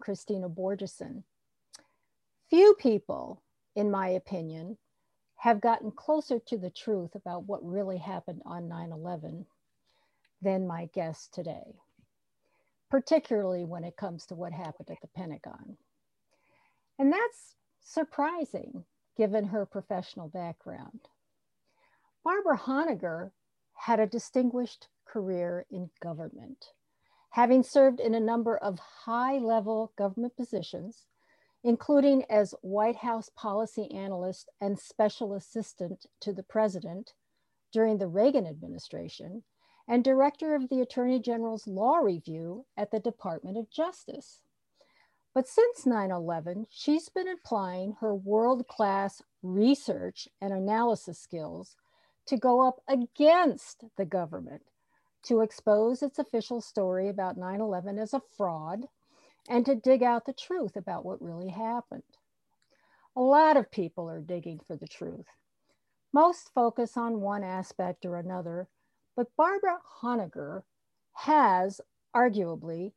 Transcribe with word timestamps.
Kristina 0.00 0.52
Borjesson. 0.52 1.22
Few 2.48 2.74
people, 2.74 3.42
in 3.76 3.90
my 3.90 4.08
opinion, 4.08 4.78
have 5.36 5.60
gotten 5.60 5.90
closer 5.90 6.38
to 6.38 6.58
the 6.58 6.70
truth 6.70 7.14
about 7.14 7.44
what 7.44 7.64
really 7.64 7.98
happened 7.98 8.42
on 8.44 8.68
9 8.68 8.92
11 8.92 9.46
than 10.42 10.66
my 10.66 10.86
guest 10.92 11.32
today, 11.32 11.76
particularly 12.90 13.64
when 13.64 13.84
it 13.84 13.96
comes 13.96 14.26
to 14.26 14.34
what 14.34 14.52
happened 14.52 14.90
at 14.90 15.00
the 15.00 15.08
Pentagon. 15.08 15.76
And 16.98 17.12
that's 17.12 17.56
surprising 17.80 18.84
given 19.16 19.44
her 19.44 19.66
professional 19.66 20.28
background. 20.28 21.08
Barbara 22.24 22.58
Honegger 22.58 23.30
had 23.74 24.00
a 24.00 24.06
distinguished 24.06 24.88
career 25.06 25.66
in 25.70 25.90
government 26.00 26.72
having 27.30 27.62
served 27.62 28.00
in 28.00 28.14
a 28.14 28.20
number 28.20 28.56
of 28.56 28.78
high 28.78 29.38
level 29.38 29.92
government 29.96 30.36
positions, 30.36 31.06
including 31.62 32.24
as 32.30 32.54
White 32.62 32.96
House 32.96 33.30
policy 33.36 33.90
analyst 33.92 34.50
and 34.60 34.78
special 34.78 35.34
assistant 35.34 36.06
to 36.20 36.32
the 36.32 36.42
president 36.42 37.12
during 37.72 37.98
the 37.98 38.08
Reagan 38.08 38.46
administration, 38.46 39.44
and 39.86 40.02
director 40.02 40.54
of 40.54 40.68
the 40.68 40.80
Attorney 40.80 41.20
General's 41.20 41.66
Law 41.66 41.98
Review 41.98 42.66
at 42.76 42.90
the 42.90 43.00
Department 43.00 43.56
of 43.56 43.70
Justice. 43.70 44.40
But 45.32 45.46
since 45.46 45.86
9 45.86 46.10
11, 46.10 46.66
she's 46.70 47.08
been 47.08 47.28
applying 47.28 47.96
her 48.00 48.14
world 48.14 48.66
class 48.66 49.22
research 49.42 50.26
and 50.40 50.52
analysis 50.52 51.20
skills 51.20 51.76
to 52.26 52.36
go 52.36 52.66
up 52.66 52.80
against 52.88 53.84
the 53.96 54.04
government 54.04 54.62
to 55.24 55.40
expose 55.40 56.02
its 56.02 56.18
official 56.18 56.60
story 56.60 57.08
about 57.08 57.36
9 57.36 57.60
11 57.60 57.98
as 57.98 58.14
a 58.14 58.22
fraud 58.36 58.86
and 59.48 59.64
to 59.66 59.74
dig 59.74 60.02
out 60.02 60.26
the 60.26 60.32
truth 60.32 60.76
about 60.76 61.04
what 61.04 61.22
really 61.22 61.50
happened. 61.50 62.02
A 63.16 63.20
lot 63.20 63.56
of 63.56 63.70
people 63.70 64.08
are 64.08 64.20
digging 64.20 64.60
for 64.66 64.76
the 64.76 64.86
truth. 64.86 65.26
Most 66.12 66.50
focus 66.54 66.96
on 66.96 67.20
one 67.20 67.44
aspect 67.44 68.04
or 68.04 68.16
another, 68.16 68.68
but 69.16 69.34
Barbara 69.36 69.78
Honegger 70.00 70.62
has 71.12 71.80
arguably 72.14 72.92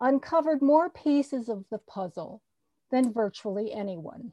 uncovered 0.00 0.62
more 0.62 0.88
pieces 0.88 1.48
of 1.48 1.64
the 1.70 1.78
puzzle 1.78 2.42
than 2.90 3.12
virtually 3.12 3.72
anyone, 3.72 4.32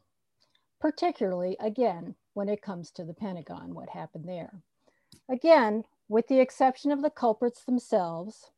particularly 0.80 1.58
again 1.59 2.16
when 2.33 2.50
it 2.50 2.61
comes 2.61 2.92
to 2.92 3.03
the 3.03 3.14
Pentagon, 3.14 3.73
what 3.73 3.89
happened 3.89 4.28
there. 4.28 4.61
Again, 5.30 5.83
with 6.10 6.28
the 6.28 6.40
exception 6.40 6.92
of 6.92 7.02
the 7.02 7.10
culprits 7.10 7.64
themselves, 7.64 8.52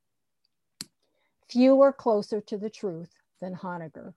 few 1.47 1.81
are 1.81 1.93
closer 1.93 2.41
to 2.41 2.57
the 2.57 2.69
truth 2.69 3.11
than 3.41 3.55
Honegger. 3.55 4.13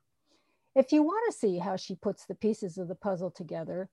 If 0.74 0.92
you 0.92 1.02
want 1.02 1.30
to 1.30 1.38
see 1.38 1.58
how 1.58 1.76
she 1.76 1.94
puts 1.94 2.24
the 2.24 2.34
pieces 2.34 2.78
of 2.78 2.88
the 2.88 2.94
puzzle 2.94 3.30
together, 3.30 3.88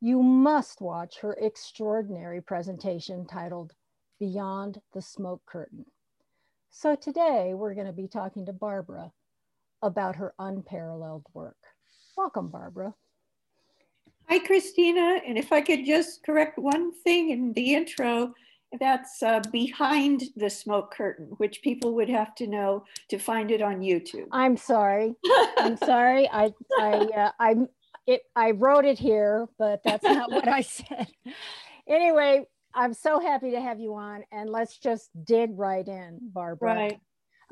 you 0.00 0.22
must 0.22 0.80
watch 0.80 1.20
her 1.20 1.34
extraordinary 1.40 2.40
presentation 2.40 3.26
titled 3.26 3.72
Beyond 4.18 4.80
the 4.92 5.02
Smoke 5.02 5.42
Curtain. 5.46 5.84
So 6.70 6.96
today 6.96 7.52
we're 7.54 7.74
going 7.74 7.86
to 7.86 7.92
be 7.92 8.08
talking 8.08 8.46
to 8.46 8.52
Barbara 8.52 9.12
about 9.82 10.16
her 10.16 10.34
unparalleled 10.38 11.24
work. 11.34 11.58
Welcome, 12.16 12.48
Barbara. 12.48 12.94
Hi, 14.28 14.38
Kristina. 14.38 15.20
And 15.26 15.36
if 15.36 15.52
I 15.52 15.60
could 15.60 15.84
just 15.84 16.22
correct 16.24 16.58
one 16.58 16.92
thing 16.92 17.30
in 17.30 17.52
the 17.52 17.74
intro, 17.74 18.32
that's 18.80 19.22
uh, 19.22 19.40
behind 19.50 20.24
the 20.36 20.50
smoke 20.50 20.92
curtain, 20.92 21.26
which 21.36 21.62
people 21.62 21.94
would 21.94 22.08
have 22.08 22.34
to 22.36 22.46
know 22.46 22.84
to 23.08 23.18
find 23.18 23.50
it 23.50 23.62
on 23.62 23.80
YouTube. 23.80 24.26
I'm 24.32 24.56
sorry. 24.56 25.14
I'm 25.58 25.76
sorry. 25.76 26.28
I 26.32 26.52
I 26.78 26.92
uh, 27.16 27.30
I 27.38 27.56
it 28.06 28.22
I 28.34 28.52
wrote 28.52 28.84
it 28.84 28.98
here, 28.98 29.48
but 29.58 29.80
that's 29.84 30.04
not 30.04 30.30
what 30.30 30.48
I 30.48 30.60
said. 30.62 31.08
Anyway, 31.88 32.46
I'm 32.74 32.94
so 32.94 33.20
happy 33.20 33.50
to 33.52 33.60
have 33.60 33.80
you 33.80 33.94
on, 33.94 34.24
and 34.32 34.48
let's 34.50 34.78
just 34.78 35.10
dig 35.24 35.58
right 35.58 35.86
in, 35.86 36.18
Barbara. 36.22 36.74
Right. 36.74 37.00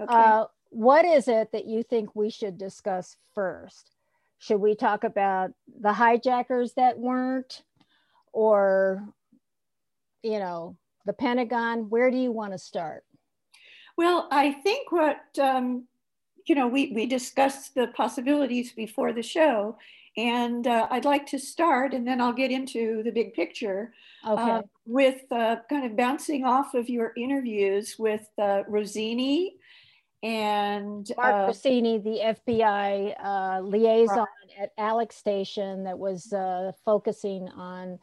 Okay. 0.01 0.15
Uh, 0.15 0.45
what 0.71 1.05
is 1.05 1.29
it 1.29 1.53
that 1.53 1.67
you 1.67 1.83
think 1.83 2.15
we 2.15 2.31
should 2.31 2.57
discuss 2.57 3.17
first? 3.35 3.91
Should 4.39 4.61
we 4.61 4.75
talk 4.75 5.05
about 5.05 5.51
the 5.81 5.93
hijackers 5.93 6.73
that 6.75 6.99
weren't, 6.99 7.63
or 8.33 9.07
you 10.23 10.39
know, 10.39 10.77
the 11.07 11.13
Pentagon? 11.13 11.89
Where 11.89 12.11
do 12.11 12.17
you 12.17 12.33
want 12.33 12.53
to 12.53 12.59
start? 12.59 13.05
Well, 13.97 14.29
I 14.31 14.53
think 14.53 14.93
what, 14.93 15.21
um, 15.39 15.87
you 16.47 16.55
know, 16.55 16.69
we, 16.69 16.93
we 16.95 17.07
discussed 17.07 17.75
the 17.75 17.89
possibilities 17.89 18.73
before 18.73 19.13
the 19.13 19.23
show, 19.23 19.77
and 20.17 20.67
uh, 20.67 20.89
I'd 20.91 21.05
like 21.05 21.27
to 21.27 21.39
start, 21.39 21.95
and 21.95 22.07
then 22.07 22.21
I'll 22.21 22.33
get 22.33 22.51
into 22.51 23.03
the 23.03 23.11
big 23.11 23.35
picture 23.35 23.93
okay. 24.27 24.43
uh, 24.43 24.63
with 24.87 25.21
uh, 25.31 25.57
kind 25.69 25.85
of 25.85 25.97
bouncing 25.97 26.45
off 26.45 26.75
of 26.75 26.89
your 26.89 27.13
interviews 27.17 27.97
with 27.99 28.27
uh, 28.39 28.63
Rossini 28.67 29.57
and 30.23 31.11
Mark 31.17 31.35
uh, 31.35 31.47
Rossini, 31.47 31.99
the 31.99 32.37
FBI 32.47 33.15
uh, 33.23 33.61
liaison 33.61 34.27
at 34.59 34.73
Alec 34.77 35.13
Station, 35.13 35.85
that 35.85 35.99
was 35.99 36.33
focusing 36.85 37.49
on 37.49 37.99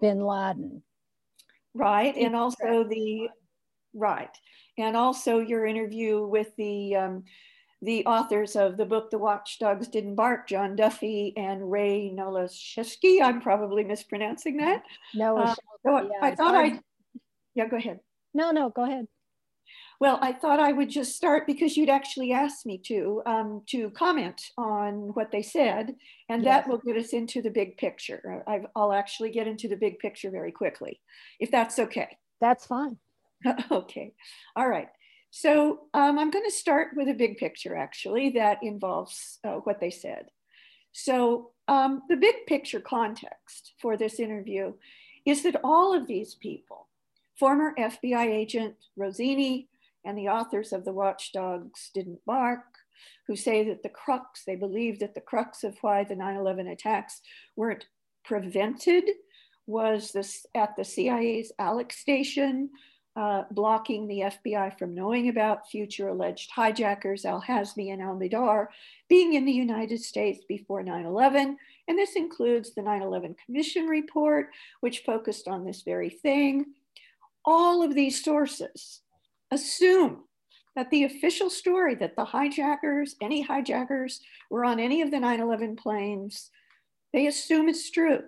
Bin 0.00 0.20
Laden 0.20 0.82
right. 1.74 2.16
And 2.16 2.34
also 2.34 2.84
the 2.84 3.28
right. 3.92 4.36
And 4.78 4.96
also 4.96 5.38
your 5.38 5.66
interview 5.66 6.26
with 6.26 6.54
the 6.56 6.96
um, 6.96 7.24
the 7.82 8.04
authors 8.06 8.56
of 8.56 8.76
the 8.76 8.84
book 8.84 9.10
the 9.10 9.18
watchdogs 9.18 9.88
didn't 9.88 10.14
bark 10.14 10.48
john 10.48 10.74
duffy 10.74 11.34
and 11.36 11.70
ray 11.70 12.10
nolashevsky 12.16 13.20
i'm 13.20 13.42
probably 13.42 13.84
mispronouncing 13.84 14.56
that. 14.56 14.82
No 15.12 15.36
uh, 15.36 15.54
so 15.84 16.00
yeah, 16.00 16.08
i 16.22 16.34
thought 16.34 16.54
i 16.54 16.80
yeah 17.54 17.68
go 17.68 17.76
ahead. 17.76 18.00
No 18.32 18.52
no 18.52 18.70
go 18.70 18.84
ahead 18.84 19.06
well, 20.04 20.18
I 20.20 20.34
thought 20.34 20.60
I 20.60 20.70
would 20.70 20.90
just 20.90 21.16
start 21.16 21.46
because 21.46 21.78
you'd 21.78 21.88
actually 21.88 22.30
asked 22.30 22.66
me 22.66 22.76
to 22.88 23.22
um, 23.24 23.62
to 23.68 23.88
comment 23.88 24.38
on 24.58 25.14
what 25.14 25.32
they 25.32 25.40
said, 25.40 25.96
and 26.28 26.44
yes. 26.44 26.44
that 26.44 26.68
will 26.68 26.76
get 26.76 26.98
us 26.98 27.14
into 27.14 27.40
the 27.40 27.48
big 27.48 27.78
picture. 27.78 28.44
i 28.46 28.60
will 28.76 28.92
actually 28.92 29.30
get 29.30 29.46
into 29.46 29.66
the 29.66 29.76
big 29.76 29.98
picture 29.98 30.30
very 30.30 30.52
quickly, 30.52 31.00
if 31.40 31.50
that's 31.50 31.78
okay. 31.78 32.18
That's 32.38 32.66
fine. 32.66 32.98
okay, 33.70 34.12
all 34.56 34.68
right. 34.68 34.88
So 35.30 35.86
um, 35.94 36.18
I'm 36.18 36.30
going 36.30 36.44
to 36.44 36.60
start 36.64 36.88
with 36.94 37.08
a 37.08 37.14
big 37.14 37.38
picture 37.38 37.74
actually 37.74 38.28
that 38.40 38.58
involves 38.62 39.38
uh, 39.42 39.60
what 39.64 39.80
they 39.80 39.90
said. 39.90 40.26
So 40.92 41.52
um, 41.66 42.02
the 42.10 42.16
big 42.16 42.44
picture 42.46 42.80
context 42.80 43.72
for 43.80 43.96
this 43.96 44.20
interview 44.20 44.74
is 45.24 45.42
that 45.44 45.62
all 45.64 45.96
of 45.96 46.06
these 46.06 46.34
people, 46.34 46.88
former 47.38 47.74
FBI 47.78 48.26
agent 48.26 48.74
Rossini, 48.98 49.70
and 50.04 50.16
the 50.16 50.28
authors 50.28 50.72
of 50.72 50.84
The 50.84 50.92
Watchdogs 50.92 51.90
Didn't 51.94 52.24
Bark, 52.26 52.64
who 53.26 53.36
say 53.36 53.64
that 53.64 53.82
the 53.82 53.88
crux, 53.88 54.44
they 54.44 54.56
believe 54.56 55.00
that 55.00 55.14
the 55.14 55.20
crux 55.20 55.64
of 55.64 55.76
why 55.80 56.04
the 56.04 56.16
9 56.16 56.36
11 56.36 56.68
attacks 56.68 57.20
weren't 57.56 57.86
prevented 58.24 59.04
was 59.66 60.12
this 60.12 60.46
at 60.54 60.76
the 60.76 60.84
CIA's 60.84 61.52
Alec 61.58 61.92
station, 61.92 62.70
uh, 63.16 63.44
blocking 63.50 64.06
the 64.06 64.20
FBI 64.20 64.76
from 64.78 64.94
knowing 64.94 65.28
about 65.28 65.70
future 65.70 66.08
alleged 66.08 66.50
hijackers, 66.50 67.24
Al 67.24 67.40
Hazmi 67.40 67.92
and 67.92 68.02
Al 68.02 68.16
Mihdhar, 68.16 68.66
being 69.08 69.34
in 69.34 69.44
the 69.44 69.52
United 69.52 70.02
States 70.02 70.44
before 70.48 70.82
9 70.82 71.06
11. 71.06 71.56
And 71.86 71.98
this 71.98 72.16
includes 72.16 72.74
the 72.74 72.82
9 72.82 73.02
11 73.02 73.36
Commission 73.46 73.86
report, 73.86 74.50
which 74.80 75.00
focused 75.00 75.48
on 75.48 75.64
this 75.64 75.82
very 75.82 76.10
thing. 76.10 76.66
All 77.44 77.82
of 77.82 77.94
these 77.94 78.22
sources 78.24 79.02
assume 79.54 80.24
that 80.76 80.90
the 80.90 81.04
official 81.04 81.48
story 81.48 81.94
that 81.94 82.16
the 82.16 82.24
hijackers, 82.24 83.16
any 83.20 83.42
hijackers, 83.42 84.20
were 84.50 84.64
on 84.64 84.80
any 84.80 85.00
of 85.02 85.10
the 85.10 85.20
9 85.20 85.40
11 85.40 85.76
planes, 85.76 86.50
they 87.12 87.26
assume 87.26 87.68
it's 87.68 87.90
true. 87.90 88.22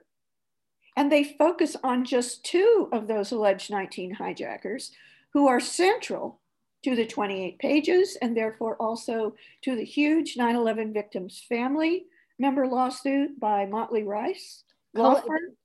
And 0.97 1.13
they 1.13 1.25
focus 1.25 1.77
on 1.85 2.05
just 2.05 2.45
two 2.45 2.89
of 2.93 3.07
those 3.07 3.33
alleged 3.33 3.71
19 3.71 4.13
hijackers 4.13 4.93
who 5.33 5.47
are 5.49 5.61
central 5.61 6.41
to 6.85 6.95
the 6.95 7.05
28 7.05 7.59
pages 7.59 8.17
and 8.23 8.37
therefore 8.37 8.77
also 8.77 9.35
to 9.63 9.77
the 9.77 9.85
huge 9.85 10.37
9 10.37 10.57
11 10.57 10.93
victims' 10.93 11.45
family 11.49 12.07
member 12.39 12.67
lawsuit 12.67 13.39
by 13.41 13.67
Motley 13.67 14.05
Rice. 14.05 14.63
Law 14.95 15.21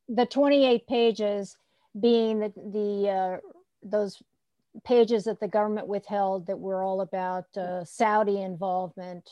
the 0.09 0.25
28 0.25 0.87
pages 0.87 1.55
being 1.99 2.39
the, 2.39 2.53
the 2.73 3.09
uh, 3.09 3.37
those 3.83 4.21
pages 4.83 5.25
that 5.25 5.39
the 5.39 5.47
government 5.47 5.88
withheld 5.88 6.47
that 6.47 6.59
were 6.59 6.83
all 6.83 7.01
about 7.01 7.45
uh, 7.57 7.83
Saudi 7.83 8.41
involvement. 8.41 9.29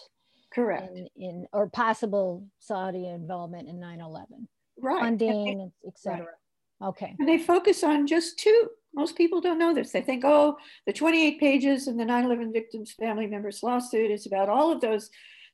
Correct. 0.54 0.96
In, 0.96 1.08
in, 1.16 1.48
or 1.54 1.70
possible 1.70 2.46
Saudi 2.60 3.08
involvement 3.08 3.70
in 3.70 3.80
9 3.80 4.02
11. 4.02 4.48
Right. 4.82 5.00
Funding, 5.00 5.72
etc. 5.88 6.20
Right. 6.20 6.90
Okay. 6.90 7.16
And 7.20 7.28
they 7.28 7.38
focus 7.38 7.84
on 7.84 8.08
just 8.08 8.40
two 8.40 8.70
Most 8.94 9.16
people 9.16 9.42
don't 9.42 9.60
know 9.60 9.74
this. 9.74 9.92
They 9.92 10.02
think, 10.02 10.24
oh, 10.26 10.58
the 10.88 10.94
28 10.94 11.40
pages 11.40 11.88
in 11.88 11.98
the 11.98 12.06
9 12.06 12.26
11 12.26 12.52
victims' 12.54 12.94
family 12.94 13.28
members 13.28 13.62
lawsuit 13.62 14.12
is 14.12 14.26
about 14.26 14.50
all 14.50 14.72
of 14.72 14.82
those 14.82 15.10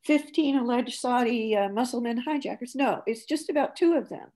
15 0.06 0.58
alleged 0.58 1.00
Saudi 1.00 1.56
uh, 1.56 1.70
Muslim 1.70 2.18
hijackers. 2.18 2.76
No, 2.76 3.02
it's 3.08 3.26
just 3.26 3.50
about 3.50 3.76
two 3.76 3.94
of 3.96 4.10
them. 4.10 4.30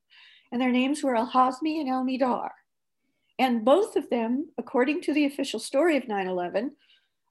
And 0.52 0.60
their 0.60 0.72
names 0.72 1.04
were 1.04 1.16
Al 1.16 1.30
Hazmi 1.30 1.80
and 1.80 1.90
Al 1.90 2.04
Mihdhar. 2.04 2.50
And 3.40 3.64
both 3.64 3.96
of 3.96 4.10
them, 4.10 4.50
according 4.58 5.02
to 5.04 5.14
the 5.14 5.26
official 5.26 5.60
story 5.60 5.96
of 5.96 6.08
9 6.08 6.28
11, 6.28 6.76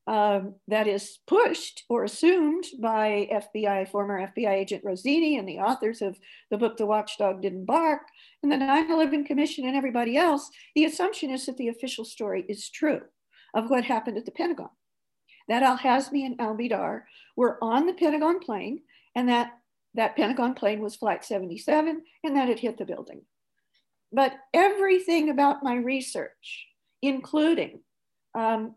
um, 0.07 0.55
that 0.69 0.87
is 0.87 1.19
pushed 1.27 1.85
or 1.91 2.03
assumed 2.03 2.65
by 2.81 3.29
FBI, 3.31 3.91
former 3.91 4.27
FBI 4.27 4.55
agent 4.55 4.83
Rossini 4.83 5.37
and 5.37 5.47
the 5.47 5.59
authors 5.59 6.01
of 6.01 6.19
the 6.51 6.57
book 6.57 6.79
The 6.79 6.87
Watchdog 6.87 7.43
Didn't 7.43 7.67
Bark, 7.67 8.01
and 8.43 8.51
the 8.51 8.57
9 8.57 8.91
11 8.91 9.25
Commission 9.25 9.67
and 9.67 9.77
everybody 9.77 10.17
else, 10.17 10.51
the 10.75 10.87
assumption 10.87 11.29
is 11.29 11.45
that 11.45 11.59
the 11.59 11.69
official 11.69 12.07
story 12.07 12.47
is 12.49 12.71
true 12.71 13.03
of 13.55 13.69
what 13.69 13.85
happened 13.85 14.17
at 14.17 14.25
the 14.25 14.33
Pentagon. 14.33 14.71
That 15.47 15.63
Al 15.63 15.77
Hazmi 15.77 16.25
and 16.25 16.41
Al 16.41 16.57
Mihdhar 16.57 17.03
were 17.37 17.63
on 17.63 17.87
the 17.87 17.93
Pentagon 17.93 18.41
plane, 18.41 18.81
and 19.15 19.29
that 19.29 19.53
that 19.95 20.17
Pentagon 20.17 20.55
plane 20.55 20.81
was 20.81 20.97
Flight 20.97 21.23
77, 21.23 22.03
and 22.25 22.37
that 22.37 22.49
it 22.49 22.61
hit 22.61 22.79
the 22.79 22.87
building. 22.87 23.23
But 24.13 24.33
everything 24.55 25.31
about 25.31 25.63
my 25.63 25.77
research, 25.77 26.67
including 27.03 27.81
um, 28.35 28.75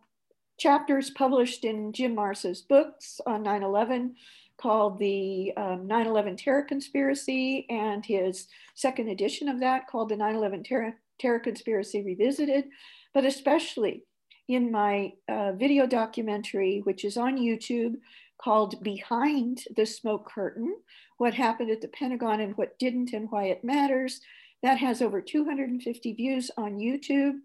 chapters 0.60 1.10
published 1.10 1.64
in 1.66 1.94
Jim 1.94 2.16
Marrs's 2.16 2.62
books 2.62 3.22
on 3.26 3.44
9 3.44 3.64
11 3.64 4.16
called 4.58 5.00
the 5.00 5.52
um, 5.58 5.88
9 5.88 6.06
11 6.06 6.38
Terror 6.38 6.64
Conspiracy, 6.64 7.66
and 7.70 8.06
his 8.06 8.48
second 8.76 9.10
edition 9.10 9.50
of 9.50 9.60
that 9.60 9.88
called 9.88 10.10
the 10.10 10.16
9 10.16 10.36
11 10.36 10.64
Terror, 10.64 10.94
Terror 11.20 11.40
Conspiracy 11.40 12.04
Revisited, 12.04 12.66
but 13.14 13.26
especially 13.26 14.04
in 14.48 14.72
my 14.72 15.14
uh, 15.30 15.54
video 15.54 15.88
documentary, 15.88 16.82
which 16.84 17.06
is 17.06 17.18
on 17.18 17.38
YouTube 17.38 17.96
called 18.42 18.84
Behind 18.84 19.64
the 19.76 19.86
Smoke 19.86 20.30
Curtain 20.30 20.76
What 21.18 21.34
Happened 21.34 21.72
at 21.72 21.82
the 21.82 21.88
Pentagon 21.88 22.40
and 22.40 22.58
What 22.58 22.78
Didn't 22.80 23.14
and 23.14 23.30
Why 23.32 23.46
It 23.46 23.64
Matters. 23.64 24.22
That 24.64 24.78
has 24.78 25.02
over 25.02 25.22
250 25.22 26.14
views 26.14 26.52
on 26.58 26.78
YouTube. 26.78 27.40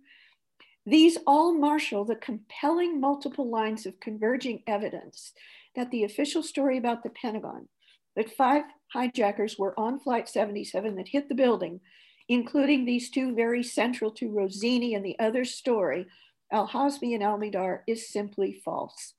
These 0.84 1.18
all 1.26 1.52
marshal 1.52 2.04
the 2.04 2.16
compelling 2.16 3.00
multiple 3.00 3.48
lines 3.48 3.86
of 3.86 3.98
converging 4.00 4.62
evidence 4.66 5.32
that 5.74 5.90
the 5.90 6.04
official 6.04 6.42
story 6.42 6.78
about 6.78 7.02
the 7.02 7.10
Pentagon, 7.10 7.68
that 8.14 8.30
five 8.30 8.64
hijackers 8.92 9.58
were 9.58 9.78
on 9.78 9.98
Flight 9.98 10.28
77 10.28 10.96
that 10.96 11.08
hit 11.08 11.28
the 11.28 11.34
building, 11.34 11.80
including 12.28 12.84
these 12.84 13.10
two 13.10 13.34
very 13.34 13.62
central 13.62 14.10
to 14.12 14.30
Rossini 14.30 14.94
and 14.94 15.04
the 15.04 15.18
other 15.18 15.44
story, 15.44 16.06
Al 16.52 16.68
Hazmi 16.68 17.14
and 17.14 17.22
Al 17.22 17.38
Mihdhar, 17.38 17.80
is 17.86 18.08
simply 18.08 18.60
false. 18.64 19.14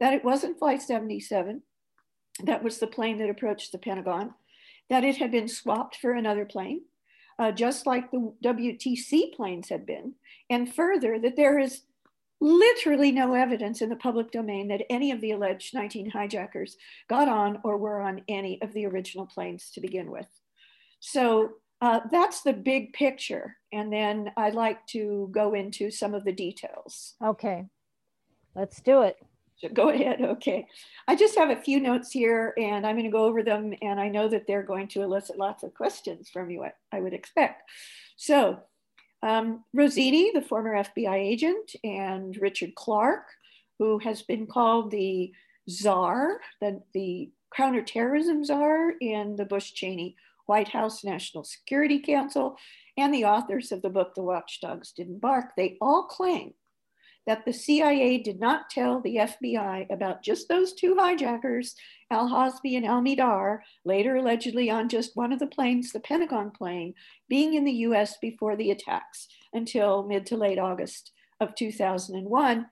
That 0.00 0.14
it 0.14 0.24
wasn't 0.24 0.58
Flight 0.58 0.82
77, 0.82 1.62
that 2.44 2.62
was 2.62 2.78
the 2.78 2.86
plane 2.86 3.18
that 3.18 3.30
approached 3.30 3.72
the 3.72 3.78
Pentagon, 3.78 4.34
that 4.90 5.04
it 5.04 5.16
had 5.16 5.30
been 5.30 5.48
swapped 5.48 5.96
for 5.96 6.12
another 6.12 6.44
plane, 6.44 6.82
uh, 7.42 7.50
just 7.50 7.88
like 7.88 8.08
the 8.12 8.32
WTC 8.44 9.34
planes 9.34 9.68
had 9.68 9.84
been, 9.84 10.14
and 10.48 10.72
further, 10.72 11.18
that 11.18 11.34
there 11.34 11.58
is 11.58 11.82
literally 12.40 13.10
no 13.10 13.34
evidence 13.34 13.82
in 13.82 13.88
the 13.88 13.96
public 13.96 14.30
domain 14.30 14.68
that 14.68 14.84
any 14.88 15.10
of 15.10 15.20
the 15.20 15.32
alleged 15.32 15.74
19 15.74 16.08
hijackers 16.10 16.76
got 17.08 17.28
on 17.28 17.58
or 17.64 17.78
were 17.78 18.00
on 18.00 18.22
any 18.28 18.62
of 18.62 18.72
the 18.74 18.86
original 18.86 19.26
planes 19.26 19.72
to 19.72 19.80
begin 19.80 20.08
with. 20.08 20.28
So 21.00 21.54
uh, 21.80 22.00
that's 22.12 22.42
the 22.42 22.52
big 22.52 22.92
picture. 22.92 23.56
And 23.72 23.92
then 23.92 24.30
I'd 24.36 24.54
like 24.54 24.86
to 24.88 25.28
go 25.32 25.54
into 25.54 25.90
some 25.90 26.14
of 26.14 26.24
the 26.24 26.32
details. 26.32 27.14
Okay, 27.24 27.66
let's 28.54 28.80
do 28.80 29.02
it. 29.02 29.16
Go 29.74 29.90
ahead. 29.90 30.20
Okay. 30.20 30.66
I 31.08 31.16
just 31.16 31.38
have 31.38 31.50
a 31.50 31.60
few 31.60 31.80
notes 31.80 32.10
here 32.10 32.54
and 32.58 32.86
I'm 32.86 32.96
going 32.96 33.04
to 33.04 33.16
go 33.16 33.24
over 33.24 33.42
them. 33.42 33.74
And 33.82 34.00
I 34.00 34.08
know 34.08 34.28
that 34.28 34.46
they're 34.46 34.62
going 34.62 34.88
to 34.88 35.02
elicit 35.02 35.38
lots 35.38 35.62
of 35.62 35.74
questions 35.74 36.28
from 36.28 36.50
you, 36.50 36.64
I 36.92 37.00
would 37.00 37.14
expect. 37.14 37.62
So, 38.16 38.60
um, 39.22 39.64
Rossini, 39.72 40.32
the 40.34 40.42
former 40.42 40.74
FBI 40.74 41.14
agent, 41.14 41.76
and 41.84 42.36
Richard 42.40 42.74
Clarke, 42.74 43.28
who 43.78 43.98
has 44.00 44.22
been 44.22 44.46
called 44.46 44.90
the 44.90 45.32
czar, 45.70 46.40
the, 46.60 46.82
the 46.92 47.30
counterterrorism 47.56 48.44
czar 48.44 48.94
in 49.00 49.36
the 49.36 49.44
Bush 49.44 49.72
Cheney 49.74 50.16
White 50.46 50.68
House 50.68 51.04
National 51.04 51.44
Security 51.44 52.00
Council, 52.00 52.56
and 52.96 53.14
the 53.14 53.24
authors 53.24 53.70
of 53.70 53.80
the 53.82 53.90
book 53.90 54.14
The 54.14 54.22
Watchdogs 54.22 54.92
Didn't 54.92 55.20
Bark, 55.20 55.50
they 55.56 55.78
all 55.80 56.04
claim 56.04 56.52
that 57.26 57.44
the 57.44 57.52
CIA 57.52 58.18
did 58.18 58.40
not 58.40 58.68
tell 58.68 59.00
the 59.00 59.16
FBI 59.16 59.92
about 59.92 60.22
just 60.22 60.48
those 60.48 60.72
two 60.72 60.96
hijackers, 60.98 61.74
Al 62.10 62.28
Hazmi 62.28 62.76
and 62.76 62.84
Al 62.84 63.00
Mihdhar, 63.00 63.60
later 63.84 64.16
allegedly 64.16 64.70
on 64.70 64.88
just 64.88 65.16
one 65.16 65.32
of 65.32 65.38
the 65.38 65.46
planes, 65.46 65.92
the 65.92 66.00
Pentagon 66.00 66.50
plane, 66.50 66.94
being 67.28 67.54
in 67.54 67.64
the 67.64 67.72
US 67.72 68.16
before 68.20 68.56
the 68.56 68.70
attacks 68.70 69.28
until 69.52 70.02
mid 70.02 70.26
to 70.26 70.36
late 70.36 70.58
August 70.58 71.12
of 71.40 71.54
2001. 71.54 72.66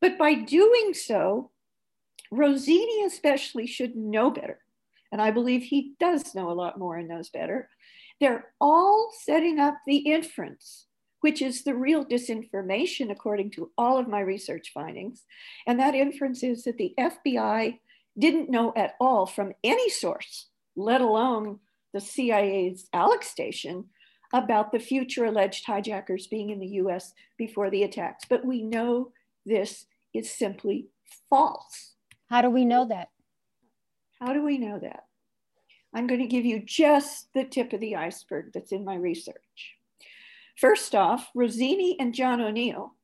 But 0.00 0.18
by 0.18 0.34
doing 0.34 0.94
so, 0.94 1.50
Rossini 2.30 3.04
especially 3.04 3.66
should 3.66 3.96
know 3.96 4.30
better. 4.30 4.60
And 5.12 5.20
I 5.20 5.30
believe 5.30 5.62
he 5.62 5.94
does 5.98 6.34
know 6.34 6.50
a 6.50 6.52
lot 6.52 6.78
more 6.78 6.96
and 6.96 7.08
knows 7.08 7.28
better. 7.28 7.68
They're 8.20 8.52
all 8.60 9.10
setting 9.24 9.58
up 9.58 9.74
the 9.86 9.96
inference 9.96 10.86
which 11.20 11.42
is 11.42 11.62
the 11.62 11.74
real 11.74 12.04
disinformation 12.04 13.10
according 13.10 13.50
to 13.50 13.70
all 13.76 13.98
of 13.98 14.08
my 14.08 14.20
research 14.20 14.70
findings. 14.72 15.24
And 15.66 15.78
that 15.78 15.94
inference 15.94 16.42
is 16.42 16.64
that 16.64 16.78
the 16.78 16.94
FBI 16.98 17.78
didn't 18.18 18.50
know 18.50 18.72
at 18.76 18.94
all 19.00 19.26
from 19.26 19.52
any 19.62 19.88
source, 19.90 20.46
let 20.76 21.00
alone 21.00 21.60
the 21.92 22.00
CIA's 22.00 22.88
Alec 22.92 23.22
station, 23.22 23.86
about 24.32 24.70
the 24.70 24.78
future 24.78 25.24
alleged 25.24 25.66
hijackers 25.66 26.26
being 26.28 26.50
in 26.50 26.60
the 26.60 26.78
US 26.82 27.12
before 27.36 27.70
the 27.70 27.82
attacks. 27.82 28.24
But 28.28 28.44
we 28.44 28.62
know 28.62 29.12
this 29.44 29.86
is 30.14 30.30
simply 30.30 30.86
false. 31.28 31.94
How 32.28 32.42
do 32.42 32.50
we 32.50 32.64
know 32.64 32.86
that? 32.86 33.08
How 34.20 34.32
do 34.32 34.44
we 34.44 34.58
know 34.58 34.78
that? 34.78 35.04
I'm 35.92 36.06
going 36.06 36.20
to 36.20 36.26
give 36.26 36.44
you 36.44 36.62
just 36.64 37.32
the 37.34 37.44
tip 37.44 37.72
of 37.72 37.80
the 37.80 37.96
iceberg 37.96 38.52
that's 38.54 38.70
in 38.70 38.84
my 38.84 38.94
research. 38.94 39.76
First 40.60 40.94
off, 40.94 41.30
Rossini 41.34 41.96
and 41.98 42.14
John 42.14 42.42
O'Neill, 42.42 42.94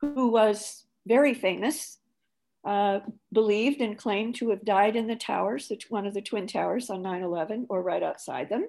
who 0.00 0.28
was 0.28 0.84
very 1.06 1.34
famous, 1.34 1.98
uh, 2.64 3.00
believed 3.32 3.80
and 3.80 3.98
claimed 3.98 4.36
to 4.36 4.50
have 4.50 4.64
died 4.64 4.94
in 4.94 5.08
the 5.08 5.16
towers, 5.16 5.72
one 5.88 6.06
of 6.06 6.14
the 6.14 6.22
Twin 6.22 6.46
Towers 6.46 6.88
on 6.88 7.02
9 7.02 7.22
11 7.24 7.66
or 7.68 7.82
right 7.82 8.02
outside 8.04 8.48
them. 8.48 8.68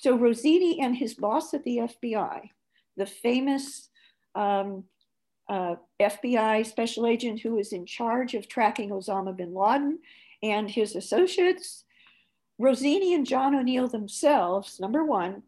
So 0.00 0.16
Rossini 0.16 0.80
and 0.80 0.96
his 0.96 1.14
boss 1.14 1.54
at 1.54 1.62
the 1.62 1.78
FBI, 1.78 2.50
the 2.96 3.06
famous 3.06 3.88
um, 4.34 4.82
uh, 5.48 5.76
FBI 6.00 6.66
special 6.66 7.06
agent 7.06 7.38
who 7.38 7.54
was 7.54 7.72
in 7.72 7.86
charge 7.86 8.34
of 8.34 8.48
tracking 8.48 8.90
Osama 8.90 9.36
bin 9.36 9.54
Laden 9.54 10.00
and 10.42 10.68
his 10.68 10.96
associates, 10.96 11.84
Rossini 12.58 13.14
and 13.14 13.24
John 13.24 13.54
O'Neill 13.54 13.86
themselves, 13.86 14.80
number 14.80 15.04
one, 15.04 15.44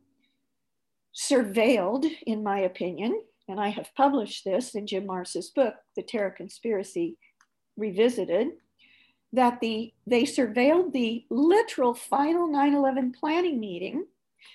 surveilled, 1.15 2.07
in 2.27 2.43
my 2.43 2.61
opinion, 2.61 3.23
and 3.49 3.61
I 3.61 3.69
have 3.69 3.95
published 3.97 4.45
this 4.45 4.75
in 4.75 4.87
Jim 4.87 5.07
Marrs's 5.07 5.51
book, 5.51 5.75
The 5.97 6.03
Terror 6.03 6.31
Conspiracy 6.31 7.17
Revisited, 7.77 8.49
that 9.33 9.61
the, 9.61 9.93
they 10.07 10.23
surveilled 10.23 10.93
the 10.93 11.25
literal 11.31 11.95
final 11.95 12.49
9 12.49 12.75
11 12.75 13.13
planning 13.19 13.61
meeting 13.61 14.07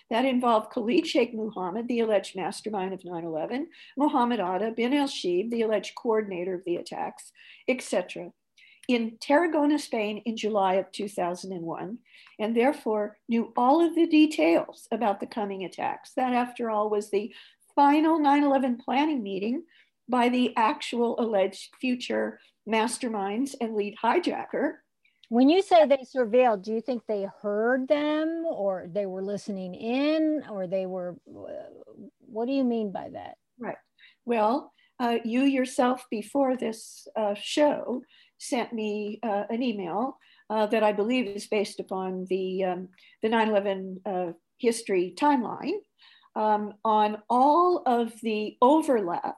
that 0.09 0.25
involved 0.25 0.71
Khalid 0.71 1.07
Sheikh 1.07 1.33
Mohammed, 1.33 1.87
the 1.87 1.99
alleged 1.99 2.35
mastermind 2.35 2.93
of 2.93 3.05
9 3.05 3.23
11, 3.23 3.67
Mohammed 3.97 4.39
Atta, 4.39 4.71
bin 4.71 4.93
al-Shibh, 4.93 5.49
the 5.51 5.61
alleged 5.61 5.95
coordinator 5.95 6.55
of 6.55 6.63
the 6.65 6.77
attacks, 6.77 7.31
etc 7.67 8.31
in 8.87 9.17
Tarragona, 9.19 9.79
Spain 9.79 10.21
in 10.25 10.37
July 10.37 10.75
of 10.75 10.91
2001, 10.91 11.97
and 12.39 12.55
therefore 12.55 13.17
knew 13.27 13.51
all 13.57 13.85
of 13.85 13.95
the 13.95 14.07
details 14.07 14.87
about 14.91 15.19
the 15.19 15.27
coming 15.27 15.63
attacks. 15.63 16.11
That, 16.15 16.33
after 16.33 16.69
all, 16.69 16.89
was 16.89 17.09
the 17.09 17.33
final 17.75 18.19
9 18.19 18.43
11 18.43 18.77
planning 18.77 19.23
meeting 19.23 19.63
by 20.07 20.29
the 20.29 20.53
actual 20.55 21.19
alleged 21.19 21.73
future 21.79 22.39
masterminds 22.67 23.55
and 23.59 23.75
lead 23.75 23.95
hijacker. 24.03 24.73
When 25.29 25.49
you 25.49 25.61
say 25.63 25.85
they 25.85 26.05
surveilled, 26.15 26.63
do 26.63 26.73
you 26.73 26.81
think 26.81 27.03
they 27.07 27.27
heard 27.41 27.87
them 27.87 28.45
or 28.47 28.87
they 28.91 29.07
were 29.07 29.23
listening 29.23 29.73
in 29.73 30.43
or 30.49 30.67
they 30.67 30.85
were, 30.85 31.15
what 32.19 32.45
do 32.45 32.51
you 32.51 32.63
mean 32.63 32.91
by 32.91 33.09
that? 33.09 33.37
Right. 33.59 33.77
Well, 34.25 34.71
uh, 34.99 35.17
you 35.25 35.41
yourself 35.41 36.05
before 36.09 36.55
this 36.55 37.07
uh, 37.15 37.33
show 37.33 38.01
sent 38.49 38.73
me 38.73 39.19
uh, 39.23 39.43
an 39.49 39.61
email 39.61 40.17
uh, 40.49 40.65
that 40.67 40.83
I 40.83 40.91
believe 40.91 41.27
is 41.27 41.47
based 41.47 41.79
upon 41.79 42.25
the, 42.29 42.63
um, 42.63 42.89
the 43.21 43.29
9-11 43.29 43.97
uh, 44.05 44.33
history 44.57 45.13
timeline 45.17 45.79
um, 46.35 46.73
on 46.83 47.17
all 47.29 47.83
of 47.85 48.13
the 48.21 48.57
overlap 48.61 49.37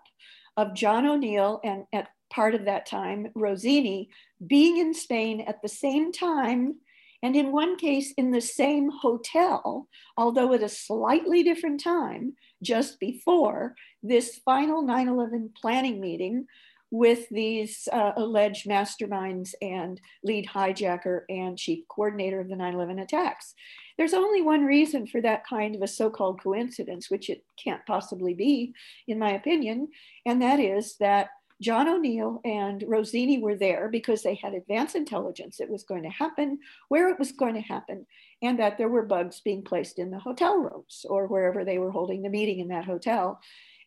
of 0.58 0.74
John 0.74 1.06
O'Neill 1.06 1.60
and 1.64 1.84
at 1.94 2.10
part 2.30 2.56
of 2.56 2.66
that 2.66 2.86
time, 2.86 3.32
Rossini, 3.36 4.10
being 4.46 4.78
in 4.78 4.94
Spain 4.94 5.42
at 5.48 5.62
the 5.62 5.70
same 5.70 6.12
time, 6.12 6.76
and 7.24 7.36
in 7.36 7.52
one 7.52 7.78
case 7.78 8.14
in 8.18 8.32
the 8.32 8.42
same 8.42 8.90
hotel, 8.90 9.88
although 10.18 10.54
at 10.54 10.64
a 10.64 10.70
slightly 10.70 11.42
different 11.42 11.82
time, 11.82 12.36
just 12.62 13.00
before 13.00 13.76
this 14.04 14.40
final 14.46 14.82
9 14.82 15.08
11 15.08 15.52
planning 15.60 16.00
meeting 16.00 16.46
with 16.92 17.28
these 17.30 17.88
uh, 17.92 18.14
alleged 18.16 18.66
masterminds 18.66 19.54
and 19.62 20.00
lead 20.24 20.48
hijacker 20.48 21.22
and 21.30 21.58
chief 21.58 21.86
coordinator 21.90 22.40
of 22.40 22.50
the 22.50 22.56
9 22.56 22.74
11 22.74 23.00
attacks. 23.00 23.54
There's 23.98 24.14
only 24.14 24.42
one 24.42 24.64
reason 24.64 25.08
for 25.08 25.22
that 25.22 25.46
kind 25.46 25.76
of 25.76 25.82
a 25.82 25.88
so 25.88 26.10
called 26.10 26.42
coincidence, 26.42 27.10
which 27.10 27.30
it 27.30 27.44
can't 27.62 27.86
possibly 27.86 28.34
be, 28.34 28.74
in 29.08 29.20
my 29.20 29.32
opinion, 29.32 29.90
and 30.26 30.42
that 30.42 30.60
is 30.60 30.96
that 30.98 31.30
John 31.60 31.88
O'Neill 31.88 32.40
and 32.46 32.84
Rossini 32.88 33.40
were 33.40 33.56
there 33.56 33.90
because 33.90 34.22
they 34.22 34.36
had 34.36 34.54
advance 34.54 34.94
intelligence 34.94 35.60
it 35.60 35.70
was 35.70 35.84
going 35.84 36.04
to 36.04 36.10
happen, 36.10 36.60
where 36.88 37.10
it 37.10 37.18
was 37.18 37.32
going 37.32 37.56
to 37.56 37.62
happen, 37.62 38.06
and 38.44 38.60
that 38.60 38.78
there 38.78 38.90
were 38.90 39.04
bugs 39.04 39.42
being 39.42 39.64
placed 39.64 39.98
in 39.98 40.12
the 40.12 40.20
hotel 40.20 40.58
rooms 40.58 41.06
or 41.10 41.28
wherever 41.28 41.66
they 41.66 41.80
were 41.80 41.92
holding 41.92 42.22
the 42.22 42.30
meeting 42.30 42.60
in 42.60 42.68
that 42.68 42.86
hotel. 42.86 43.40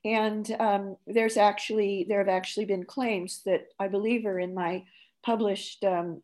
And 0.05 0.51
um, 0.59 0.97
there's 1.07 1.37
actually 1.37 2.07
there 2.09 2.19
have 2.19 2.29
actually 2.29 2.65
been 2.65 2.85
claims 2.85 3.43
that 3.45 3.69
I 3.79 3.89
believe 3.89 4.25
are 4.25 4.41
in 4.41 4.55
my 4.55 4.85
published 5.23 5.85
um, 5.85 6.23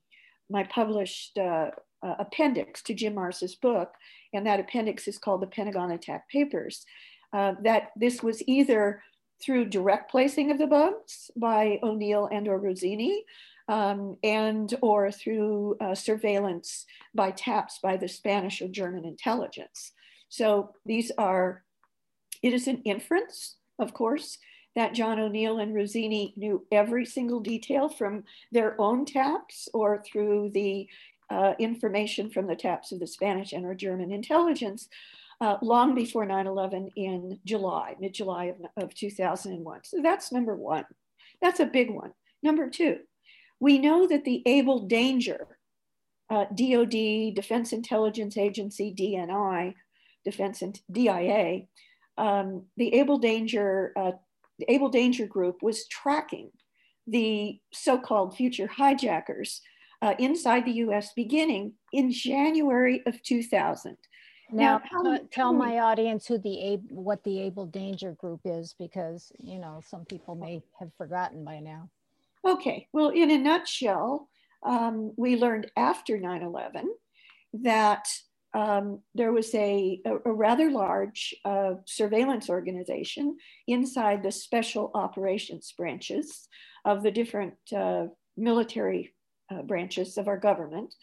my 0.49 0.65
published 0.65 1.37
uh, 1.39 1.71
uh, 2.03 2.15
appendix 2.19 2.83
to 2.83 2.95
Jim 2.95 3.15
Marrs's 3.15 3.55
book, 3.55 3.93
and 4.33 4.47
that 4.47 4.61
appendix 4.61 5.09
is 5.09 5.19
called 5.19 5.43
the 5.43 5.47
Pentagon 5.47 5.91
Attack 5.91 6.29
Papers. 6.29 6.87
Uh, 7.33 7.55
that 7.63 7.91
this 7.97 8.23
was 8.23 8.43
either 8.47 9.03
through 9.43 9.67
direct 9.67 10.11
placing 10.11 10.51
of 10.51 10.59
the 10.59 10.67
bugs 10.67 11.31
by 11.37 11.79
O'Neill 11.83 12.29
and 12.33 12.49
or 12.49 12.59
Rossini, 12.59 13.25
um, 13.69 14.17
and 14.23 14.75
or 14.81 15.11
through 15.11 15.77
uh, 15.81 15.95
surveillance 15.95 16.87
by 17.15 17.31
taps 17.31 17.79
by 17.83 17.97
the 17.97 18.09
Spanish 18.09 18.63
or 18.63 18.69
German 18.69 19.05
intelligence. 19.05 19.93
So 20.29 20.73
these 20.85 21.11
are, 21.19 21.63
it 22.43 22.53
is 22.53 22.69
an 22.69 22.83
inference 22.85 23.56
of 23.79 23.95
course, 23.95 24.39
that 24.75 24.95
John 24.95 25.19
O'Neill 25.19 25.59
and 25.59 25.75
Rossini 25.75 26.35
knew 26.37 26.67
every 26.71 27.07
single 27.07 27.41
detail 27.41 27.89
from 27.89 28.25
their 28.53 28.79
own 28.81 29.07
taps 29.07 29.69
or 29.73 30.03
through 30.03 30.51
the 30.53 30.87
uh, 31.31 31.55
information 31.59 32.31
from 32.31 32.47
the 32.47 32.55
taps 32.55 32.93
of 32.93 33.01
the 33.01 33.07
Spanish 33.07 33.53
and 33.53 33.65
or 33.65 33.75
German 33.75 34.13
intelligence 34.13 34.89
uh, 35.41 35.57
long 35.63 35.95
before 35.95 36.27
9-11 36.27 36.91
in 36.97 37.39
July, 37.45 37.95
mid-July 38.01 38.45
of, 38.45 38.57
of 38.85 38.95
2001. 38.95 39.81
So 39.85 39.99
that's 40.03 40.33
number 40.33 40.55
one. 40.55 40.85
That's 41.43 41.61
a 41.61 41.67
big 41.67 41.91
one. 41.91 42.13
Number 42.43 42.71
two, 42.71 42.99
we 43.61 43.79
know 43.79 44.07
that 44.07 44.25
the 44.25 44.43
Able 44.47 44.87
Danger, 44.87 45.59
uh, 46.31 46.47
DOD, 46.55 47.35
Defense 47.35 47.73
Intelligence 47.73 48.37
Agency, 48.37 48.95
DNI, 48.95 49.75
Defense 50.25 50.63
and 50.63 50.79
DIA, 50.91 51.63
um, 52.19 52.65
the 52.77 52.95
Able 52.95 53.19
Danger, 53.19 53.93
uh, 53.97 54.13
the 54.59 54.73
Able 54.73 54.89
Danger 54.89 55.27
Group 55.27 55.63
was 55.63 55.87
tracking 55.89 56.51
the 57.07 57.61
so-called 57.73 58.37
future 58.37 58.67
hijackers 58.67 59.61
uh, 60.03 60.15
inside 60.19 60.65
the 60.65 60.73
U.S. 60.73 61.13
beginning 61.15 61.75
in 61.93 62.11
January 62.11 63.03
of 63.07 63.23
2000. 63.23 63.97
Now, 64.53 64.81
now 64.93 65.19
tell 65.33 65.53
my 65.53 65.81
audience 65.81 66.27
who 66.27 66.39
the 66.39 66.79
what 66.89 67.25
the 67.25 67.41
Able 67.41 67.67
Danger 67.67 68.13
Group 68.13 68.41
is, 68.45 68.75
because 68.79 69.33
you 69.39 69.59
know 69.59 69.81
some 69.85 70.05
people 70.05 70.37
may 70.37 70.63
have 70.79 70.91
forgotten 70.97 71.45
by 71.45 71.59
now. 71.59 71.91
Okay, 72.45 72.87
well, 72.93 73.09
in 73.09 73.33
a 73.33 73.39
nutshell, 73.39 74.29
um, 74.63 75.13
we 75.17 75.37
learned 75.37 75.71
after 75.77 76.17
9/11 76.17 76.85
that 77.55 78.07
um, 78.57 79.01
there 79.15 79.33
was 79.33 79.55
a, 79.55 80.01
a, 80.07 80.33
rather 80.33 80.71
large 80.71 81.35
uh, 81.45 81.75
surveillance 81.85 82.49
organization 82.49 83.37
inside 83.69 84.23
the 84.23 84.33
special 84.33 84.91
operations 84.95 85.75
branches 85.77 86.49
of 86.87 87.03
the 87.03 87.11
different 87.11 87.53
uh, 87.77 88.07
military 88.35 89.15
uh, 89.51 89.61
branches 89.61 90.17
of 90.17 90.27
our 90.27 90.39
government 90.39 90.95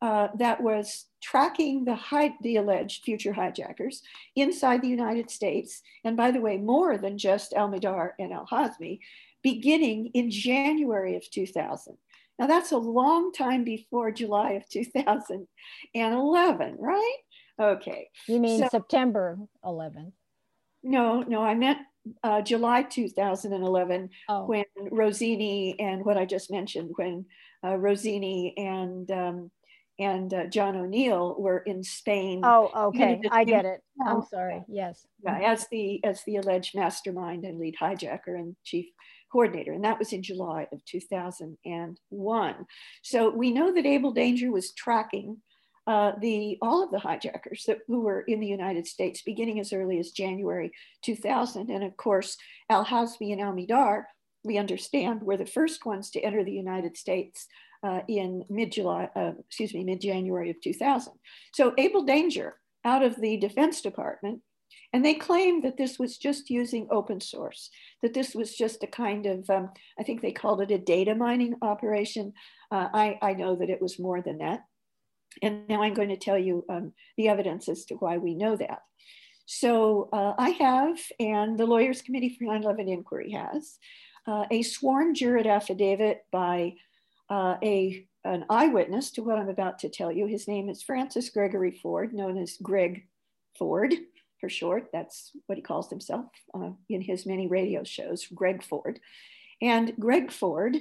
uh, 0.00 0.28
that 0.38 0.62
was 0.62 1.06
tracking 1.20 1.84
the, 1.84 1.98
the 2.40 2.56
alleged 2.56 3.02
future 3.02 3.32
hijackers 3.32 4.02
inside 4.36 4.80
the 4.80 4.88
United 4.88 5.28
States. 5.28 5.82
And 6.04 6.16
by 6.16 6.30
the 6.30 6.40
way, 6.40 6.56
more 6.56 6.98
than 6.98 7.18
just 7.18 7.52
Al 7.52 7.68
Mihdhar 7.68 8.10
and 8.20 8.32
Al 8.32 8.46
Hazmi, 8.46 9.00
beginning 9.42 10.12
in 10.14 10.30
January 10.30 11.16
of 11.16 11.28
2000. 11.32 11.96
Now 12.38 12.46
that's 12.46 12.72
a 12.72 12.78
long 12.78 13.32
time 13.32 13.64
before 13.64 14.10
July 14.10 14.52
of 14.52 14.68
2011, 14.68 16.76
right? 16.78 17.16
Okay. 17.60 18.08
You 18.26 18.40
mean 18.40 18.60
so, 18.60 18.68
September 18.70 19.38
11th? 19.64 20.12
No, 20.82 21.22
no, 21.22 21.42
I 21.42 21.54
meant 21.54 21.78
uh, 22.24 22.42
July 22.42 22.82
2011 22.82 24.10
oh. 24.28 24.46
when 24.46 24.64
Rossini 24.90 25.76
and 25.78 26.04
what 26.04 26.16
I 26.16 26.24
just 26.24 26.50
mentioned, 26.50 26.90
when 26.96 27.26
uh, 27.64 27.76
Rossini 27.76 28.54
and 28.56 29.10
um, 29.10 29.50
and 29.98 30.34
uh, 30.34 30.46
John 30.46 30.76
O'Neill 30.76 31.36
were 31.38 31.58
in 31.58 31.84
Spain. 31.84 32.40
Oh, 32.42 32.88
okay, 32.88 33.20
I 33.30 33.44
get 33.44 33.64
it. 33.64 33.82
I'm 34.04 34.22
sorry. 34.22 34.62
Yes. 34.68 35.06
Yeah, 35.24 35.52
as 35.52 35.66
the 35.70 36.04
as 36.04 36.22
the 36.24 36.36
alleged 36.36 36.74
mastermind 36.74 37.44
and 37.44 37.60
lead 37.60 37.76
hijacker 37.80 38.34
and 38.34 38.56
chief 38.64 38.86
coordinator, 39.32 39.72
and 39.72 39.84
that 39.84 39.98
was 39.98 40.12
in 40.12 40.22
July 40.22 40.68
of 40.72 40.84
2001. 40.84 42.54
So 43.02 43.30
we 43.30 43.50
know 43.50 43.72
that 43.72 43.86
Able 43.86 44.12
Danger 44.12 44.52
was 44.52 44.72
tracking 44.74 45.38
uh, 45.86 46.12
the 46.20 46.58
all 46.62 46.84
of 46.84 46.92
the 46.92 46.98
hijackers 46.98 47.64
that, 47.66 47.78
who 47.88 48.02
were 48.02 48.20
in 48.20 48.38
the 48.38 48.46
United 48.46 48.86
States 48.86 49.22
beginning 49.22 49.58
as 49.58 49.72
early 49.72 49.98
as 49.98 50.12
January 50.12 50.70
2000. 51.02 51.70
And 51.70 51.82
of 51.82 51.96
course, 51.96 52.36
Al 52.70 52.84
Hazmi 52.84 53.32
and 53.32 53.40
Al 53.40 53.52
Mihdhar, 53.52 54.04
we 54.44 54.58
understand, 54.58 55.22
were 55.22 55.36
the 55.36 55.46
first 55.46 55.84
ones 55.84 56.10
to 56.10 56.20
enter 56.20 56.44
the 56.44 56.52
United 56.52 56.96
States 56.96 57.48
uh, 57.82 58.00
in 58.06 58.44
mid-July, 58.48 59.08
uh, 59.16 59.32
excuse 59.40 59.74
me, 59.74 59.82
mid-January 59.82 60.50
of 60.50 60.60
2000. 60.60 61.14
So 61.52 61.74
Able 61.76 62.04
Danger 62.04 62.54
out 62.84 63.02
of 63.02 63.20
the 63.20 63.36
Defense 63.38 63.80
Department 63.80 64.40
and 64.92 65.04
they 65.04 65.14
claimed 65.14 65.64
that 65.64 65.78
this 65.78 65.98
was 65.98 66.18
just 66.18 66.50
using 66.50 66.86
open 66.90 67.20
source, 67.20 67.70
that 68.02 68.12
this 68.12 68.34
was 68.34 68.54
just 68.54 68.82
a 68.82 68.86
kind 68.86 69.24
of, 69.26 69.48
um, 69.48 69.70
I 69.98 70.02
think 70.02 70.20
they 70.20 70.32
called 70.32 70.60
it 70.60 70.70
a 70.70 70.78
data 70.78 71.14
mining 71.14 71.54
operation. 71.62 72.34
Uh, 72.70 72.88
I, 72.92 73.18
I 73.22 73.32
know 73.32 73.56
that 73.56 73.70
it 73.70 73.80
was 73.80 73.98
more 73.98 74.20
than 74.20 74.38
that. 74.38 74.64
And 75.40 75.66
now 75.66 75.82
I'm 75.82 75.94
going 75.94 76.10
to 76.10 76.18
tell 76.18 76.36
you 76.36 76.64
um, 76.68 76.92
the 77.16 77.28
evidence 77.28 77.68
as 77.70 77.86
to 77.86 77.94
why 77.94 78.18
we 78.18 78.34
know 78.34 78.54
that. 78.56 78.80
So 79.46 80.10
uh, 80.12 80.34
I 80.36 80.50
have, 80.50 80.98
and 81.18 81.58
the 81.58 81.66
Lawyers 81.66 82.02
Committee 82.02 82.36
for 82.38 82.44
9 82.44 82.62
11 82.62 82.88
Inquiry 82.88 83.30
has, 83.30 83.78
uh, 84.26 84.44
a 84.50 84.62
sworn 84.62 85.14
jurat 85.14 85.46
affidavit 85.46 86.20
by 86.30 86.74
uh, 87.30 87.56
a, 87.62 88.06
an 88.24 88.44
eyewitness 88.50 89.10
to 89.12 89.22
what 89.22 89.38
I'm 89.38 89.48
about 89.48 89.78
to 89.80 89.88
tell 89.88 90.12
you. 90.12 90.26
His 90.26 90.46
name 90.46 90.68
is 90.68 90.82
Francis 90.82 91.30
Gregory 91.30 91.72
Ford, 91.82 92.12
known 92.12 92.36
as 92.36 92.58
Greg 92.62 93.06
Ford 93.58 93.94
for 94.42 94.48
short. 94.48 94.88
That's 94.92 95.30
what 95.46 95.56
he 95.56 95.62
calls 95.62 95.88
himself 95.88 96.26
uh, 96.52 96.70
in 96.88 97.00
his 97.00 97.24
many 97.24 97.46
radio 97.46 97.84
shows, 97.84 98.26
Greg 98.34 98.60
Ford. 98.60 98.98
And 99.62 99.94
Greg 100.00 100.32
Ford 100.32 100.76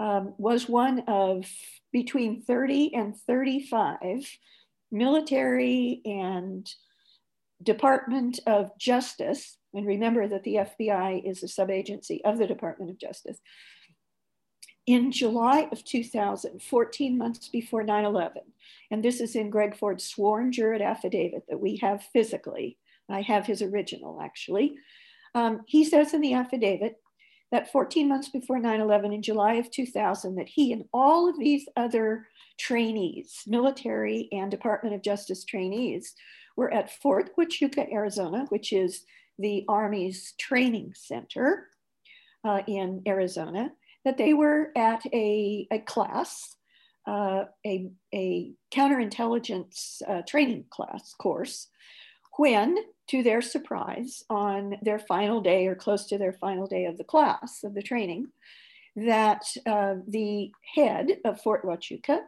um, 0.00 0.34
was 0.36 0.68
one 0.68 1.04
of 1.06 1.46
between 1.92 2.42
30 2.42 2.92
and 2.92 3.16
35 3.16 4.26
military 4.90 6.00
and 6.04 6.68
Department 7.62 8.40
of 8.48 8.76
Justice, 8.78 9.58
and 9.72 9.86
remember 9.86 10.26
that 10.26 10.42
the 10.42 10.56
FBI 10.56 11.22
is 11.24 11.44
a 11.44 11.46
subagency 11.46 12.20
of 12.24 12.38
the 12.38 12.48
Department 12.48 12.90
of 12.90 12.98
Justice. 12.98 13.38
In 14.86 15.12
July 15.12 15.68
of 15.70 15.84
2000, 15.84 16.60
14 16.60 17.16
months 17.16 17.48
before 17.48 17.84
9 17.84 18.04
11, 18.04 18.42
and 18.90 19.04
this 19.04 19.20
is 19.20 19.36
in 19.36 19.50
Greg 19.50 19.76
Ford's 19.76 20.04
sworn 20.04 20.50
jurat 20.50 20.82
affidavit 20.82 21.44
that 21.48 21.60
we 21.60 21.76
have 21.76 22.02
physically, 22.12 22.76
I 23.08 23.22
have 23.22 23.46
his 23.46 23.62
original 23.62 24.20
actually. 24.20 24.76
Um, 25.34 25.62
he 25.66 25.84
says 25.84 26.14
in 26.14 26.20
the 26.20 26.34
affidavit 26.34 26.96
that 27.50 27.70
14 27.70 28.08
months 28.08 28.28
before 28.28 28.58
9 28.58 28.80
11 28.80 29.12
in 29.12 29.22
July 29.22 29.54
of 29.54 29.70
2000, 29.70 30.36
that 30.36 30.48
he 30.48 30.72
and 30.72 30.84
all 30.92 31.28
of 31.28 31.38
these 31.38 31.68
other 31.76 32.26
trainees, 32.58 33.42
military 33.46 34.28
and 34.32 34.50
Department 34.50 34.94
of 34.94 35.02
Justice 35.02 35.44
trainees, 35.44 36.14
were 36.56 36.72
at 36.72 36.92
Fort 37.00 37.30
Huachuca, 37.36 37.92
Arizona, 37.92 38.46
which 38.48 38.72
is 38.72 39.04
the 39.38 39.64
Army's 39.68 40.34
training 40.38 40.92
center 40.94 41.68
uh, 42.44 42.62
in 42.66 43.02
Arizona, 43.06 43.72
that 44.04 44.18
they 44.18 44.34
were 44.34 44.70
at 44.76 45.04
a, 45.12 45.66
a 45.70 45.78
class, 45.80 46.56
uh, 47.06 47.44
a, 47.66 47.90
a 48.14 48.52
counterintelligence 48.72 50.02
uh, 50.08 50.22
training 50.22 50.64
class 50.70 51.14
course 51.14 51.68
when 52.36 52.76
to 53.08 53.22
their 53.22 53.42
surprise, 53.42 54.22
on 54.30 54.76
their 54.82 54.98
final 54.98 55.40
day 55.40 55.66
or 55.66 55.74
close 55.74 56.06
to 56.06 56.18
their 56.18 56.32
final 56.32 56.66
day 56.66 56.86
of 56.86 56.96
the 56.96 57.04
class, 57.04 57.62
of 57.64 57.74
the 57.74 57.82
training, 57.82 58.28
that 58.96 59.44
uh, 59.66 59.96
the 60.06 60.50
head 60.74 61.18
of 61.24 61.40
Fort 61.40 61.64
Huachuca 61.64 62.20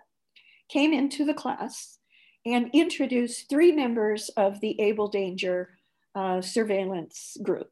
came 0.69 0.93
into 0.93 1.25
the 1.25 1.35
class 1.35 1.99
and 2.45 2.71
introduced 2.73 3.49
three 3.49 3.73
members 3.73 4.29
of 4.37 4.61
the 4.61 4.81
Able 4.81 5.09
Danger 5.09 5.71
uh, 6.15 6.41
surveillance 6.41 7.37
group. 7.43 7.71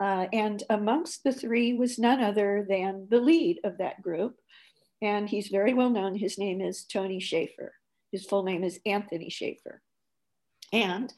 Uh, 0.00 0.26
and 0.32 0.62
amongst 0.70 1.24
the 1.24 1.32
three 1.32 1.74
was 1.74 1.98
none 1.98 2.22
other 2.22 2.64
than 2.68 3.08
the 3.10 3.20
lead 3.20 3.58
of 3.64 3.78
that 3.78 4.00
group. 4.00 4.36
And 5.02 5.28
he's 5.28 5.48
very 5.48 5.74
well 5.74 5.90
known. 5.90 6.14
His 6.14 6.38
name 6.38 6.60
is 6.60 6.84
Tony 6.84 7.20
Shaffer. 7.20 7.74
His 8.12 8.24
full 8.24 8.42
name 8.42 8.64
is 8.64 8.80
Anthony 8.86 9.30
Shaffer. 9.30 9.82
And 10.72 11.12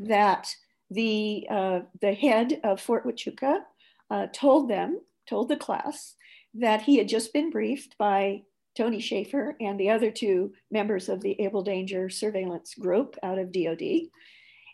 that 0.00 0.54
the, 0.90 1.46
uh, 1.50 1.80
the 2.00 2.14
head 2.14 2.60
of 2.64 2.80
Fort 2.80 3.06
Huachuca 3.06 3.60
uh, 4.10 4.26
told 4.32 4.68
them, 4.68 5.00
told 5.28 5.48
the 5.48 5.56
class, 5.56 6.14
that 6.54 6.82
he 6.82 6.98
had 6.98 7.08
just 7.08 7.32
been 7.32 7.50
briefed 7.50 7.96
by 7.96 8.42
Tony 8.76 9.00
Shaffer 9.00 9.56
and 9.60 9.78
the 9.78 9.90
other 9.90 10.10
two 10.10 10.52
members 10.70 11.08
of 11.08 11.20
the 11.20 11.40
Able 11.40 11.62
Danger 11.62 12.08
Surveillance 12.08 12.74
Group 12.74 13.16
out 13.22 13.38
of 13.38 13.52
DOD, 13.52 14.08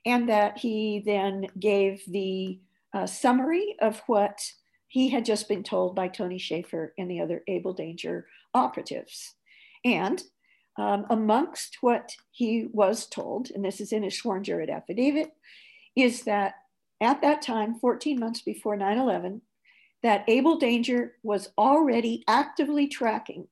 and 0.04 0.28
that 0.28 0.58
he 0.58 1.02
then 1.04 1.46
gave 1.58 2.02
the 2.06 2.58
uh, 2.94 3.06
summary 3.06 3.74
of 3.80 4.02
what 4.06 4.40
he 4.88 5.08
had 5.08 5.24
just 5.24 5.48
been 5.48 5.62
told 5.62 5.94
by 5.94 6.08
Tony 6.08 6.38
Shaffer 6.38 6.94
and 6.96 7.10
the 7.10 7.20
other 7.20 7.42
Able 7.48 7.74
Danger 7.74 8.26
operatives. 8.54 9.34
And 9.84 10.22
um, 10.78 11.06
amongst 11.10 11.78
what 11.80 12.16
he 12.30 12.68
was 12.72 13.06
told, 13.06 13.50
and 13.50 13.64
this 13.64 13.80
is 13.80 13.92
in 13.92 14.02
his 14.02 14.18
sworn 14.18 14.42
jurat 14.42 14.70
affidavit, 14.70 15.32
is 15.94 16.24
that 16.24 16.54
at 17.00 17.22
that 17.22 17.42
time, 17.42 17.78
14 17.78 18.18
months 18.18 18.42
before 18.42 18.76
9 18.76 18.98
11, 18.98 19.42
that 20.02 20.24
Able 20.28 20.58
Danger 20.58 21.14
was 21.22 21.50
already 21.58 22.22
actively 22.28 22.86
tracking 22.86 23.48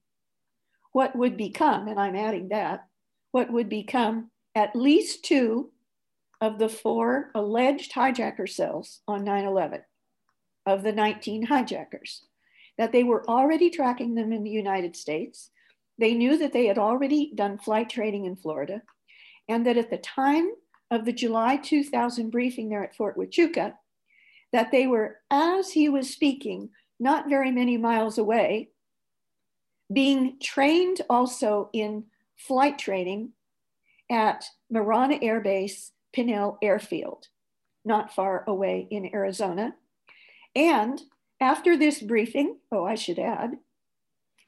what 0.93 1.17
would 1.17 1.37
become, 1.37 1.89
and 1.89 1.99
I'm 1.99 2.15
adding 2.15 2.49
that, 2.51 2.87
what 3.33 3.51
would 3.51 3.69
become 3.69 4.31
at 4.55 4.77
least 4.77 5.25
two 5.25 5.73
of 6.41 6.59
the 6.59 6.69
four 6.69 7.31
alleged 7.35 7.93
hijacker 7.93 8.49
cells 8.49 9.01
on 9.09 9.25
9 9.25 9.45
11 9.45 9.83
of 10.67 10.83
the 10.83 10.93
19 10.93 11.47
hijackers, 11.47 12.27
that 12.79 12.93
they 12.93 13.03
were 13.03 13.29
already 13.29 13.71
tracking 13.71 14.15
them 14.15 14.33
in 14.33 14.45
the 14.45 14.51
United 14.51 14.95
States. 14.95 15.51
They 15.99 16.15
knew 16.15 16.39
that 16.39 16.53
they 16.53 16.67
had 16.67 16.79
already 16.79 17.33
done 17.35 17.59
flight 17.59 17.89
training 17.89 18.25
in 18.25 18.37
Florida, 18.37 18.83
and 19.49 19.67
that 19.67 19.77
at 19.77 19.91
the 19.91 19.99
time 19.99 20.51
of 20.91 21.05
the 21.05 21.13
July 21.13 21.57
2000 21.57 22.31
briefing 22.31 22.69
there 22.69 22.85
at 22.85 22.97
Fort 22.97 23.17
Huachuca, 23.17 23.75
that 24.53 24.71
they 24.71 24.87
were, 24.87 25.19
as 25.31 25.71
he 25.71 25.89
was 25.89 26.11
speaking, 26.11 26.71
not 27.01 27.29
very 27.29 27.51
many 27.51 27.77
miles 27.77 28.19
away, 28.19 28.71
being 29.93 30.39
trained 30.41 31.01
also 31.11 31.71
in 31.73 32.05
flight 32.37 32.79
training 32.79 33.33
at 34.11 34.45
Marana 34.71 35.19
Air 35.23 35.41
Base, 35.41 35.93
Pinal 36.13 36.59
Airfield, 36.63 37.29
not 37.85 38.15
far 38.15 38.45
away 38.47 38.87
in 38.91 39.13
Arizona. 39.13 39.75
And 40.55 41.01
after 41.41 41.77
this 41.77 42.01
briefing, 42.01 42.59
oh, 42.71 42.85
I 42.85 42.95
should 42.95 43.19
add, 43.19 43.59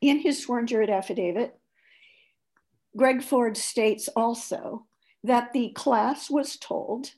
in 0.08 0.20
his 0.20 0.42
sworn 0.42 0.66
jurat 0.66 0.90
affidavit, 0.90 1.58
Greg 2.96 3.22
Ford 3.22 3.56
states 3.56 4.08
also 4.16 4.86
that 5.22 5.52
the 5.52 5.70
class 5.70 6.30
was 6.30 6.56
told 6.56 7.12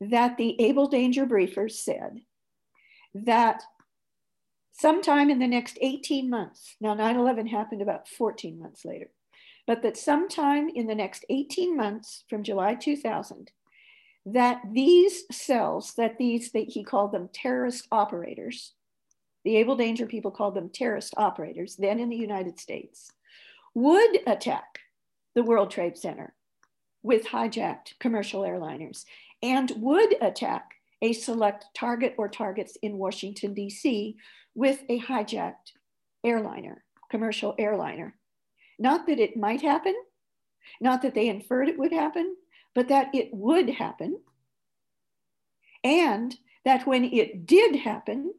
that 0.00 0.36
the 0.36 0.60
Able 0.60 0.88
Danger 0.88 1.26
briefers 1.26 1.72
said 1.72 2.20
that 3.14 3.62
sometime 4.72 5.30
in 5.30 5.38
the 5.38 5.46
next 5.46 5.78
18 5.80 6.28
months, 6.28 6.76
now 6.80 6.94
9 6.94 7.16
11 7.16 7.46
happened 7.46 7.82
about 7.82 8.08
14 8.08 8.58
months 8.58 8.84
later, 8.84 9.10
but 9.66 9.82
that 9.82 9.96
sometime 9.96 10.68
in 10.68 10.86
the 10.86 10.94
next 10.94 11.24
18 11.30 11.76
months 11.76 12.24
from 12.28 12.42
July 12.42 12.74
2000, 12.74 13.50
that 14.26 14.60
these 14.72 15.24
cells, 15.30 15.94
that 15.94 16.18
these, 16.18 16.50
that 16.52 16.68
he 16.68 16.82
called 16.82 17.12
them 17.12 17.30
terrorist 17.32 17.86
operators, 17.92 18.74
the 19.46 19.58
Able 19.58 19.76
Danger 19.76 20.06
people 20.06 20.32
called 20.32 20.56
them 20.56 20.68
terrorist 20.68 21.14
operators, 21.16 21.76
then 21.76 22.00
in 22.00 22.08
the 22.08 22.16
United 22.16 22.58
States, 22.58 23.12
would 23.74 24.18
attack 24.26 24.80
the 25.36 25.44
World 25.44 25.70
Trade 25.70 25.96
Center 25.96 26.34
with 27.04 27.28
hijacked 27.28 27.96
commercial 28.00 28.42
airliners 28.42 29.04
and 29.44 29.72
would 29.76 30.16
attack 30.20 30.72
a 31.00 31.12
select 31.12 31.66
target 31.76 32.16
or 32.18 32.28
targets 32.28 32.76
in 32.82 32.98
Washington, 32.98 33.54
D.C. 33.54 34.16
with 34.56 34.82
a 34.88 34.98
hijacked 34.98 35.74
airliner, 36.24 36.82
commercial 37.08 37.54
airliner. 37.56 38.16
Not 38.80 39.06
that 39.06 39.20
it 39.20 39.36
might 39.36 39.62
happen, 39.62 39.94
not 40.80 41.02
that 41.02 41.14
they 41.14 41.28
inferred 41.28 41.68
it 41.68 41.78
would 41.78 41.92
happen, 41.92 42.34
but 42.74 42.88
that 42.88 43.14
it 43.14 43.28
would 43.32 43.70
happen. 43.70 44.18
And 45.84 46.36
that 46.64 46.84
when 46.84 47.04
it 47.04 47.46
did 47.46 47.76
happen, 47.76 48.32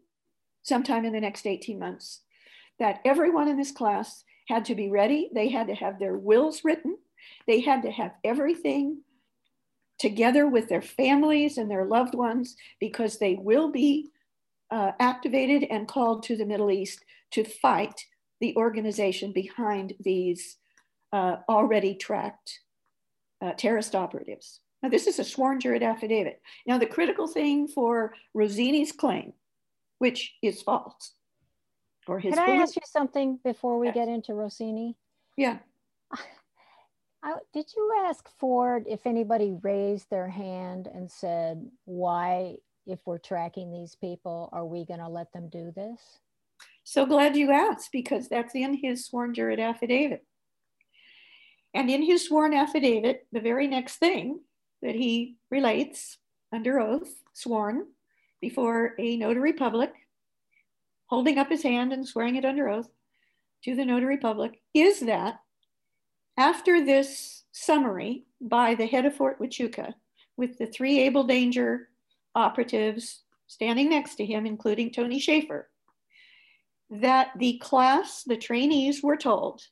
sometime 0.67 1.05
in 1.05 1.13
the 1.13 1.21
next 1.21 1.45
18 1.45 1.79
months, 1.79 2.21
that 2.79 2.99
everyone 3.05 3.47
in 3.47 3.57
this 3.57 3.71
class 3.71 4.23
had 4.47 4.65
to 4.65 4.75
be 4.75 4.89
ready. 4.89 5.29
They 5.33 5.49
had 5.49 5.67
to 5.67 5.75
have 5.75 5.97
their 5.97 6.17
wills 6.17 6.63
written. 6.63 6.97
They 7.47 7.61
had 7.61 7.83
to 7.83 7.91
have 7.91 8.11
everything 8.23 9.01
together 9.99 10.47
with 10.47 10.69
their 10.69 10.81
families 10.81 11.57
and 11.57 11.71
their 11.71 11.85
loved 11.85 12.13
ones 12.13 12.55
because 12.79 13.17
they 13.17 13.35
will 13.35 13.71
be 13.71 14.11
uh, 14.69 14.91
activated 14.99 15.67
and 15.69 15.87
called 15.87 16.23
to 16.23 16.35
the 16.35 16.45
Middle 16.45 16.69
East 16.69 17.03
to 17.31 17.43
fight 17.43 18.05
the 18.41 18.55
organization 18.55 19.31
behind 19.31 19.93
these 19.99 20.57
uh, 21.13 21.37
already 21.49 21.95
tracked 21.95 22.59
uh, 23.41 23.53
terrorist 23.53 23.95
operatives. 23.95 24.59
Now, 24.83 24.89
this 24.89 25.07
is 25.07 25.17
a 25.17 25.23
sworn 25.23 25.59
jurat 25.59 25.81
affidavit. 25.81 26.41
Now, 26.67 26.77
the 26.77 26.85
critical 26.85 27.27
thing 27.27 27.67
for 27.67 28.13
Rossini's 28.35 28.91
claim, 28.91 29.33
which 29.99 30.35
is 30.41 30.61
false, 30.61 31.13
or 32.07 32.19
his. 32.19 32.33
Can 32.33 32.49
I 32.49 32.61
ask 32.61 32.75
you 32.75 32.81
something 32.85 33.39
before 33.43 33.79
we 33.79 33.87
yes. 33.87 33.95
get 33.95 34.07
into 34.07 34.33
Rossini? 34.33 34.95
Yeah. 35.35 35.57
I, 37.23 37.35
did 37.53 37.65
you 37.75 38.03
ask 38.05 38.29
Ford 38.39 38.85
if 38.87 39.05
anybody 39.05 39.57
raised 39.61 40.09
their 40.09 40.29
hand 40.29 40.87
and 40.87 41.11
said, 41.11 41.65
why, 41.85 42.57
if 42.85 42.99
we're 43.05 43.17
tracking 43.17 43.71
these 43.71 43.95
people, 43.95 44.49
are 44.53 44.65
we 44.65 44.85
going 44.85 44.99
to 44.99 45.09
let 45.09 45.33
them 45.33 45.49
do 45.49 45.71
this? 45.75 45.99
So 46.83 47.05
glad 47.05 47.35
you 47.35 47.51
asked 47.51 47.89
because 47.91 48.29
that's 48.29 48.55
in 48.55 48.75
his 48.75 49.05
sworn 49.05 49.33
jurat 49.33 49.59
affidavit. 49.59 50.23
And 51.73 51.89
in 51.89 52.01
his 52.01 52.25
sworn 52.25 52.53
affidavit, 52.53 53.27
the 53.31 53.41
very 53.41 53.67
next 53.67 53.97
thing 53.97 54.39
that 54.81 54.95
he 54.95 55.35
relates 55.51 56.17
under 56.53 56.79
oath, 56.79 57.13
sworn 57.33 57.87
before 58.41 58.93
a 58.99 59.17
notary 59.17 59.53
public, 59.53 59.93
holding 61.07 61.37
up 61.37 61.49
his 61.49 61.63
hand 61.63 61.93
and 61.93 62.07
swearing 62.07 62.35
it 62.35 62.45
under 62.45 62.69
oath 62.69 62.89
to 63.63 63.75
the 63.75 63.85
notary 63.85 64.17
public, 64.17 64.61
is 64.73 64.99
that 65.01 65.39
after 66.37 66.83
this 66.83 67.43
summary 67.51 68.25
by 68.39 68.75
the 68.75 68.85
head 68.85 69.05
of 69.05 69.15
Fort 69.15 69.39
Huachuca, 69.39 69.93
with 70.37 70.57
the 70.57 70.67
three 70.67 70.99
Able 70.99 71.23
Danger 71.23 71.89
operatives 72.35 73.23
standing 73.47 73.89
next 73.89 74.15
to 74.15 74.25
him, 74.25 74.45
including 74.45 74.91
Tony 74.91 75.19
Shaffer, 75.19 75.69
that 76.89 77.29
the 77.37 77.57
class, 77.57 78.23
the 78.23 78.37
trainees 78.37 79.01
were 79.01 79.17
told, 79.17 79.63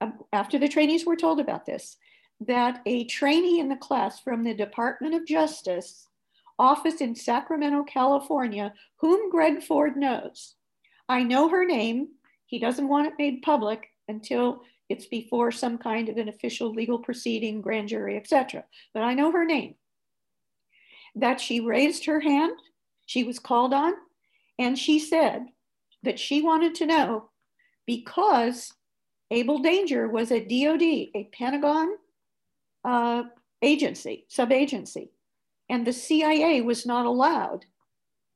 um, 0.00 0.18
after 0.32 0.58
the 0.58 0.68
trainees 0.68 1.06
were 1.06 1.16
told 1.16 1.40
about 1.40 1.64
this, 1.64 1.96
that 2.40 2.82
a 2.84 3.04
trainee 3.04 3.60
in 3.60 3.68
the 3.68 3.76
class 3.76 4.20
from 4.20 4.44
the 4.44 4.54
Department 4.54 5.14
of 5.14 5.26
Justice 5.26 6.06
office 6.58 7.00
in 7.00 7.14
Sacramento, 7.14 7.84
California, 7.84 8.72
whom 8.96 9.30
Greg 9.30 9.62
Ford 9.62 9.96
knows. 9.96 10.54
I 11.08 11.22
know 11.22 11.48
her 11.48 11.64
name. 11.64 12.08
He 12.46 12.58
doesn't 12.58 12.88
want 12.88 13.08
it 13.08 13.14
made 13.18 13.42
public 13.42 13.88
until 14.08 14.62
it's 14.88 15.06
before 15.06 15.50
some 15.50 15.78
kind 15.78 16.08
of 16.08 16.16
an 16.16 16.28
official 16.28 16.72
legal 16.72 16.98
proceeding, 16.98 17.60
grand 17.60 17.88
jury, 17.88 18.16
etc. 18.16 18.64
But 18.94 19.02
I 19.02 19.14
know 19.14 19.32
her 19.32 19.44
name. 19.44 19.74
That 21.14 21.40
she 21.40 21.60
raised 21.60 22.04
her 22.06 22.20
hand, 22.20 22.52
she 23.06 23.24
was 23.24 23.38
called 23.38 23.72
on, 23.72 23.94
and 24.58 24.78
she 24.78 24.98
said 24.98 25.46
that 26.02 26.18
she 26.18 26.42
wanted 26.42 26.74
to 26.76 26.86
know 26.86 27.30
because 27.86 28.72
Able 29.30 29.58
Danger 29.58 30.08
was 30.08 30.30
a 30.30 30.40
DOD, 30.40 30.82
a 30.82 31.28
Pentagon 31.32 31.96
uh, 32.84 33.24
agency, 33.62 34.26
sub-agency, 34.28 35.10
and 35.68 35.86
the 35.86 35.92
CIA 35.92 36.60
was 36.60 36.86
not 36.86 37.06
allowed 37.06 37.64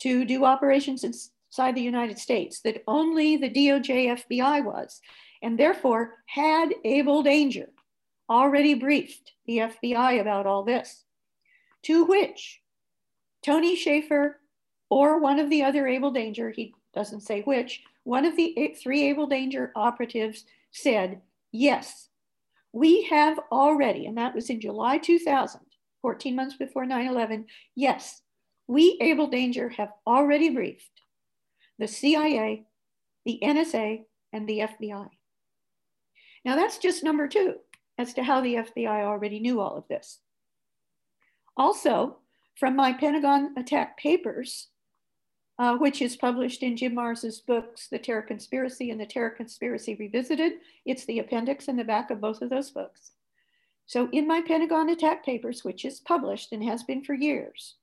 to 0.00 0.24
do 0.24 0.44
operations 0.44 1.04
inside 1.04 1.74
the 1.74 1.82
United 1.82 2.18
States, 2.18 2.60
that 2.62 2.82
only 2.86 3.36
the 3.36 3.50
DOJ 3.50 4.24
FBI 4.24 4.64
was 4.64 5.00
and 5.42 5.58
therefore 5.58 6.16
had 6.26 6.74
Able 6.84 7.22
Danger 7.22 7.70
already 8.28 8.74
briefed 8.74 9.32
the 9.46 9.58
FBI 9.58 10.20
about 10.20 10.46
all 10.46 10.62
this. 10.62 11.04
to 11.82 12.04
which 12.04 12.60
Tony 13.42 13.74
Shaffer 13.74 14.40
or 14.90 15.18
one 15.18 15.38
of 15.38 15.48
the 15.50 15.62
other 15.62 15.86
Able 15.86 16.10
Danger, 16.10 16.50
he 16.50 16.74
doesn't 16.94 17.22
say 17.22 17.42
which, 17.42 17.82
one 18.04 18.24
of 18.24 18.36
the 18.36 18.74
three 18.82 19.04
Able 19.08 19.26
Danger 19.26 19.72
operatives 19.76 20.44
said, 20.72 21.20
yes, 21.52 22.08
we 22.72 23.04
have 23.04 23.38
already, 23.50 24.06
and 24.06 24.18
that 24.18 24.34
was 24.34 24.50
in 24.50 24.60
July 24.60 24.98
2000, 24.98 25.60
14 26.02 26.34
months 26.36 26.56
before 26.56 26.86
9 26.86 27.06
11, 27.06 27.46
yes, 27.74 28.22
we, 28.66 28.98
Able 29.00 29.26
Danger, 29.26 29.68
have 29.70 29.90
already 30.06 30.50
briefed 30.50 31.02
the 31.78 31.88
CIA, 31.88 32.64
the 33.24 33.40
NSA, 33.42 34.02
and 34.32 34.48
the 34.48 34.60
FBI. 34.60 35.08
Now, 36.44 36.56
that's 36.56 36.78
just 36.78 37.02
number 37.02 37.26
two 37.26 37.54
as 37.98 38.14
to 38.14 38.22
how 38.22 38.40
the 38.40 38.54
FBI 38.54 39.04
already 39.04 39.40
knew 39.40 39.60
all 39.60 39.76
of 39.76 39.88
this. 39.88 40.20
Also, 41.56 42.18
from 42.56 42.76
my 42.76 42.92
Pentagon 42.92 43.54
attack 43.56 43.98
papers, 43.98 44.68
uh, 45.58 45.76
which 45.76 46.00
is 46.00 46.16
published 46.16 46.62
in 46.62 46.76
Jim 46.76 46.94
Marrs's 46.94 47.40
books, 47.40 47.88
The 47.88 47.98
Terror 47.98 48.22
Conspiracy 48.22 48.90
and 48.90 49.00
The 49.00 49.06
Terror 49.06 49.30
Conspiracy 49.30 49.94
Revisited. 49.94 50.52
It's 50.86 51.04
the 51.04 51.18
appendix 51.18 51.68
in 51.68 51.76
the 51.76 51.84
back 51.84 52.10
of 52.10 52.20
both 52.20 52.40
of 52.40 52.48
those 52.48 52.70
books. 52.70 53.12
So 53.90 54.08
in 54.12 54.28
my 54.28 54.40
Pentagon 54.40 54.88
attack 54.90 55.26
papers, 55.26 55.64
which 55.64 55.84
is 55.84 55.98
published 55.98 56.52
and 56.52 56.62
has 56.62 56.84
been 56.84 57.02
for 57.02 57.12
years, 57.12 57.74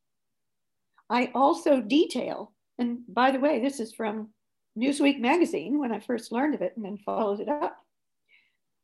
I 1.10 1.32
also 1.36 1.82
detail, 1.82 2.54
and 2.80 3.00
by 3.10 3.32
the 3.32 3.42
way, 3.42 3.60
this 3.60 3.82
is 3.82 3.92
from 3.92 4.30
Newsweek 4.80 5.20
magazine 5.20 5.80
when 5.80 5.92
I 5.92 6.00
first 6.00 6.32
learned 6.32 6.56
of 6.56 6.62
it 6.62 6.72
and 6.78 6.86
then 6.86 6.98
followed 6.98 7.42
it 7.42 7.50
up, 7.50 7.76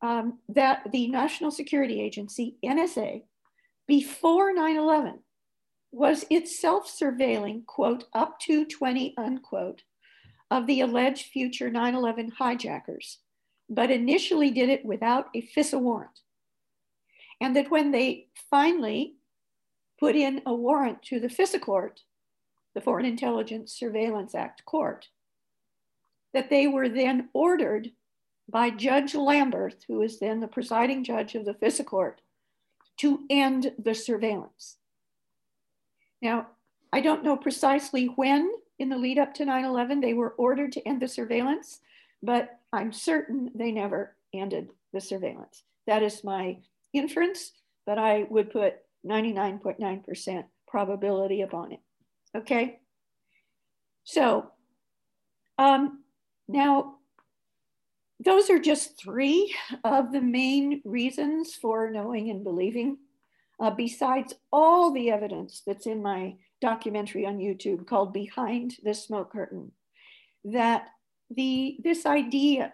um, 0.02 0.40
that 0.50 0.92
the 0.92 1.08
National 1.08 1.50
Security 1.50 2.02
Agency, 2.02 2.58
NSA, 2.62 3.24
before 3.88 4.54
9 4.54 4.76
11, 4.76 5.20
was 5.94 6.26
itself 6.30 6.94
surveilling, 6.94 7.66
quote, 7.66 8.04
up 8.14 8.38
to 8.42 8.66
20, 8.66 9.14
unquote, 9.18 9.84
of 10.52 10.68
the 10.68 10.82
alleged 10.82 11.28
future 11.28 11.70
9 11.70 11.96
11 11.96 12.34
hijackers, 12.38 13.20
but 13.70 13.90
initially 13.90 14.52
did 14.52 14.68
it 14.68 14.84
without 14.84 15.28
a 15.34 15.42
FISA 15.56 15.80
warrant. 15.80 16.20
And 17.42 17.56
that 17.56 17.72
when 17.72 17.92
they 17.92 18.28
finally 18.50 19.16
put 20.00 20.16
in 20.16 20.42
a 20.46 20.54
warrant 20.54 21.02
to 21.04 21.20
the 21.20 21.28
FISA 21.28 21.62
court, 21.62 22.02
the 22.74 22.82
Foreign 22.82 23.06
Intelligence 23.06 23.72
Surveillance 23.72 24.36
Act 24.36 24.66
court, 24.66 25.10
that 26.34 26.50
they 26.50 26.68
were 26.68 26.90
then 26.90 27.30
ordered 27.34 27.92
by 28.50 28.70
Judge 28.70 29.14
Lamberth, 29.14 29.84
who 29.88 30.00
was 30.00 30.20
then 30.20 30.40
the 30.40 30.48
presiding 30.48 31.04
judge 31.04 31.36
of 31.36 31.46
the 31.46 31.54
FISA 31.54 31.86
court, 31.86 32.22
to 32.98 33.22
end 33.30 33.74
the 33.78 33.96
surveillance. 33.96 34.78
Now, 36.22 36.48
I 36.92 37.02
don't 37.02 37.24
know 37.24 37.38
precisely 37.38 38.06
when 38.06 38.52
in 38.80 38.90
the 38.90 38.98
lead 38.98 39.18
up 39.18 39.34
to 39.36 39.46
9 39.46 39.66
11 39.66 40.02
they 40.02 40.14
were 40.14 40.32
ordered 40.32 40.72
to 40.74 40.88
end 40.88 41.02
the 41.02 41.08
surveillance, 41.08 41.80
but 42.22 42.60
I'm 42.72 42.92
certain 42.92 43.52
they 43.56 43.72
never 43.72 44.16
ended 44.34 44.70
the 44.92 45.02
surveillance. 45.02 45.64
That 45.88 46.04
is 46.04 46.24
my 46.24 46.58
inference, 46.94 47.52
but 47.86 47.98
I 47.98 48.26
would 48.30 48.52
put 48.52 48.76
99.9% 49.06 50.44
probability 50.68 51.42
upon 51.42 51.74
it. 51.74 51.80
Okay? 52.36 52.80
So, 54.04 54.52
um, 55.58 56.04
now, 56.48 56.96
those 58.24 58.50
are 58.50 58.60
just 58.60 59.00
three 59.00 59.54
of 59.84 60.12
the 60.12 60.22
main 60.22 60.82
reasons 60.86 61.54
for 61.54 61.90
knowing 61.90 62.30
and 62.30 62.44
believing 62.44 62.98
uh, 63.60 63.70
besides 63.70 64.34
all 64.52 64.92
the 64.92 65.12
evidence 65.12 65.62
that's 65.66 65.86
in 65.86 66.02
my 66.02 66.36
documentary 66.62 67.26
on 67.26 67.38
YouTube 67.38 67.86
called 67.88 68.14
Behind 68.14 68.76
the 68.84 68.94
Smoke 68.94 69.32
Curtain, 69.32 69.72
that 70.46 70.88
the, 71.30 71.78
this 71.84 72.06
idea, 72.06 72.72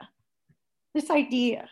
this 0.94 1.10
idea 1.10 1.70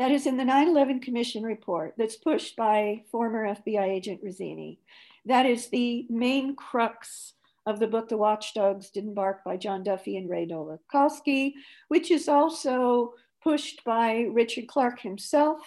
that 0.00 0.10
is 0.10 0.26
in 0.26 0.38
the 0.38 0.44
9-11 0.44 1.02
Commission 1.02 1.42
report 1.42 1.92
that's 1.98 2.16
pushed 2.16 2.56
by 2.56 3.02
former 3.12 3.54
FBI 3.54 3.86
agent 3.86 4.20
Rossini, 4.24 4.78
that 5.26 5.44
is 5.44 5.68
the 5.68 6.06
main 6.08 6.56
crux 6.56 7.34
of 7.66 7.78
the 7.78 7.86
book 7.86 8.08
The 8.08 8.16
Watchdogs 8.16 8.88
Didn't 8.88 9.12
Bark 9.12 9.44
by 9.44 9.58
John 9.58 9.82
Duffy 9.82 10.16
and 10.16 10.30
Ray 10.30 10.46
Nowakowski, 10.46 11.52
which 11.88 12.10
is 12.10 12.30
also 12.30 13.12
pushed 13.44 13.84
by 13.84 14.26
Richard 14.32 14.68
Clarke 14.68 15.00
himself 15.00 15.60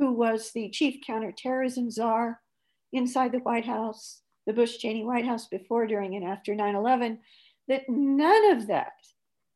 who 0.00 0.12
was 0.12 0.50
the 0.50 0.68
chief 0.70 0.96
counterterrorism 1.06 1.92
czar 1.92 2.40
inside 2.92 3.30
the 3.30 3.38
White 3.38 3.66
House, 3.66 4.22
the 4.48 4.52
Bush 4.52 4.78
Cheney 4.78 5.04
White 5.04 5.26
House 5.26 5.46
before, 5.46 5.86
during, 5.86 6.16
and 6.16 6.24
after 6.24 6.56
9 6.56 6.74
11, 6.74 7.20
that 7.68 7.88
none 7.88 8.50
of 8.50 8.66
that 8.66 8.94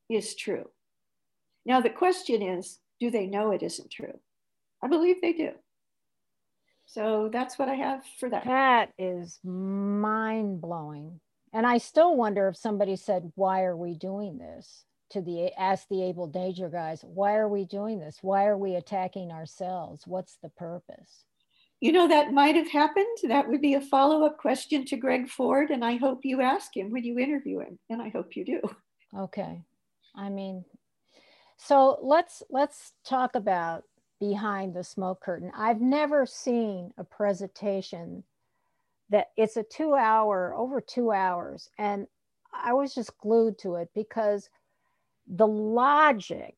is 0.09 0.37
true. 0.37 0.71
Now, 1.67 1.81
the 1.81 1.91
question 1.91 2.43
is 2.43 2.79
do 3.01 3.11
they 3.11 3.27
know 3.27 3.53
it 3.53 3.63
isn't 3.63 3.91
true? 3.91 4.19
I 4.83 4.89
believe 4.89 5.21
they 5.21 5.33
do. 5.33 5.53
So 6.87 7.29
that's 7.33 7.59
what 7.59 7.69
I 7.69 7.75
have 7.75 8.03
for 8.19 8.31
that. 8.31 8.45
That 8.45 8.93
is 8.99 9.39
mind 9.45 10.61
blowing. 10.61 11.21
And 11.53 11.67
I 11.67 11.79
still 11.79 12.17
wonder 12.17 12.49
if 12.49 12.57
somebody 12.57 12.97
said, 12.97 13.33
Why 13.35 13.65
are 13.65 13.77
we 13.77 13.95
doing 13.95 14.39
this? 14.39 14.85
to 15.11 15.23
the 15.23 15.53
ask 15.59 15.89
the 15.89 16.03
able 16.03 16.27
danger 16.27 16.69
guys 16.69 17.03
why 17.03 17.35
are 17.35 17.49
we 17.49 17.65
doing 17.65 17.99
this 17.99 18.19
why 18.23 18.47
are 18.47 18.59
we 18.59 18.75
attacking 18.75 19.31
ourselves 19.31 20.07
what's 20.07 20.37
the 20.43 20.49
purpose 20.51 21.25
you 21.81 21.93
know 21.93 22.09
that 22.09 22.33
might 22.33 22.57
have 22.57 22.69
happened 22.69 23.07
that 23.25 23.49
would 23.49 23.61
be 23.61 23.75
a 23.75 23.81
follow-up 23.81 24.37
question 24.39 24.85
to 24.85 24.97
greg 24.97 25.29
ford 25.29 25.71
and 25.71 25.85
i 25.85 25.97
hope 25.97 26.21
you 26.25 26.41
ask 26.41 26.77
him 26.77 26.91
when 26.91 27.05
you 27.05 27.19
interview 27.19 27.61
him 27.61 27.79
and 27.89 28.03
i 28.03 28.09
hope 28.09 28.37
you 28.37 28.45
do 28.45 28.61
okay 29.19 29.63
i 30.15 30.29
mean 30.29 30.65
so 31.59 31.99
let's 32.03 32.42
let's 32.51 32.92
talk 33.05 33.35
about 33.35 33.85
behind 34.21 34.75
the 34.75 34.85
smoke 34.85 35.21
curtain. 35.21 35.53
I've 35.57 35.81
never 35.81 36.27
seen 36.27 36.92
a 36.99 37.05
presentation 37.05 38.25
that 39.11 39.31
it's 39.37 39.57
a 39.57 39.62
two 39.62 39.94
hour 39.94 40.55
over 40.57 40.81
two 40.81 41.12
hours 41.12 41.71
and 41.79 42.07
i 42.53 42.73
was 42.73 42.94
just 42.94 43.16
glued 43.18 43.59
to 43.59 43.77
it 43.77 43.88
because 43.94 44.49
the 45.27 45.47
logic 45.47 46.55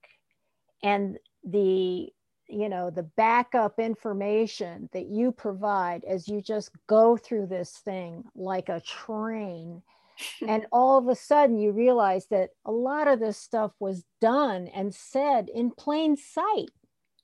and 0.83 1.19
the 1.45 2.09
you 2.49 2.69
know 2.69 2.91
the 2.91 3.03
backup 3.03 3.79
information 3.79 4.89
that 4.93 5.07
you 5.07 5.33
provide 5.33 6.05
as 6.05 6.29
you 6.29 6.41
just 6.41 6.71
go 6.87 7.17
through 7.17 7.47
this 7.47 7.79
thing 7.79 8.25
like 8.35 8.69
a 8.69 8.81
train 8.81 9.83
and 10.49 10.67
all 10.73 10.99
of 10.99 11.09
a 11.09 11.15
sudden 11.15 11.59
you 11.59 11.73
realize 11.73 12.27
that 12.31 12.51
a 12.65 12.73
lot 12.73 13.09
of 13.09 13.21
this 13.21 13.39
stuff 13.39 13.73
was 13.81 14.05
done 14.21 14.69
and 14.69 14.95
said 14.95 15.49
in 15.53 15.71
plain 15.71 16.17
sight. 16.17 16.71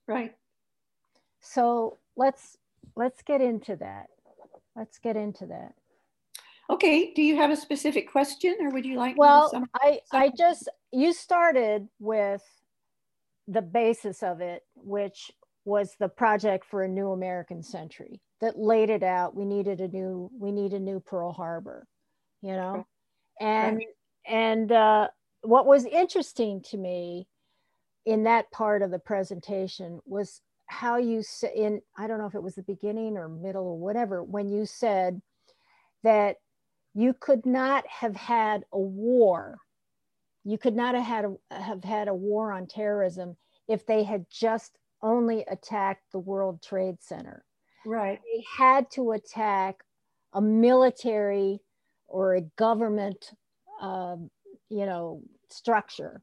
Right. 0.06 0.34
So 1.40 1.98
let's 2.16 2.56
let's 2.96 3.22
get 3.22 3.40
into 3.40 3.76
that. 3.76 4.06
Let's 4.74 4.98
get 4.98 5.16
into 5.16 5.46
that. 5.46 5.74
Okay, 6.68 7.12
do 7.14 7.22
you 7.22 7.36
have 7.36 7.50
a 7.50 7.56
specific 7.56 8.10
question 8.10 8.56
or 8.60 8.70
would 8.70 8.84
you 8.84 8.96
like 8.96 9.16
Well, 9.16 9.52
I 9.74 10.00
I 10.12 10.30
just 10.36 10.68
you 10.92 11.12
started 11.12 11.88
with 11.98 12.42
the 13.48 13.62
basis 13.62 14.22
of 14.22 14.40
it, 14.40 14.62
which 14.74 15.30
was 15.64 15.96
the 15.98 16.08
project 16.08 16.64
for 16.64 16.82
a 16.82 16.88
new 16.88 17.10
American 17.10 17.62
century 17.62 18.20
that 18.40 18.58
laid 18.58 18.90
it 18.90 19.02
out. 19.02 19.34
We 19.34 19.44
needed 19.44 19.80
a 19.80 19.88
new 19.88 20.30
we 20.38 20.52
need 20.52 20.72
a 20.72 20.80
new 20.80 21.00
Pearl 21.00 21.32
Harbor, 21.32 21.86
you 22.42 22.52
know? 22.52 22.86
And 23.40 23.76
right. 23.76 23.86
and 24.26 24.72
uh, 24.72 25.08
what 25.42 25.66
was 25.66 25.84
interesting 25.84 26.62
to 26.70 26.76
me 26.76 27.28
in 28.04 28.24
that 28.24 28.50
part 28.50 28.82
of 28.82 28.90
the 28.90 28.98
presentation 28.98 30.00
was 30.06 30.40
how 30.66 30.96
you 30.96 31.22
said 31.22 31.52
in 31.54 31.80
I 31.96 32.06
don't 32.06 32.18
know 32.18 32.26
if 32.26 32.34
it 32.34 32.42
was 32.42 32.54
the 32.54 32.62
beginning 32.62 33.16
or 33.16 33.28
middle 33.28 33.66
or 33.66 33.78
whatever 33.78 34.22
when 34.22 34.48
you 34.48 34.66
said 34.66 35.20
that 36.02 36.36
you 36.94 37.14
could 37.18 37.44
not 37.44 37.86
have 37.86 38.16
had 38.16 38.64
a 38.72 38.78
war. 38.78 39.58
You 40.44 40.56
could 40.56 40.76
not 40.76 40.94
have 40.94 41.04
had 41.04 41.24
a, 41.24 41.62
have 41.62 41.84
had 41.84 42.08
a 42.08 42.14
war 42.14 42.52
on 42.52 42.66
terrorism 42.66 43.36
if 43.68 43.84
they 43.84 44.04
had 44.04 44.24
just 44.30 44.78
only 45.02 45.44
attacked 45.50 46.04
the 46.12 46.18
World 46.18 46.62
Trade 46.62 46.96
Center. 47.00 47.44
Right. 47.84 48.20
They 48.24 48.44
had 48.56 48.90
to 48.92 49.12
attack 49.12 49.76
a 50.32 50.40
military 50.40 51.60
or 52.08 52.34
a 52.34 52.42
government, 52.56 53.32
uh, 53.80 54.16
you 54.68 54.86
know, 54.86 55.22
structure. 55.50 56.22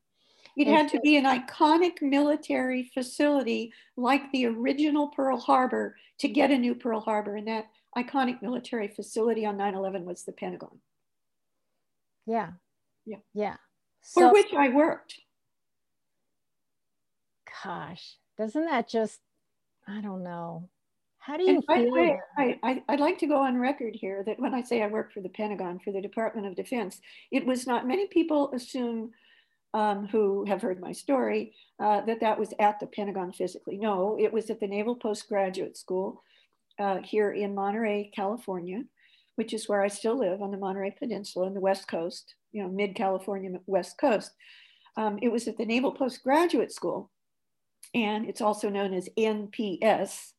It 0.55 0.67
had 0.67 0.89
to 0.89 0.99
be 0.99 1.17
an 1.17 1.25
iconic 1.25 2.01
military 2.01 2.91
facility 2.93 3.73
like 3.97 4.31
the 4.31 4.45
original 4.45 5.07
Pearl 5.07 5.39
Harbor 5.39 5.95
to 6.19 6.27
get 6.27 6.51
a 6.51 6.57
new 6.57 6.75
Pearl 6.75 6.99
Harbor. 6.99 7.35
And 7.37 7.47
that 7.47 7.65
iconic 7.97 8.41
military 8.41 8.87
facility 8.87 9.45
on 9.45 9.57
9-11 9.57 10.03
was 10.03 10.23
the 10.23 10.31
Pentagon. 10.31 10.79
Yeah. 12.27 12.51
Yeah. 13.05 13.17
Yeah. 13.33 13.55
So, 14.01 14.21
For 14.21 14.33
which 14.33 14.53
I 14.53 14.69
worked. 14.69 15.15
Gosh, 17.63 18.17
doesn't 18.37 18.65
that 18.65 18.89
just, 18.89 19.21
I 19.87 20.01
don't 20.01 20.23
know. 20.23 20.69
How 21.25 21.37
do 21.37 21.43
you 21.43 21.55
and 21.55 21.65
by 21.65 21.77
the 21.77 21.83
feel? 21.83 21.93
way, 21.93 22.19
I, 22.37 22.59
I, 22.63 22.83
I'd 22.89 22.99
like 22.99 23.17
to 23.19 23.27
go 23.27 23.41
on 23.43 23.57
record 23.57 23.95
here 23.95 24.23
that 24.25 24.39
when 24.39 24.53
I 24.53 24.61
say 24.61 24.81
I, 24.81 24.85
I, 24.85 24.87
would 24.89 24.93
like 24.97 25.07
to 25.07 25.07
go 25.07 25.07
on 25.07 25.07
record 25.07 25.07
here 25.07 25.07
that 25.07 25.09
when 25.09 25.13
I 25.13 25.13
say 25.13 25.13
I 25.13 25.13
work 25.13 25.13
for 25.13 25.21
the 25.21 25.29
Pentagon, 25.29 25.79
for 25.79 25.93
the 25.93 26.01
Department 26.01 26.47
of 26.47 26.55
Defense, 26.55 26.99
it 27.31 27.45
was 27.45 27.65
not 27.65 27.87
many 27.87 28.07
people 28.07 28.51
assume 28.53 29.11
um, 29.73 30.07
who 30.07 30.43
have 30.45 30.61
heard 30.61 30.81
my 30.81 30.91
story 30.91 31.55
uh, 31.79 32.01
that 32.01 32.19
that 32.19 32.37
was 32.37 32.53
at 32.59 32.79
the 32.81 32.87
Pentagon 32.87 33.31
physically. 33.31 33.77
No, 33.77 34.17
it 34.19 34.33
was 34.33 34.49
at 34.49 34.59
the 34.59 34.67
Naval 34.67 34.97
Postgraduate 34.97 35.77
School 35.77 36.21
uh, 36.77 36.97
here 37.03 37.31
in 37.31 37.55
Monterey, 37.55 38.11
California, 38.13 38.83
which 39.35 39.53
is 39.53 39.69
where 39.69 39.81
I 39.81 39.87
still 39.87 40.19
live 40.19 40.41
on 40.41 40.51
the 40.51 40.57
Monterey 40.57 40.91
Peninsula 40.91 41.47
in 41.47 41.53
the 41.53 41.61
West 41.61 41.87
Coast, 41.87 42.35
you 42.51 42.61
know, 42.61 42.69
mid 42.69 42.95
California, 42.95 43.59
West 43.65 43.97
Coast. 43.97 44.31
Um, 44.97 45.19
it 45.21 45.31
was 45.31 45.47
at 45.47 45.57
the 45.57 45.65
Naval 45.65 45.93
Postgraduate 45.93 46.73
School, 46.73 47.09
and 47.95 48.27
it's 48.27 48.41
also 48.41 48.69
known 48.69 48.93
as 48.93 49.07
NPS. 49.17 50.33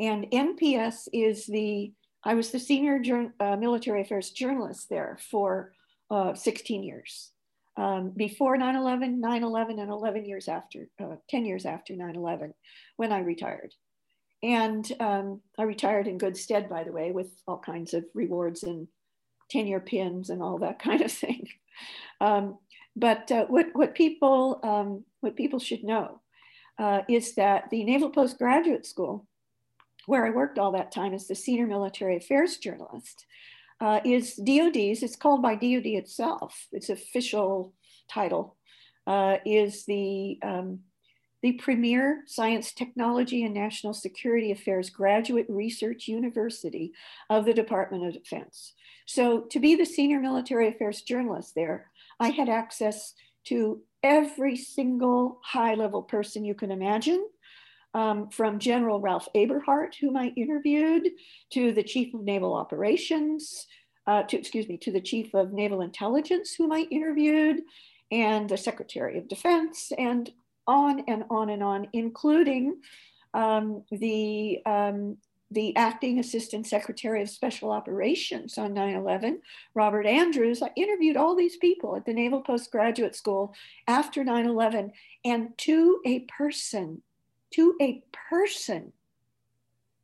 And 0.00 0.24
NPS 0.30 1.08
is 1.12 1.44
the, 1.44 1.92
I 2.24 2.34
was 2.34 2.50
the 2.50 2.58
senior 2.58 3.02
uh, 3.38 3.56
military 3.56 4.00
affairs 4.00 4.30
journalist 4.30 4.88
there 4.88 5.18
for 5.30 5.72
uh, 6.10 6.34
16 6.34 6.82
years. 6.82 7.32
Um, 7.76 8.10
before 8.16 8.56
9 8.56 8.76
11, 8.76 9.20
9 9.20 9.44
11, 9.44 9.78
and 9.78 9.90
11 9.90 10.24
years 10.24 10.48
after, 10.48 10.88
uh, 11.02 11.16
10 11.28 11.44
years 11.44 11.66
after 11.66 11.94
9 11.94 12.16
11, 12.16 12.54
when 12.96 13.12
I 13.12 13.20
retired. 13.20 13.74
And 14.42 14.90
um, 15.00 15.42
I 15.58 15.64
retired 15.64 16.06
in 16.06 16.16
good 16.16 16.36
stead, 16.36 16.70
by 16.70 16.84
the 16.84 16.92
way, 16.92 17.12
with 17.12 17.30
all 17.46 17.58
kinds 17.58 17.92
of 17.92 18.04
rewards 18.14 18.62
and 18.62 18.88
tenure 19.50 19.80
pins 19.80 20.30
and 20.30 20.42
all 20.42 20.58
that 20.58 20.78
kind 20.82 21.02
of 21.02 21.12
thing. 21.12 21.46
Um, 22.22 22.58
but 22.96 23.30
uh, 23.30 23.46
what, 23.46 23.66
what, 23.74 23.94
people, 23.94 24.60
um, 24.62 25.04
what 25.20 25.36
people 25.36 25.58
should 25.58 25.84
know 25.84 26.22
uh, 26.78 27.02
is 27.08 27.34
that 27.34 27.68
the 27.70 27.84
Naval 27.84 28.10
Postgraduate 28.10 28.86
School, 28.86 29.26
where 30.06 30.26
I 30.26 30.30
worked 30.30 30.58
all 30.58 30.72
that 30.72 30.92
time 30.92 31.14
as 31.14 31.26
the 31.26 31.34
senior 31.34 31.66
military 31.66 32.16
affairs 32.16 32.56
journalist, 32.58 33.26
uh, 33.80 34.00
is 34.04 34.34
DOD's, 34.34 35.02
it's 35.02 35.16
called 35.16 35.42
by 35.42 35.54
DOD 35.54 35.86
itself, 35.86 36.66
its 36.72 36.90
official 36.90 37.72
title, 38.08 38.56
uh, 39.06 39.38
is 39.46 39.84
the 39.86 40.38
um, 40.42 40.80
the 41.42 41.52
premier 41.52 42.22
science, 42.26 42.72
technology, 42.72 43.44
and 43.44 43.54
national 43.54 43.94
security 43.94 44.52
affairs 44.52 44.90
graduate 44.90 45.46
research 45.48 46.06
university 46.06 46.92
of 47.30 47.46
the 47.46 47.54
Department 47.54 48.04
of 48.06 48.12
Defense. 48.12 48.74
So, 49.06 49.42
to 49.50 49.58
be 49.58 49.74
the 49.74 49.86
senior 49.86 50.20
military 50.20 50.68
affairs 50.68 51.00
journalist 51.00 51.54
there, 51.54 51.90
I 52.18 52.28
had 52.28 52.50
access 52.50 53.14
to 53.46 53.80
every 54.02 54.56
single 54.56 55.40
high 55.42 55.74
level 55.74 56.02
person 56.02 56.44
you 56.44 56.54
can 56.54 56.70
imagine. 56.70 57.26
Um, 57.92 58.28
from 58.28 58.60
General 58.60 59.00
Ralph 59.00 59.26
Eberhart, 59.34 59.96
whom 60.00 60.16
I 60.16 60.32
interviewed, 60.36 61.08
to 61.54 61.72
the 61.72 61.82
Chief 61.82 62.14
of 62.14 62.22
Naval 62.22 62.54
Operations, 62.54 63.66
uh, 64.06 64.22
to, 64.24 64.38
excuse 64.38 64.68
me, 64.68 64.76
to 64.78 64.92
the 64.92 65.00
Chief 65.00 65.34
of 65.34 65.52
Naval 65.52 65.82
Intelligence, 65.82 66.54
whom 66.54 66.72
I 66.72 66.86
interviewed, 66.90 67.62
and 68.10 68.48
the 68.48 68.56
Secretary 68.56 69.18
of 69.18 69.28
Defense, 69.28 69.92
and 69.98 70.30
on 70.66 71.04
and 71.08 71.24
on 71.30 71.50
and 71.50 71.62
on, 71.62 71.88
including 71.92 72.80
um, 73.34 73.84
the, 73.90 74.60
um, 74.66 75.16
the 75.50 75.76
acting 75.76 76.18
assistant 76.18 76.66
secretary 76.66 77.22
of 77.22 77.28
special 77.28 77.70
operations 77.70 78.56
on 78.56 78.72
9-11, 78.74 79.38
Robert 79.74 80.06
Andrews. 80.06 80.62
I 80.62 80.70
interviewed 80.76 81.16
all 81.16 81.34
these 81.34 81.56
people 81.56 81.96
at 81.96 82.06
the 82.06 82.12
Naval 82.12 82.40
Postgraduate 82.40 83.16
School 83.16 83.54
after 83.88 84.24
9-11 84.24 84.90
and 85.24 85.56
to 85.58 86.00
a 86.06 86.20
person, 86.20 87.02
to 87.54 87.76
a 87.80 88.02
person, 88.28 88.92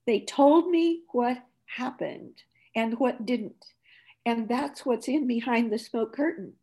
they 0.06 0.20
told 0.20 0.68
me 0.70 1.02
what 1.12 1.38
happened 1.66 2.42
and 2.74 2.98
what 2.98 3.26
didn't. 3.26 3.64
And 4.24 4.48
that's 4.48 4.84
what's 4.84 5.08
in 5.08 5.26
behind 5.26 5.72
the 5.72 5.78
smoke 5.78 6.14
curtain. 6.14 6.54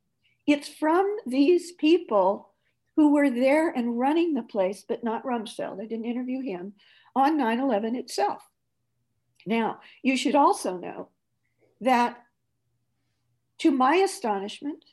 It's 0.45 0.67
from 0.67 1.17
these 1.25 1.71
people 1.71 2.49
who 2.95 3.13
were 3.13 3.29
there 3.29 3.69
and 3.69 3.99
running 3.99 4.33
the 4.33 4.43
place, 4.43 4.83
but 4.87 5.03
not 5.03 5.23
Rumsfeld. 5.23 5.81
I 5.81 5.85
didn't 5.85 6.05
interview 6.05 6.41
him 6.41 6.73
on 7.15 7.37
9 7.37 7.59
11 7.59 7.95
itself. 7.95 8.43
Now, 9.45 9.79
you 10.01 10.15
should 10.15 10.35
also 10.35 10.77
know 10.77 11.09
that 11.81 12.23
to 13.59 13.71
my 13.71 13.95
astonishment 13.95 14.83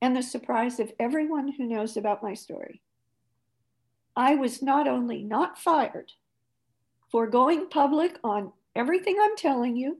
and 0.00 0.16
the 0.16 0.22
surprise 0.22 0.80
of 0.80 0.92
everyone 0.98 1.52
who 1.52 1.66
knows 1.66 1.96
about 1.96 2.22
my 2.22 2.34
story, 2.34 2.82
I 4.16 4.34
was 4.34 4.62
not 4.62 4.86
only 4.86 5.22
not 5.22 5.58
fired 5.58 6.12
for 7.10 7.26
going 7.26 7.68
public 7.68 8.18
on 8.22 8.52
everything 8.74 9.16
I'm 9.20 9.36
telling 9.36 9.76
you 9.76 9.98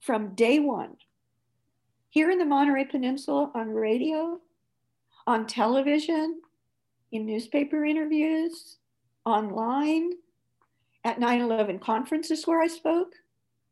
from 0.00 0.34
day 0.34 0.58
one, 0.58 0.96
here 2.10 2.30
in 2.30 2.38
the 2.38 2.44
Monterey 2.44 2.84
Peninsula 2.84 3.50
on 3.54 3.70
radio, 3.70 4.40
on 5.26 5.46
television, 5.46 6.40
in 7.10 7.26
newspaper 7.26 7.84
interviews, 7.84 8.76
online, 9.24 10.12
at 11.04 11.18
9 11.18 11.40
11 11.40 11.78
conferences 11.78 12.46
where 12.46 12.60
I 12.60 12.66
spoke. 12.66 13.12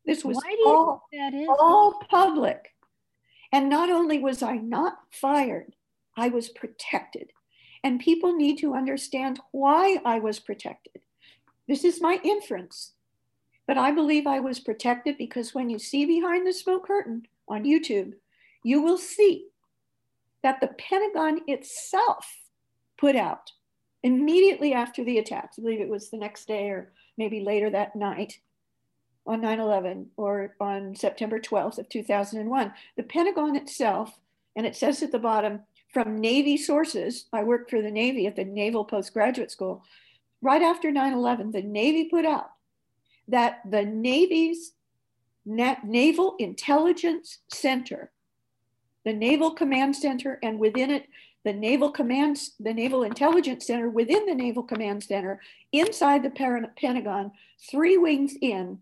This 0.05 0.25
was 0.25 0.37
all, 0.65 1.07
all 1.59 1.99
public. 2.09 2.73
And 3.51 3.69
not 3.69 3.89
only 3.89 4.19
was 4.19 4.43
I 4.43 4.57
not 4.57 4.99
fired, 5.11 5.75
I 6.17 6.29
was 6.29 6.49
protected. 6.49 7.31
And 7.83 7.99
people 7.99 8.33
need 8.33 8.57
to 8.59 8.73
understand 8.75 9.39
why 9.51 9.99
I 10.05 10.19
was 10.19 10.39
protected. 10.39 11.01
This 11.67 11.83
is 11.83 12.01
my 12.01 12.19
inference. 12.23 12.93
But 13.67 13.77
I 13.77 13.91
believe 13.91 14.27
I 14.27 14.39
was 14.39 14.59
protected 14.59 15.17
because 15.17 15.53
when 15.53 15.69
you 15.69 15.79
see 15.79 16.05
behind 16.05 16.45
the 16.45 16.53
smoke 16.53 16.87
curtain 16.87 17.27
on 17.47 17.63
YouTube, 17.63 18.13
you 18.63 18.81
will 18.81 18.97
see 18.97 19.47
that 20.43 20.59
the 20.59 20.67
Pentagon 20.67 21.41
itself 21.47 22.25
put 22.97 23.15
out 23.15 23.51
immediately 24.03 24.73
after 24.73 25.03
the 25.03 25.17
attacks. 25.17 25.57
I 25.57 25.61
believe 25.61 25.79
it 25.79 25.89
was 25.89 26.09
the 26.09 26.17
next 26.17 26.47
day 26.47 26.67
or 26.69 26.91
maybe 27.17 27.39
later 27.39 27.69
that 27.69 27.95
night 27.95 28.39
on 29.25 29.41
9-11 29.41 30.07
or 30.17 30.55
on 30.59 30.95
September 30.95 31.39
12th 31.39 31.77
of 31.77 31.87
2001. 31.87 32.73
The 32.97 33.03
Pentagon 33.03 33.55
itself, 33.55 34.19
and 34.57 34.65
it 34.65 34.75
says 34.75 35.01
at 35.01 35.13
the 35.13 35.19
bottom, 35.19 35.61
from 35.93 36.19
Navy 36.19 36.57
sources, 36.57 37.25
I 37.31 37.43
worked 37.43 37.69
for 37.69 37.81
the 37.81 37.91
Navy 37.91 38.25
at 38.25 38.35
the 38.35 38.43
Naval 38.43 38.83
Postgraduate 38.83 39.51
School, 39.51 39.83
right 40.41 40.61
after 40.61 40.91
9-11, 40.91 41.51
the 41.53 41.61
Navy 41.61 42.05
put 42.05 42.25
out 42.25 42.51
that 43.27 43.61
the 43.69 43.85
Navy's 43.85 44.73
Naval 45.45 46.35
Intelligence 46.39 47.39
Center, 47.51 48.11
the 49.05 49.13
Naval 49.13 49.51
Command 49.51 49.95
Center, 49.95 50.39
and 50.41 50.59
within 50.59 50.89
it, 50.89 51.07
the 51.43 51.53
Naval 51.53 51.91
Command, 51.91 52.39
the 52.59 52.73
Naval 52.73 53.03
Intelligence 53.03 53.67
Center 53.67 53.89
within 53.89 54.25
the 54.25 54.35
Naval 54.35 54.63
Command 54.63 55.03
Center, 55.03 55.41
inside 55.71 56.23
the 56.23 56.29
Pentagon, 56.75 57.31
three 57.69 57.97
wings 57.97 58.33
in, 58.41 58.79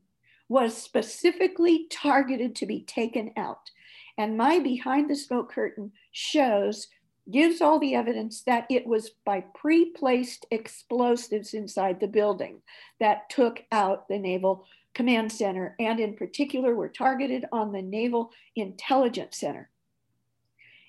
was 0.47 0.77
specifically 0.77 1.87
targeted 1.89 2.55
to 2.55 2.65
be 2.65 2.81
taken 2.81 3.31
out. 3.35 3.71
And 4.17 4.37
my 4.37 4.59
behind 4.59 5.09
the 5.09 5.15
smoke 5.15 5.51
curtain 5.51 5.91
shows, 6.11 6.87
gives 7.31 7.61
all 7.61 7.79
the 7.79 7.95
evidence 7.95 8.43
that 8.43 8.65
it 8.69 8.85
was 8.85 9.11
by 9.25 9.43
pre 9.55 9.91
placed 9.91 10.45
explosives 10.51 11.53
inside 11.53 11.99
the 11.99 12.07
building 12.07 12.61
that 12.99 13.29
took 13.29 13.63
out 13.71 14.07
the 14.07 14.19
Naval 14.19 14.65
Command 14.93 15.31
Center, 15.31 15.75
and 15.79 15.99
in 15.99 16.15
particular, 16.15 16.75
were 16.75 16.89
targeted 16.89 17.45
on 17.51 17.71
the 17.71 17.81
Naval 17.81 18.31
Intelligence 18.55 19.37
Center 19.37 19.69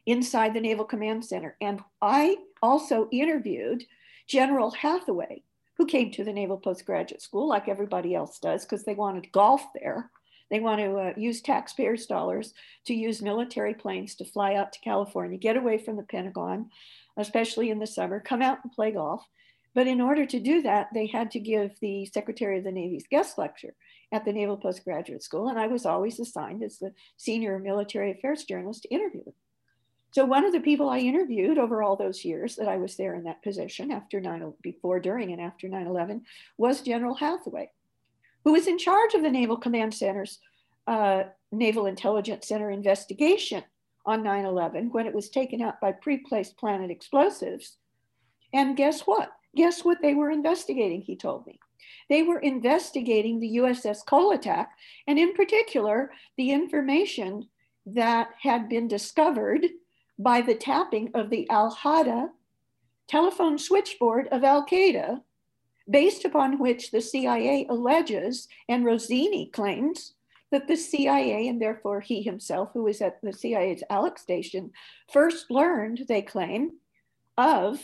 inside 0.07 0.55
the 0.55 0.61
Naval 0.61 0.85
Command 0.85 1.25
Center. 1.25 1.57
And 1.61 1.81
I 2.01 2.37
also 2.63 3.09
interviewed 3.13 3.85
General 4.27 4.71
Hathaway, 4.71 5.43
who 5.77 5.87
came 5.87 6.11
to 6.13 6.25
the 6.25 6.33
Naval 6.33 6.59
Postgraduate 6.59 7.23
School 7.23 7.49
like 7.49 7.69
everybody 7.69 8.15
else 8.15 8.39
does 8.39 8.65
because 8.65 8.85
they 8.85 8.95
wanted 8.95 9.33
golf 9.33 9.65
there. 9.75 10.11
They 10.53 10.61
want 10.61 10.81
to 10.81 10.97
uh, 10.99 11.12
use 11.17 11.41
taxpayers' 11.41 12.05
dollars 12.05 12.53
to 12.85 12.93
use 12.93 13.23
military 13.23 13.73
planes 13.73 14.15
to 14.17 14.27
fly 14.27 14.55
out 14.55 14.71
to 14.75 14.81
California, 14.81 15.38
get 15.38 15.57
away 15.57 15.79
from 15.79 15.97
the 15.97 16.03
Pentagon, 16.03 16.69
especially 17.17 17.71
in 17.71 17.79
the 17.79 17.87
summer, 17.87 18.21
come 18.21 18.43
out 18.43 18.59
and 18.62 18.71
play 18.71 18.91
golf. 18.93 19.27
But 19.75 19.87
in 19.87 20.03
order 20.03 20.27
to 20.27 20.38
do 20.38 20.61
that, 20.61 20.88
they 20.93 21.07
had 21.07 21.31
to 21.31 21.41
give 21.41 21.71
the 21.81 22.05
Secretary 22.05 22.59
of 22.59 22.65
the 22.65 22.71
Navy's 22.71 23.07
guest 23.11 23.38
lecture 23.38 23.75
at 24.12 24.27
the 24.27 24.33
Naval 24.35 24.59
Postgraduate 24.59 25.23
School. 25.23 25.49
And 25.49 25.59
I 25.59 25.69
was 25.69 25.87
always 25.87 26.21
assigned 26.21 26.62
as 26.62 26.77
the 26.77 26.93
senior 27.17 27.59
military 27.59 28.11
affairs 28.11 28.45
journalist 28.45 28.83
to 28.83 28.95
interview 28.95 29.25
them. 29.25 29.35
So 30.11 30.27
one 30.27 30.45
of 30.45 30.53
the 30.53 30.61
people 30.61 30.91
I 30.91 30.99
interviewed 30.99 31.57
over 31.57 31.83
all 31.83 31.97
those 31.97 32.27
years 32.27 32.57
that 32.57 32.69
I 32.69 32.77
was 32.77 32.99
there 32.99 33.15
in 33.15 33.25
that 33.25 33.43
position 33.43 33.91
after 33.91 34.21
9, 34.21 34.53
before, 34.61 35.01
during, 35.01 35.33
and 35.33 35.41
after 35.41 35.67
9-11 35.67 36.21
was 36.59 36.83
General 36.83 37.15
Hathaway, 37.15 37.71
who 38.45 38.53
was 38.53 38.67
in 38.67 38.79
charge 38.79 39.15
of 39.15 39.23
the 39.23 39.31
Naval 39.31 39.57
Command 39.57 39.95
Center's 39.95 40.39
uh, 40.87 41.25
Naval 41.51 41.87
Intelligence 41.87 42.49
Center 42.49 42.71
investigation 42.71 43.63
on 44.05 44.23
9-11 44.23 44.91
when 44.93 45.07
it 45.07 45.15
was 45.15 45.29
taken 45.29 45.63
out 45.63 45.81
by 45.81 45.93
pre-placed 45.93 46.57
planet 46.57 46.91
explosives. 46.91 47.77
And 48.53 48.77
guess 48.77 49.03
what? 49.03 49.31
Guess 49.55 49.85
what 49.85 50.03
they 50.03 50.15
were 50.15 50.31
investigating, 50.31 51.03
he 51.03 51.17
told 51.17 51.47
me. 51.47 51.59
They 52.09 52.23
were 52.23 52.39
investigating 52.39 53.39
the 53.39 53.57
USS 53.57 54.05
Cole 54.07 54.33
attack, 54.33 54.71
and 55.07 55.19
in 55.19 55.35
particular, 55.35 56.11
the 56.37 56.51
information 56.51 57.49
that 57.87 58.31
had 58.41 58.69
been 58.69 58.89
discovered 58.89 59.67
by 60.19 60.41
the 60.41 60.55
tapping 60.55 61.11
of 61.15 61.31
the 61.31 61.49
Al 61.51 61.75
Hada 61.75 62.29
telephone 63.09 63.59
switchboard 63.59 64.29
of 64.29 64.45
Al 64.45 64.65
Qaeda, 64.67 65.21
based 65.88 66.25
upon 66.25 66.59
which 66.59 66.90
the 66.90 67.01
CIA 67.01 67.66
alleges 67.68 68.49
and 68.68 68.85
Rossini 68.85 69.51
claims 69.53 70.14
that 70.51 70.68
the 70.68 70.77
CIA, 70.77 71.49
and 71.49 71.61
therefore 71.61 72.01
he 72.01 72.23
himself, 72.23 72.71
who 72.75 72.85
was 72.85 73.01
at 73.01 73.21
the 73.23 73.33
CIA's 73.33 73.83
Alec 73.90 74.18
station, 74.18 74.71
first 75.11 75.51
learned, 75.51 76.05
they 76.09 76.23
claim, 76.23 76.73
of 77.38 77.81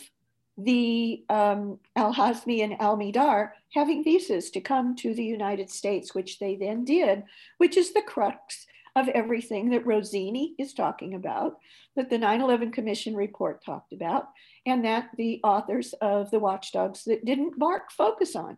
the 0.57 1.23
um, 1.29 1.79
Al 1.95 2.13
Hazmi 2.13 2.63
and 2.63 2.79
Al 2.81 2.97
Mihdhar 2.97 3.51
having 3.73 4.03
visas 4.03 4.51
to 4.51 4.61
come 4.61 4.95
to 4.97 5.13
the 5.13 5.23
United 5.23 5.69
States, 5.69 6.13
which 6.13 6.39
they 6.39 6.55
then 6.55 6.83
did, 6.83 7.23
which 7.57 7.77
is 7.77 7.93
the 7.93 8.01
crux 8.01 8.67
of 8.95 9.07
everything 9.09 9.69
that 9.69 9.85
Rossini 9.85 10.55
is 10.57 10.73
talking 10.73 11.13
about, 11.13 11.57
that 11.95 12.09
the 12.09 12.17
9 12.17 12.41
11 12.41 12.71
Commission 12.71 13.15
report 13.15 13.63
talked 13.63 13.93
about, 13.93 14.29
and 14.65 14.83
that 14.85 15.09
the 15.17 15.39
authors 15.43 15.93
of 16.01 16.31
The 16.31 16.39
Watchdogs 16.39 17.03
That 17.05 17.25
Didn't 17.25 17.57
Bark 17.59 17.91
focus 17.91 18.35
on. 18.35 18.57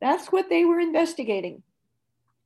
That's 0.00 0.28
what 0.28 0.48
they 0.48 0.64
were 0.64 0.80
investigating. 0.80 1.62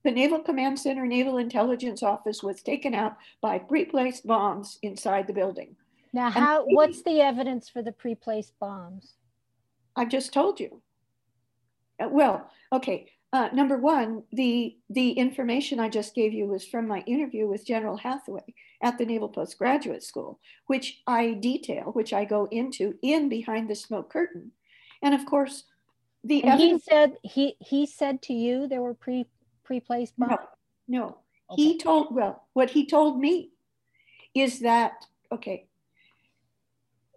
The 0.04 0.11
Naval 0.11 0.40
Command 0.40 0.78
Center 0.78 1.07
Naval 1.07 1.38
Intelligence 1.38 2.02
Office 2.02 2.42
was 2.42 2.62
taken 2.62 2.94
out 2.94 3.16
by 3.40 3.59
pre 3.59 3.87
placed 3.87 4.26
bombs 4.26 4.78
inside 4.83 5.26
the 5.26 5.33
building. 5.33 5.76
Now, 6.12 6.30
how? 6.30 6.64
What's 6.64 7.02
the 7.02 7.20
evidence 7.20 7.68
for 7.68 7.83
the 7.83 7.92
pre 7.92 8.14
placed 8.14 8.52
bombs? 8.61 9.14
I've 9.96 10.11
just 10.11 10.33
told 10.33 10.61
you. 10.61 10.83
Uh, 11.98 12.09
well, 12.11 12.50
okay. 12.72 13.09
Uh, 13.34 13.48
number 13.52 13.76
one, 13.76 14.22
the 14.32 14.76
the 14.90 15.10
information 15.10 15.80
I 15.80 15.88
just 15.88 16.14
gave 16.14 16.32
you 16.32 16.46
was 16.46 16.64
from 16.64 16.86
my 16.86 17.00
interview 17.00 17.48
with 17.48 17.66
General 17.66 17.96
Hathaway 17.96 18.54
at 18.80 18.96
the 18.96 19.04
Naval 19.04 19.28
Postgraduate 19.28 20.04
School, 20.04 20.38
which 20.68 21.02
I 21.08 21.32
detail, 21.32 21.90
which 21.94 22.12
I 22.12 22.26
go 22.26 22.46
into 22.52 22.94
in 23.02 23.28
behind 23.28 23.68
the 23.68 23.74
smoke 23.74 24.08
curtain, 24.08 24.52
and 25.02 25.14
of 25.14 25.26
course, 25.26 25.64
the 26.22 26.44
and 26.44 26.60
he 26.60 26.78
said 26.78 27.16
he 27.24 27.56
he 27.58 27.86
said 27.86 28.22
to 28.22 28.32
you 28.32 28.68
there 28.68 28.82
were 28.82 28.94
pre 28.94 29.26
pre 29.64 29.80
placed 29.80 30.16
bombs. 30.16 30.36
No, 30.86 31.00
no. 31.00 31.18
Okay. 31.50 31.60
He 31.60 31.78
told 31.78 32.14
well 32.14 32.46
what 32.52 32.70
he 32.70 32.86
told 32.86 33.18
me 33.18 33.50
is 34.32 34.60
that 34.60 35.06
okay. 35.32 35.66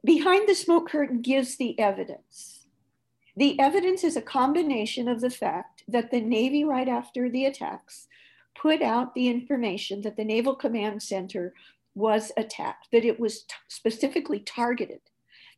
Behind 0.03 0.49
the 0.49 0.55
smoke 0.55 0.89
curtain 0.89 1.21
gives 1.21 1.57
the 1.57 1.77
evidence. 1.77 2.65
The 3.35 3.59
evidence 3.59 4.03
is 4.03 4.17
a 4.17 4.21
combination 4.21 5.07
of 5.07 5.21
the 5.21 5.29
fact 5.29 5.76
that 5.87 6.11
the 6.11 6.21
Navy, 6.21 6.63
right 6.63 6.87
after 6.87 7.29
the 7.29 7.45
attacks, 7.45 8.07
put 8.55 8.81
out 8.81 9.13
the 9.13 9.27
information 9.27 10.01
that 10.01 10.17
the 10.17 10.25
Naval 10.25 10.55
Command 10.55 11.01
Center 11.01 11.53
was 11.95 12.31
attacked, 12.37 12.87
that 12.91 13.05
it 13.05 13.19
was 13.19 13.45
specifically 13.67 14.39
targeted. 14.39 15.01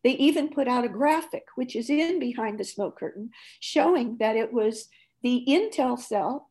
They 0.03 0.11
even 0.11 0.49
put 0.49 0.67
out 0.67 0.85
a 0.85 0.89
graphic, 0.89 1.45
which 1.55 1.75
is 1.75 1.89
in 1.89 2.19
behind 2.19 2.59
the 2.59 2.63
smoke 2.63 2.99
curtain, 2.99 3.31
showing 3.59 4.17
that 4.17 4.35
it 4.35 4.53
was 4.53 4.87
the 5.21 5.43
intel 5.47 5.99
cell, 5.99 6.49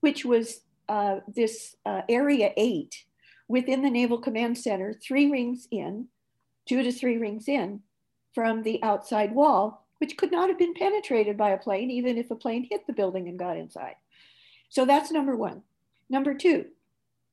which 0.00 0.24
was 0.24 0.60
uh, 0.88 1.20
this 1.26 1.76
uh, 1.86 2.02
Area 2.08 2.52
8 2.56 3.04
within 3.48 3.82
the 3.82 3.90
Naval 3.90 4.18
Command 4.18 4.58
Center, 4.58 4.92
three 4.92 5.30
rings 5.30 5.66
in, 5.70 6.08
two 6.68 6.82
to 6.82 6.92
three 6.92 7.16
rings 7.16 7.48
in 7.48 7.80
from 8.34 8.62
the 8.62 8.82
outside 8.82 9.34
wall, 9.34 9.86
which 10.00 10.16
could 10.16 10.32
not 10.32 10.48
have 10.48 10.58
been 10.58 10.72
penetrated 10.72 11.36
by 11.36 11.50
a 11.50 11.58
plane, 11.58 11.90
even 11.90 12.16
if 12.16 12.30
a 12.30 12.34
plane 12.34 12.66
hit 12.70 12.86
the 12.86 12.92
building 12.92 13.28
and 13.28 13.38
got 13.38 13.58
inside. 13.58 13.96
So 14.70 14.86
that's 14.86 15.10
number 15.10 15.36
one. 15.36 15.62
Number 16.08 16.32
two, 16.32 16.66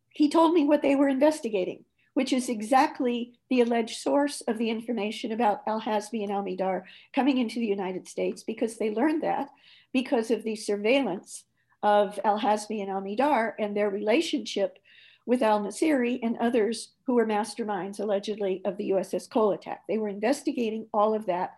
he 0.09 0.29
told 0.29 0.53
me 0.53 0.65
what 0.65 0.81
they 0.81 0.95
were 0.95 1.07
investigating, 1.07 1.85
which 2.13 2.33
is 2.33 2.49
exactly 2.49 3.33
the 3.49 3.61
alleged 3.61 3.97
source 3.97 4.41
of 4.41 4.57
the 4.57 4.69
information 4.69 5.31
about 5.31 5.61
Al 5.65 5.81
Hazmi 5.81 6.23
and 6.23 6.31
Al 6.31 6.43
Mihdhar 6.43 6.83
coming 7.15 7.37
into 7.37 7.59
the 7.59 7.65
United 7.65 8.05
States, 8.05 8.43
because 8.43 8.77
they 8.77 8.93
learned 8.93 9.23
that 9.23 9.49
because 9.93 10.29
of 10.29 10.43
the 10.43 10.55
surveillance 10.55 11.45
of 11.83 12.19
Al 12.25 12.39
Hazmi 12.39 12.81
and 12.81 12.89
Al 12.89 13.01
Mihdhar 13.01 13.53
and 13.57 13.77
their 13.77 13.89
relationship 13.89 14.77
with 15.25 15.41
al 15.41 15.61
Nashiri 15.61 16.19
and 16.23 16.37
others 16.37 16.93
who 17.05 17.13
were 17.13 17.25
masterminds 17.25 17.99
allegedly 17.99 18.61
of 18.65 18.77
the 18.77 18.91
USS 18.91 19.29
Cole 19.29 19.51
attack. 19.51 19.83
They 19.87 19.97
were 19.97 20.07
investigating 20.07 20.87
all 20.93 21.13
of 21.13 21.25
that 21.27 21.55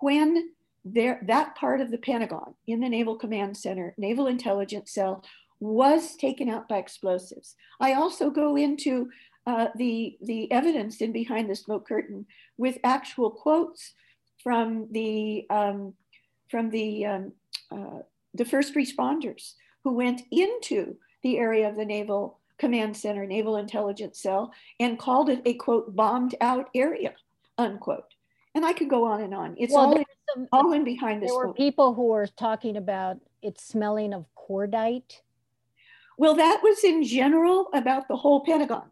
when 0.00 0.50
there, 0.84 1.20
that 1.26 1.54
part 1.54 1.80
of 1.80 1.90
the 1.90 1.98
Pentagon 1.98 2.54
in 2.66 2.80
the 2.80 2.88
Naval 2.88 3.16
Command 3.16 3.56
Center, 3.56 3.94
Naval 3.98 4.26
Intelligence 4.26 4.92
Cell, 4.92 5.24
was 5.60 6.16
taken 6.16 6.48
out 6.48 6.68
by 6.68 6.78
explosives. 6.78 7.56
I 7.80 7.94
also 7.94 8.30
go 8.30 8.56
into 8.56 9.10
uh, 9.46 9.68
the, 9.76 10.16
the 10.22 10.50
evidence 10.52 11.00
in 11.00 11.12
Behind 11.12 11.50
the 11.50 11.56
Smoke 11.56 11.88
Curtain 11.88 12.26
with 12.56 12.78
actual 12.84 13.30
quotes 13.30 13.94
from 14.42 14.88
the, 14.92 15.46
um, 15.50 15.94
from 16.48 16.70
the, 16.70 17.06
um, 17.06 17.32
uh, 17.72 18.00
the 18.34 18.44
first 18.44 18.74
responders 18.74 19.54
who 19.84 19.92
went 19.94 20.22
into 20.30 20.96
the 21.22 21.38
area 21.38 21.68
of 21.68 21.76
the 21.76 21.84
Naval 21.84 22.38
Command 22.58 22.96
Center, 22.96 23.26
Naval 23.26 23.56
Intelligence 23.56 24.20
Cell, 24.20 24.52
and 24.78 24.98
called 24.98 25.28
it 25.28 25.42
a 25.44 25.54
quote, 25.54 25.94
bombed 25.94 26.34
out 26.40 26.68
area, 26.74 27.14
unquote 27.56 28.04
and 28.58 28.66
I 28.66 28.72
could 28.72 28.90
go 28.90 29.04
on 29.04 29.22
and 29.22 29.32
on. 29.32 29.54
It's 29.56 29.72
well, 29.72 29.86
all, 29.86 29.96
in, 29.96 30.04
some, 30.34 30.48
all 30.52 30.72
in 30.72 30.84
behind 30.84 31.22
this. 31.22 31.30
There 31.30 31.38
were 31.38 31.54
people 31.54 31.94
who 31.94 32.06
were 32.06 32.26
talking 32.26 32.76
about 32.76 33.18
it 33.40 33.60
smelling 33.60 34.12
of 34.12 34.26
cordite. 34.36 35.20
Well, 36.18 36.34
that 36.34 36.60
was 36.62 36.82
in 36.82 37.04
general 37.04 37.68
about 37.72 38.08
the 38.08 38.16
whole 38.16 38.44
Pentagon. 38.44 38.90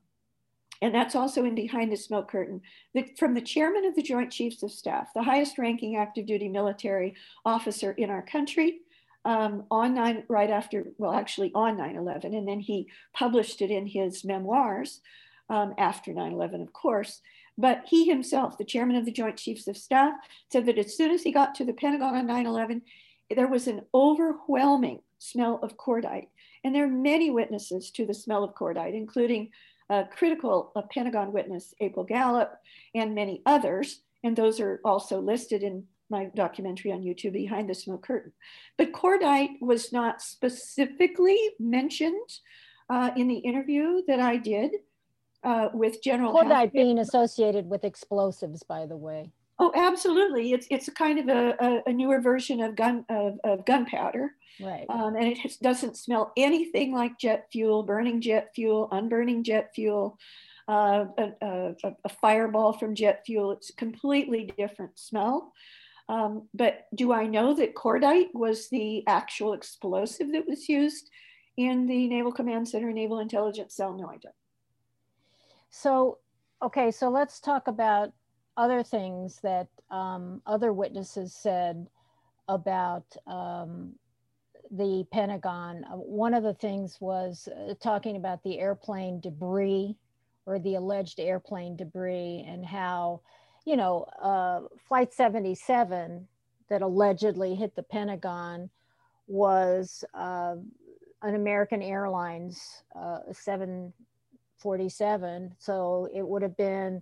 And 0.80 0.94
that's 0.94 1.16
also 1.16 1.44
in 1.44 1.56
Behind 1.56 1.90
the 1.90 1.96
Smoke 1.96 2.30
Curtain. 2.30 2.60
The, 2.94 3.08
from 3.18 3.34
the 3.34 3.40
chairman 3.40 3.84
of 3.86 3.96
the 3.96 4.02
Joint 4.02 4.30
Chiefs 4.30 4.62
of 4.62 4.70
Staff, 4.70 5.08
the 5.14 5.22
highest 5.22 5.58
ranking 5.58 5.96
active 5.96 6.26
duty 6.26 6.48
military 6.48 7.14
officer 7.44 7.90
in 7.92 8.08
our 8.10 8.22
country, 8.22 8.80
um, 9.24 9.64
on 9.70 9.94
nine, 9.94 10.22
right 10.28 10.50
after, 10.50 10.84
well, 10.98 11.12
actually 11.12 11.50
on 11.54 11.76
9 11.76 11.96
11. 11.96 12.34
And 12.34 12.46
then 12.46 12.60
he 12.60 12.86
published 13.12 13.62
it 13.62 13.72
in 13.72 13.86
his 13.86 14.24
memoirs 14.24 15.00
um, 15.50 15.74
after 15.76 16.12
9 16.12 16.32
11, 16.32 16.60
of 16.60 16.72
course. 16.72 17.20
But 17.58 17.84
he 17.86 18.06
himself, 18.06 18.58
the 18.58 18.64
chairman 18.64 18.96
of 18.96 19.04
the 19.04 19.12
Joint 19.12 19.36
Chiefs 19.36 19.66
of 19.66 19.76
Staff, 19.76 20.14
said 20.52 20.66
that 20.66 20.78
as 20.78 20.96
soon 20.96 21.10
as 21.10 21.22
he 21.22 21.32
got 21.32 21.54
to 21.56 21.64
the 21.64 21.72
Pentagon 21.72 22.14
on 22.14 22.26
9 22.26 22.46
11, 22.46 22.82
there 23.34 23.48
was 23.48 23.66
an 23.66 23.82
overwhelming 23.94 25.00
smell 25.18 25.58
of 25.62 25.76
cordite. 25.76 26.28
And 26.64 26.74
there 26.74 26.84
are 26.84 26.88
many 26.88 27.30
witnesses 27.30 27.90
to 27.92 28.06
the 28.06 28.14
smell 28.14 28.44
of 28.44 28.54
cordite, 28.54 28.94
including 28.94 29.50
a 29.88 30.04
critical 30.04 30.72
a 30.76 30.82
Pentagon 30.82 31.32
witness, 31.32 31.74
April 31.80 32.04
Gallop, 32.04 32.52
and 32.94 33.14
many 33.14 33.42
others. 33.46 34.00
And 34.24 34.36
those 34.36 34.60
are 34.60 34.80
also 34.84 35.20
listed 35.20 35.62
in 35.62 35.84
my 36.10 36.26
documentary 36.34 36.92
on 36.92 37.02
YouTube, 37.02 37.32
Behind 37.32 37.68
the 37.68 37.74
Smoke 37.74 38.02
Curtain. 38.02 38.32
But 38.78 38.92
cordite 38.92 39.60
was 39.60 39.92
not 39.92 40.22
specifically 40.22 41.38
mentioned 41.58 42.30
uh, 42.88 43.10
in 43.16 43.28
the 43.28 43.38
interview 43.38 44.02
that 44.06 44.20
I 44.20 44.36
did 44.36 44.72
uh, 45.46 45.68
with 45.72 46.02
General 46.02 46.34
Cordite 46.34 46.72
being 46.72 46.98
associated 46.98 47.70
with 47.70 47.84
explosives, 47.84 48.62
by 48.64 48.84
the 48.84 48.96
way. 48.96 49.30
Oh, 49.58 49.72
absolutely. 49.74 50.52
It's 50.52 50.66
it's 50.70 50.88
a 50.88 50.92
kind 50.92 51.18
of 51.18 51.28
a, 51.28 51.82
a, 51.86 51.92
newer 51.92 52.20
version 52.20 52.60
of 52.60 52.76
gun 52.76 53.06
of, 53.08 53.38
of 53.42 53.64
gunpowder. 53.64 54.32
Right. 54.60 54.84
Um, 54.90 55.16
and 55.16 55.26
it 55.28 55.38
has, 55.38 55.56
doesn't 55.56 55.96
smell 55.96 56.32
anything 56.36 56.92
like 56.92 57.18
jet 57.18 57.46
fuel, 57.50 57.82
burning 57.84 58.20
jet 58.20 58.50
fuel, 58.54 58.88
unburning 58.90 59.44
jet 59.44 59.70
fuel, 59.74 60.18
uh, 60.68 61.06
a, 61.16 61.32
a, 61.40 61.74
a, 62.04 62.08
fireball 62.20 62.72
from 62.72 62.94
jet 62.94 63.22
fuel. 63.24 63.52
It's 63.52 63.70
a 63.70 63.76
completely 63.76 64.52
different 64.58 64.98
smell. 64.98 65.52
Um, 66.08 66.48
but 66.52 66.86
do 66.94 67.12
I 67.12 67.26
know 67.26 67.54
that 67.54 67.74
cordite 67.74 68.34
was 68.34 68.68
the 68.68 69.04
actual 69.06 69.54
explosive 69.54 70.32
that 70.32 70.46
was 70.46 70.68
used 70.68 71.08
in 71.56 71.86
the 71.86 72.08
Naval 72.08 72.32
Command 72.32 72.68
Center 72.68 72.92
Naval 72.92 73.20
Intelligence 73.20 73.74
Cell? 73.74 73.94
No, 73.94 74.06
I 74.06 74.18
don't. 74.18 74.34
So, 75.78 76.20
okay, 76.62 76.90
so 76.90 77.10
let's 77.10 77.38
talk 77.38 77.68
about 77.68 78.10
other 78.56 78.82
things 78.82 79.40
that 79.42 79.68
um, 79.90 80.40
other 80.46 80.72
witnesses 80.72 81.34
said 81.34 81.86
about 82.48 83.04
um, 83.26 83.92
the 84.70 85.06
Pentagon. 85.12 85.84
Uh, 85.84 85.96
one 85.96 86.32
of 86.32 86.42
the 86.42 86.54
things 86.54 86.96
was 86.98 87.46
uh, 87.48 87.74
talking 87.78 88.16
about 88.16 88.42
the 88.42 88.58
airplane 88.58 89.20
debris 89.20 89.98
or 90.46 90.58
the 90.58 90.76
alleged 90.76 91.20
airplane 91.20 91.76
debris 91.76 92.42
and 92.48 92.64
how, 92.64 93.20
you 93.66 93.76
know, 93.76 94.06
uh, 94.22 94.62
Flight 94.88 95.12
77 95.12 96.26
that 96.70 96.80
allegedly 96.80 97.54
hit 97.54 97.76
the 97.76 97.82
Pentagon 97.82 98.70
was 99.26 100.06
uh, 100.14 100.54
an 101.20 101.34
American 101.34 101.82
Airlines 101.82 102.82
uh, 102.98 103.18
7 103.30 103.92
47. 104.66 105.54
So 105.58 106.08
it 106.12 106.26
would 106.26 106.42
have 106.42 106.56
been, 106.56 107.00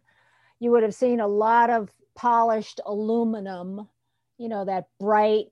you 0.60 0.70
would 0.70 0.82
have 0.82 0.94
seen 0.94 1.20
a 1.20 1.26
lot 1.26 1.70
of 1.70 1.88
polished 2.14 2.78
aluminum, 2.84 3.88
you 4.36 4.50
know, 4.50 4.66
that 4.66 4.88
bright, 5.00 5.46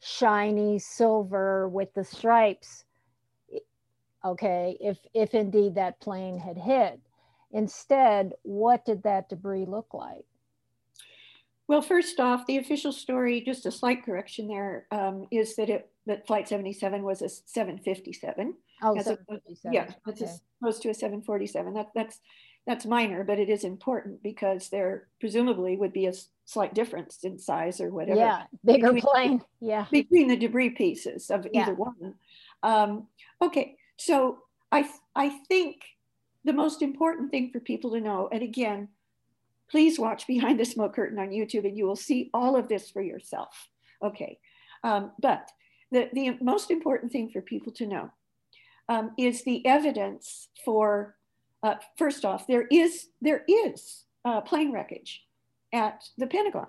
shiny 0.00 0.80
silver 0.80 1.68
with 1.68 1.94
the 1.94 2.02
stripes 2.02 2.84
okay 4.24 4.76
if 4.80 4.98
if 5.14 5.32
indeed 5.32 5.76
that 5.76 6.00
plane 6.00 6.36
had 6.36 6.56
hit 6.56 7.00
instead 7.52 8.32
what 8.42 8.84
did 8.84 9.00
that 9.04 9.28
debris 9.28 9.64
look 9.64 9.94
like 9.94 10.24
well 11.68 11.80
first 11.80 12.18
off 12.18 12.44
the 12.46 12.58
official 12.58 12.90
story 12.90 13.40
just 13.40 13.64
a 13.64 13.70
slight 13.70 14.04
correction 14.04 14.48
there 14.48 14.88
um, 14.90 15.28
is 15.30 15.54
that 15.54 15.70
it 15.70 15.88
that 16.06 16.26
flight 16.26 16.48
77 16.48 17.02
was 17.02 17.22
a 17.22 17.28
757 17.28 18.54
oh 18.82 18.96
757. 18.96 19.72
yeah 19.72 19.92
okay. 20.08 20.24
as 20.24 20.40
opposed 20.60 20.82
to 20.82 20.90
a 20.90 20.94
747 20.94 21.74
that 21.74 21.88
that's 21.94 22.20
that's 22.66 22.86
minor 22.86 23.24
but 23.24 23.38
it 23.38 23.48
is 23.48 23.64
important 23.64 24.22
because 24.22 24.68
there 24.68 25.08
presumably 25.20 25.76
would 25.76 25.92
be 25.92 26.06
a 26.06 26.12
slight 26.44 26.74
difference 26.74 27.18
in 27.22 27.38
size 27.38 27.80
or 27.80 27.90
whatever 27.90 28.18
yeah 28.18 28.42
bigger 28.64 28.92
between, 28.92 29.02
plane 29.02 29.42
yeah 29.60 29.86
between 29.90 30.28
the 30.28 30.36
debris 30.36 30.70
pieces 30.70 31.30
of 31.30 31.46
yeah. 31.52 31.62
either 31.62 31.74
one 31.74 32.14
um, 32.62 33.06
okay 33.40 33.76
so 33.96 34.38
I, 34.72 34.88
I 35.14 35.28
think 35.28 35.82
the 36.44 36.52
most 36.52 36.82
important 36.82 37.30
thing 37.30 37.50
for 37.52 37.60
people 37.60 37.92
to 37.92 38.00
know, 38.00 38.28
and 38.32 38.42
again, 38.42 38.88
please 39.70 39.98
watch 39.98 40.26
Behind 40.26 40.58
the 40.58 40.64
Smoke 40.64 40.94
Curtain 40.94 41.18
on 41.18 41.28
YouTube 41.28 41.66
and 41.66 41.76
you 41.76 41.86
will 41.86 41.96
see 41.96 42.30
all 42.34 42.56
of 42.56 42.68
this 42.68 42.90
for 42.90 43.02
yourself. 43.02 43.68
Okay, 44.02 44.38
um, 44.82 45.12
but 45.20 45.48
the, 45.92 46.08
the 46.12 46.36
most 46.40 46.70
important 46.70 47.12
thing 47.12 47.28
for 47.28 47.40
people 47.40 47.70
to 47.72 47.86
know 47.86 48.10
um, 48.88 49.12
is 49.18 49.44
the 49.44 49.64
evidence 49.66 50.48
for, 50.64 51.14
uh, 51.62 51.74
first 51.96 52.24
off, 52.24 52.46
there 52.46 52.66
is, 52.70 53.08
there 53.20 53.44
is 53.46 54.04
uh, 54.24 54.40
plane 54.40 54.72
wreckage 54.72 55.24
at 55.72 56.08
the 56.18 56.26
Pentagon, 56.26 56.68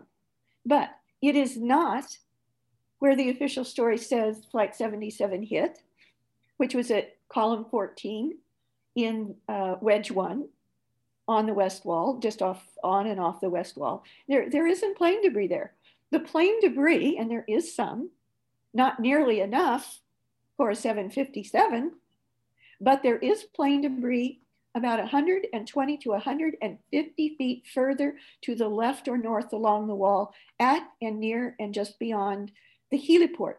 but 0.66 0.90
it 1.22 1.36
is 1.36 1.58
not 1.58 2.18
where 3.00 3.16
the 3.16 3.30
official 3.30 3.66
story 3.66 3.98
says 3.98 4.46
Flight 4.52 4.76
77 4.76 5.44
hit, 5.44 5.80
which 6.58 6.76
was 6.76 6.92
at 6.92 7.16
column 7.30 7.66
14 7.72 8.38
in 8.96 9.36
uh, 9.48 9.76
wedge 9.82 10.12
one 10.12 10.48
on 11.28 11.46
the 11.46 11.54
west 11.54 11.86
wall, 11.86 12.20
just 12.20 12.42
off 12.42 12.68
on 12.84 13.08
and 13.08 13.20
off 13.20 13.42
the 13.42 13.50
west 13.50 13.78
wall. 13.78 14.04
There, 14.28 14.50
there 14.50 14.68
isn't 14.68 14.98
plane 14.98 15.22
debris 15.22 15.48
there. 15.48 15.74
The 16.12 16.20
plane 16.20 16.60
debris, 16.60 17.18
and 17.18 17.32
there 17.32 17.46
is 17.48 17.74
some, 17.74 18.10
not 18.74 19.00
nearly 19.00 19.42
enough 19.42 20.00
for 20.58 20.70
a 20.70 20.76
757, 20.76 21.94
but 22.82 23.04
there 23.04 23.18
is 23.18 23.44
plane 23.44 23.82
debris 23.82 24.40
about 24.76 25.00
120 25.00 25.98
to 25.98 26.10
150 26.10 27.36
feet 27.38 27.64
further 27.74 28.18
to 28.42 28.56
the 28.56 28.68
left 28.68 29.08
or 29.08 29.18
north 29.18 29.54
along 29.54 29.88
the 29.88 29.96
wall 29.96 30.34
at 30.60 30.84
and 31.02 31.20
near 31.20 31.56
and 31.60 31.74
just 31.74 32.00
beyond 32.00 32.52
the 32.90 32.98
heliport. 32.98 33.56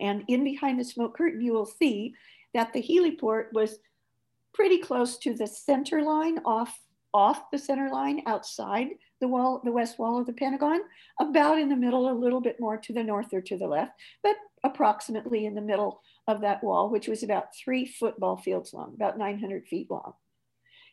And 0.00 0.24
in 0.28 0.44
behind 0.44 0.78
the 0.78 0.84
smoke 0.84 1.16
curtain, 1.16 1.40
you 1.40 1.52
will 1.52 1.66
see 1.66 2.14
that 2.52 2.72
the 2.72 2.82
heliport 2.82 3.52
was 3.52 3.78
pretty 4.52 4.78
close 4.78 5.18
to 5.18 5.34
the 5.34 5.46
center 5.46 6.02
line 6.02 6.38
off 6.44 6.78
off 7.12 7.50
the 7.52 7.58
center 7.58 7.90
line 7.90 8.22
outside 8.26 8.88
the 9.20 9.28
wall 9.28 9.60
the 9.64 9.72
west 9.72 9.98
wall 9.98 10.18
of 10.18 10.26
the 10.26 10.32
pentagon 10.32 10.80
about 11.20 11.58
in 11.58 11.68
the 11.68 11.76
middle 11.76 12.10
a 12.10 12.12
little 12.12 12.40
bit 12.40 12.60
more 12.60 12.76
to 12.76 12.92
the 12.92 13.02
north 13.02 13.32
or 13.32 13.40
to 13.40 13.56
the 13.56 13.66
left 13.66 13.92
but 14.22 14.36
approximately 14.62 15.46
in 15.46 15.54
the 15.54 15.60
middle 15.60 16.00
of 16.26 16.40
that 16.40 16.62
wall 16.62 16.90
which 16.90 17.08
was 17.08 17.22
about 17.22 17.54
three 17.54 17.86
football 17.86 18.36
fields 18.36 18.72
long 18.72 18.92
about 18.94 19.18
900 19.18 19.66
feet 19.66 19.90
long 19.90 20.14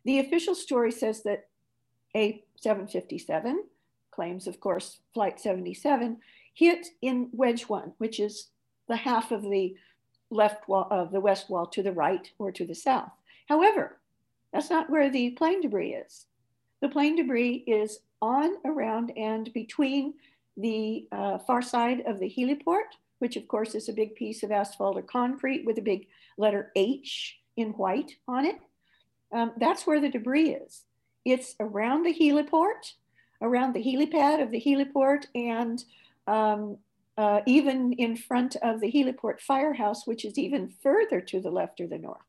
the 0.05 0.19
official 0.19 0.55
story 0.55 0.91
says 0.91 1.23
that 1.23 1.47
a 2.15 2.43
757 2.57 3.63
claims 4.11 4.47
of 4.47 4.59
course 4.59 4.99
flight 5.13 5.39
77 5.39 6.17
hit 6.53 6.87
in 7.01 7.29
wedge 7.31 7.63
one 7.63 7.93
which 7.97 8.19
is 8.19 8.49
the 8.87 8.97
half 8.97 9.31
of 9.31 9.41
the 9.43 9.73
left 10.31 10.67
wall 10.67 10.87
of 10.89 11.11
the 11.11 11.19
west 11.19 11.49
wall 11.49 11.65
to 11.67 11.83
the 11.83 11.91
right 11.91 12.31
or 12.39 12.51
to 12.51 12.65
the 12.65 12.73
south. 12.73 13.11
However, 13.47 13.99
that's 14.51 14.69
not 14.69 14.89
where 14.89 15.09
the 15.09 15.31
plane 15.31 15.61
debris 15.61 15.93
is. 15.93 16.25
The 16.81 16.89
plane 16.89 17.15
debris 17.15 17.63
is 17.67 17.99
on, 18.21 18.55
around, 18.65 19.11
and 19.15 19.51
between 19.53 20.15
the 20.57 21.07
uh, 21.11 21.37
far 21.39 21.61
side 21.61 22.01
of 22.07 22.19
the 22.19 22.29
heliport, 22.29 22.97
which 23.19 23.35
of 23.35 23.47
course 23.47 23.75
is 23.75 23.87
a 23.87 23.93
big 23.93 24.15
piece 24.15 24.43
of 24.43 24.51
asphalt 24.51 24.97
or 24.97 25.03
concrete 25.03 25.65
with 25.65 25.77
a 25.77 25.81
big 25.81 26.07
letter 26.37 26.71
H 26.75 27.39
in 27.55 27.69
white 27.73 28.13
on 28.27 28.45
it. 28.45 28.57
Um, 29.31 29.53
that's 29.57 29.85
where 29.85 30.01
the 30.01 30.09
debris 30.09 30.55
is. 30.55 30.83
It's 31.23 31.55
around 31.59 32.03
the 32.03 32.13
heliport, 32.13 32.93
around 33.41 33.73
the 33.73 33.83
helipad 33.83 34.41
of 34.41 34.51
the 34.51 34.61
heliport, 34.61 35.25
and 35.35 35.83
um, 36.27 36.77
uh, 37.17 37.41
even 37.45 37.93
in 37.93 38.15
front 38.15 38.55
of 38.63 38.81
the 38.81 38.91
heliport 38.91 39.39
firehouse, 39.39 40.07
which 40.07 40.25
is 40.25 40.37
even 40.37 40.73
further 40.81 41.21
to 41.21 41.39
the 41.39 41.51
left 41.51 41.79
or 41.79 41.87
the 41.87 41.97
north. 41.97 42.25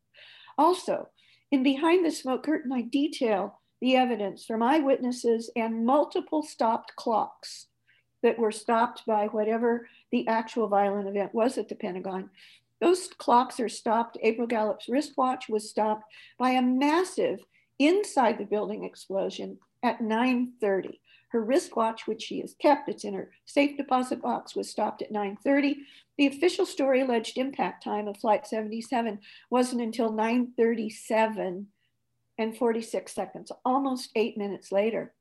Also, 0.59 1.09
in 1.51 1.63
Behind 1.63 2.05
the 2.05 2.11
Smoke 2.11 2.45
Curtain, 2.45 2.73
I 2.73 2.83
detail 2.83 3.61
the 3.83 3.97
evidence 3.97 4.45
from 4.45 4.63
eyewitnesses 4.63 5.51
and 5.57 5.85
multiple 5.85 6.41
stopped 6.41 6.95
clocks 6.95 7.67
that 8.23 8.39
were 8.39 8.53
stopped 8.53 9.05
by 9.05 9.27
whatever 9.27 9.89
the 10.13 10.27
actual 10.29 10.69
violent 10.69 11.09
event 11.09 11.35
was 11.35 11.59
at 11.59 11.69
the 11.69 11.75
Pentagon. 11.75 12.31
Those 12.81 13.09
clocks 13.09 13.59
are 13.59 13.69
stopped. 13.69 14.17
April 14.23 14.47
Gallop's 14.47 14.89
wristwatch 14.89 15.49
was 15.49 15.69
stopped 15.69 16.05
by 16.39 16.51
a 16.51 16.63
massive 16.63 17.41
inside 17.81 18.39
the 18.39 18.45
building 18.45 18.85
explosion 18.85 19.59
at 19.83 20.01
9:30. 20.01 21.01
Her 21.31 21.43
wristwatch, 21.43 22.07
which 22.07 22.23
she 22.23 22.41
has 22.41 22.55
kept, 22.55 22.89
it's 22.89 23.03
in 23.03 23.15
her 23.15 23.33
safe 23.47 23.77
deposit 23.77 24.23
box, 24.23 24.55
was 24.55 24.71
stopped 24.71 25.03
at 25.03 25.11
9.30. 25.11 25.79
The 26.19 26.29
official 26.29 26.67
story 26.67 27.01
alleged 27.01 27.37
impact 27.37 27.83
time 27.83 28.07
of 28.07 28.19
Flight 28.19 28.47
77 28.47 29.19
wasn't 29.51 29.83
until 29.83 30.13
9.37 30.13 31.67
and 32.39 32.57
46 32.57 33.13
seconds, 33.13 33.53
almost 33.65 34.11
eight 34.15 34.37
minutes 34.37 34.73
later. 34.73 35.15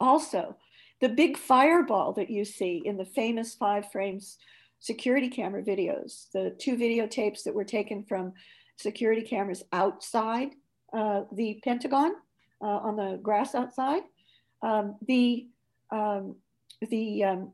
Also, 0.00 0.56
the 1.00 1.08
big 1.08 1.36
fireball 1.36 2.12
that 2.14 2.30
you 2.30 2.44
see 2.44 2.82
in 2.84 2.96
the 2.96 3.04
famous 3.04 3.54
five 3.54 3.90
frames 3.90 4.38
security 4.80 5.28
camera 5.28 5.62
videos, 5.62 6.30
the 6.32 6.54
two 6.58 6.76
videotapes 6.76 7.42
that 7.44 7.54
were 7.54 7.64
taken 7.64 8.04
from 8.04 8.32
security 8.76 9.22
cameras 9.22 9.62
outside 9.72 10.54
uh, 10.92 11.22
the 11.32 11.60
Pentagon 11.64 12.14
uh, 12.62 12.66
on 12.66 12.96
the 12.96 13.18
grass 13.22 13.54
outside, 13.54 14.02
um, 14.62 14.96
the 15.06 15.46
um, 15.90 16.36
the 16.90 17.24
um, 17.24 17.52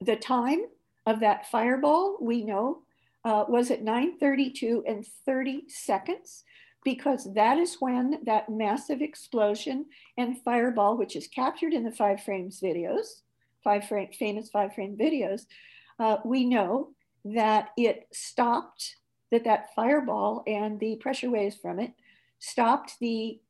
the 0.00 0.16
time 0.16 0.60
of 1.06 1.20
that 1.20 1.50
fireball 1.50 2.16
we 2.20 2.44
know 2.44 2.82
uh, 3.24 3.44
was 3.48 3.70
at 3.70 3.84
9:32 3.84 4.82
and 4.86 5.06
30 5.26 5.68
seconds 5.68 6.44
because 6.84 7.32
that 7.34 7.58
is 7.58 7.76
when 7.80 8.24
that 8.24 8.48
massive 8.48 9.02
explosion 9.02 9.86
and 10.16 10.42
fireball, 10.42 10.96
which 10.96 11.16
is 11.16 11.26
captured 11.28 11.72
in 11.72 11.84
the 11.84 11.92
five 11.92 12.22
frames 12.22 12.60
videos, 12.60 13.22
five 13.64 13.86
frame, 13.86 14.08
famous 14.12 14.48
five 14.48 14.74
frame 14.74 14.96
videos, 14.96 15.46
uh, 15.98 16.18
we 16.24 16.44
know 16.44 16.90
that 17.24 17.70
it 17.76 18.06
stopped, 18.12 18.96
that 19.30 19.44
that 19.44 19.74
fireball 19.74 20.42
and 20.46 20.78
the 20.80 20.96
pressure 20.96 21.30
waves 21.30 21.56
from 21.56 21.80
it 21.80 21.92
stopped 22.38 22.94
the 23.00 23.40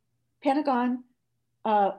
Pentagon 0.42 1.04
uh, 1.64 1.90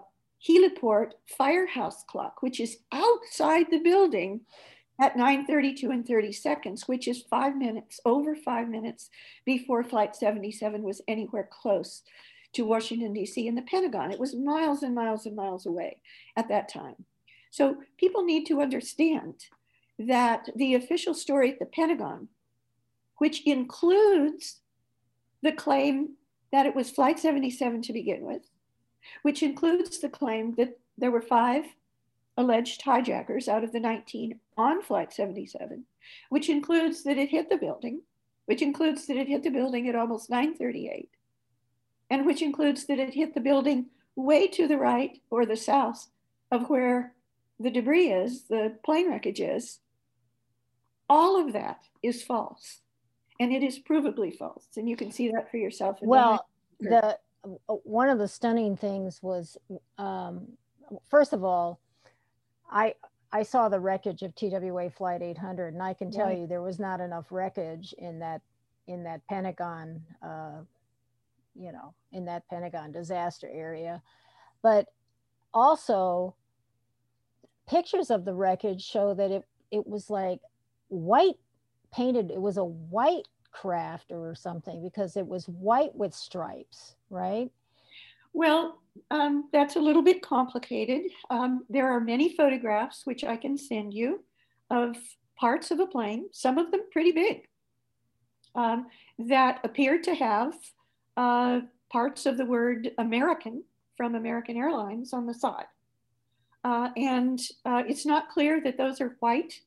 heliport 0.48 1.12
firehouse 1.38 2.04
clock, 2.08 2.42
which 2.42 2.60
is 2.60 2.80
outside 2.92 3.68
the 3.70 3.80
building 3.80 4.42
at 5.00 5.16
9.32 5.16 5.84
and 5.90 6.06
30 6.06 6.32
seconds, 6.34 6.88
which 6.88 7.08
is 7.08 7.24
five 7.30 7.56
minutes, 7.56 8.00
over 8.06 8.36
five 8.36 8.68
minutes 8.68 9.10
before 9.46 9.84
Flight 9.84 10.16
77 10.16 10.84
was 10.84 11.02
anywhere 11.08 11.48
close 11.50 12.04
to 12.54 12.66
Washington, 12.66 13.14
D.C. 13.14 13.48
and 13.48 13.58
the 13.58 13.62
Pentagon. 13.62 14.12
It 14.12 14.20
was 14.20 14.36
miles 14.36 14.84
and 14.84 14.94
miles 14.94 15.26
and 15.26 15.36
miles 15.36 15.66
away 15.66 16.02
at 16.36 16.50
that 16.50 16.68
time. 16.68 17.06
So 17.52 17.78
people 17.98 18.24
need 18.24 18.46
to 18.48 18.62
understand 18.62 19.46
that 19.98 20.50
the 20.56 20.76
official 20.76 21.14
story 21.14 21.52
at 21.52 21.60
the 21.60 21.66
Pentagon, 21.66 22.28
which 23.18 23.46
includes 23.46 24.58
the 25.42 25.52
claim 25.52 26.16
that 26.52 26.66
it 26.66 26.76
was 26.76 26.90
Flight 26.90 27.20
77 27.20 27.82
to 27.84 27.94
begin 27.94 28.22
with, 28.24 28.50
which 29.22 29.44
includes 29.44 30.00
the 30.00 30.10
claim 30.10 30.56
that 30.56 30.78
there 30.98 31.12
were 31.12 31.22
five 31.22 31.66
alleged 32.40 32.82
hijackers 32.82 33.50
out 33.50 33.66
of 33.66 33.74
the 33.74 33.80
19 33.80 34.40
on 34.58 34.82
Flight 34.82 35.14
77, 35.14 35.84
which 36.30 36.50
includes 36.50 37.04
that 37.04 37.18
it 37.18 37.30
hit 37.30 37.50
the 37.50 37.58
building, 37.58 38.02
which 38.46 38.62
includes 38.62 39.06
that 39.06 39.18
it 39.18 39.28
hit 39.28 39.44
the 39.44 39.50
building 39.50 39.90
at 39.90 39.96
almost 39.96 40.30
938, 40.30 41.10
and 42.10 42.26
which 42.26 42.42
includes 42.42 42.86
that 42.86 42.98
it 42.98 43.14
hit 43.14 43.34
the 43.34 43.42
building 43.42 43.88
way 44.16 44.48
to 44.48 44.68
the 44.68 44.78
right 44.78 45.20
or 45.30 45.46
the 45.46 45.58
south 45.58 46.08
of 46.50 46.70
where 46.70 47.14
the 47.60 47.70
debris 47.70 48.10
is, 48.10 48.46
the 48.46 48.78
plane 48.86 49.10
wreckage 49.10 49.42
is. 49.42 49.80
All 51.10 51.46
of 51.46 51.52
that 51.54 51.82
is 52.02 52.24
false. 52.24 52.80
And 53.38 53.52
it 53.52 53.64
is 53.64 53.80
provably 53.80 54.34
false. 54.36 54.66
And 54.78 54.88
you 54.88 54.96
can 54.96 55.12
see 55.12 55.30
that 55.32 55.52
for 55.52 55.58
yourself. 55.58 55.98
well, 56.02 56.48
the 56.80 57.18
uh, 57.44 57.74
one 57.84 58.10
of 58.10 58.18
the 58.18 58.28
stunning 58.28 58.76
things 58.76 59.22
was 59.22 59.58
um, 59.98 60.48
first 61.10 61.34
of 61.34 61.44
all 61.44 61.80
i 62.70 62.94
I 63.32 63.44
saw 63.44 63.70
the 63.70 63.80
wreckage 63.80 64.24
of 64.24 64.34
TWA 64.34 64.90
Flight 64.90 65.22
800, 65.22 65.74
and 65.76 65.84
I 65.84 65.94
can 65.94 66.10
tell 66.10 66.26
Right. 66.28 66.40
you 66.40 66.48
there 66.48 66.64
was 66.64 66.80
not 66.80 67.00
enough 67.00 67.32
wreckage 67.32 67.94
in 67.98 68.20
that 68.20 68.42
in 68.88 69.04
that 69.04 69.22
Pentagon, 69.28 70.04
uh, 70.24 70.62
you 71.56 71.72
know, 71.72 71.94
in 72.12 72.26
that 72.26 72.48
Pentagon 72.50 72.92
disaster 72.92 73.48
area. 73.52 74.02
But 74.64 74.88
also, 75.54 76.36
pictures 77.68 78.10
of 78.10 78.26
the 78.26 78.34
wreckage 78.34 78.82
show 78.84 79.14
that 79.14 79.30
it 79.32 79.44
it 79.72 79.86
was 79.86 80.10
like 80.10 80.40
white 80.88 81.38
painted. 81.94 82.32
It 82.32 82.42
was 82.42 82.58
a 82.58 82.66
white 82.66 83.28
craft 83.52 84.12
or 84.12 84.34
something 84.36 84.82
because 84.84 85.16
it 85.18 85.28
was 85.28 85.46
white 85.48 85.96
with 85.96 86.16
stripes, 86.16 86.96
right? 87.12 87.52
Well, 88.34 88.80
um, 89.12 89.50
that's 89.52 89.76
a 89.76 89.80
little 89.80 90.02
bit 90.02 90.22
complicated. 90.22 91.12
Um, 91.30 91.66
there 91.70 91.90
are 91.92 92.00
many 92.00 92.36
photographs 92.36 93.06
which 93.06 93.24
I 93.24 93.38
can 93.38 93.58
send 93.58 93.94
you 93.94 94.24
of 94.70 94.96
parts 95.38 95.72
of 95.72 95.80
a 95.80 95.88
plane, 95.88 96.28
some 96.32 96.58
of 96.58 96.72
them 96.72 96.82
pretty 96.92 97.12
big, 97.12 97.48
um, 98.56 98.88
that 99.18 99.60
appear 99.64 100.02
to 100.02 100.14
have 100.16 100.54
uh, 101.18 101.62
parts 101.92 102.26
of 102.26 102.38
the 102.38 102.46
word 102.46 102.92
American 102.98 103.64
from 103.98 104.16
American 104.16 104.58
Airlines 104.58 105.14
on 105.14 105.26
the 105.26 105.34
side. 105.34 105.66
Uh, 106.64 106.90
and 106.98 107.40
uh, 107.66 107.84
it's 107.88 108.06
not 108.06 108.30
clear 108.30 108.62
that 108.62 108.78
those 108.78 109.02
are 109.02 109.16
white. 109.20 109.62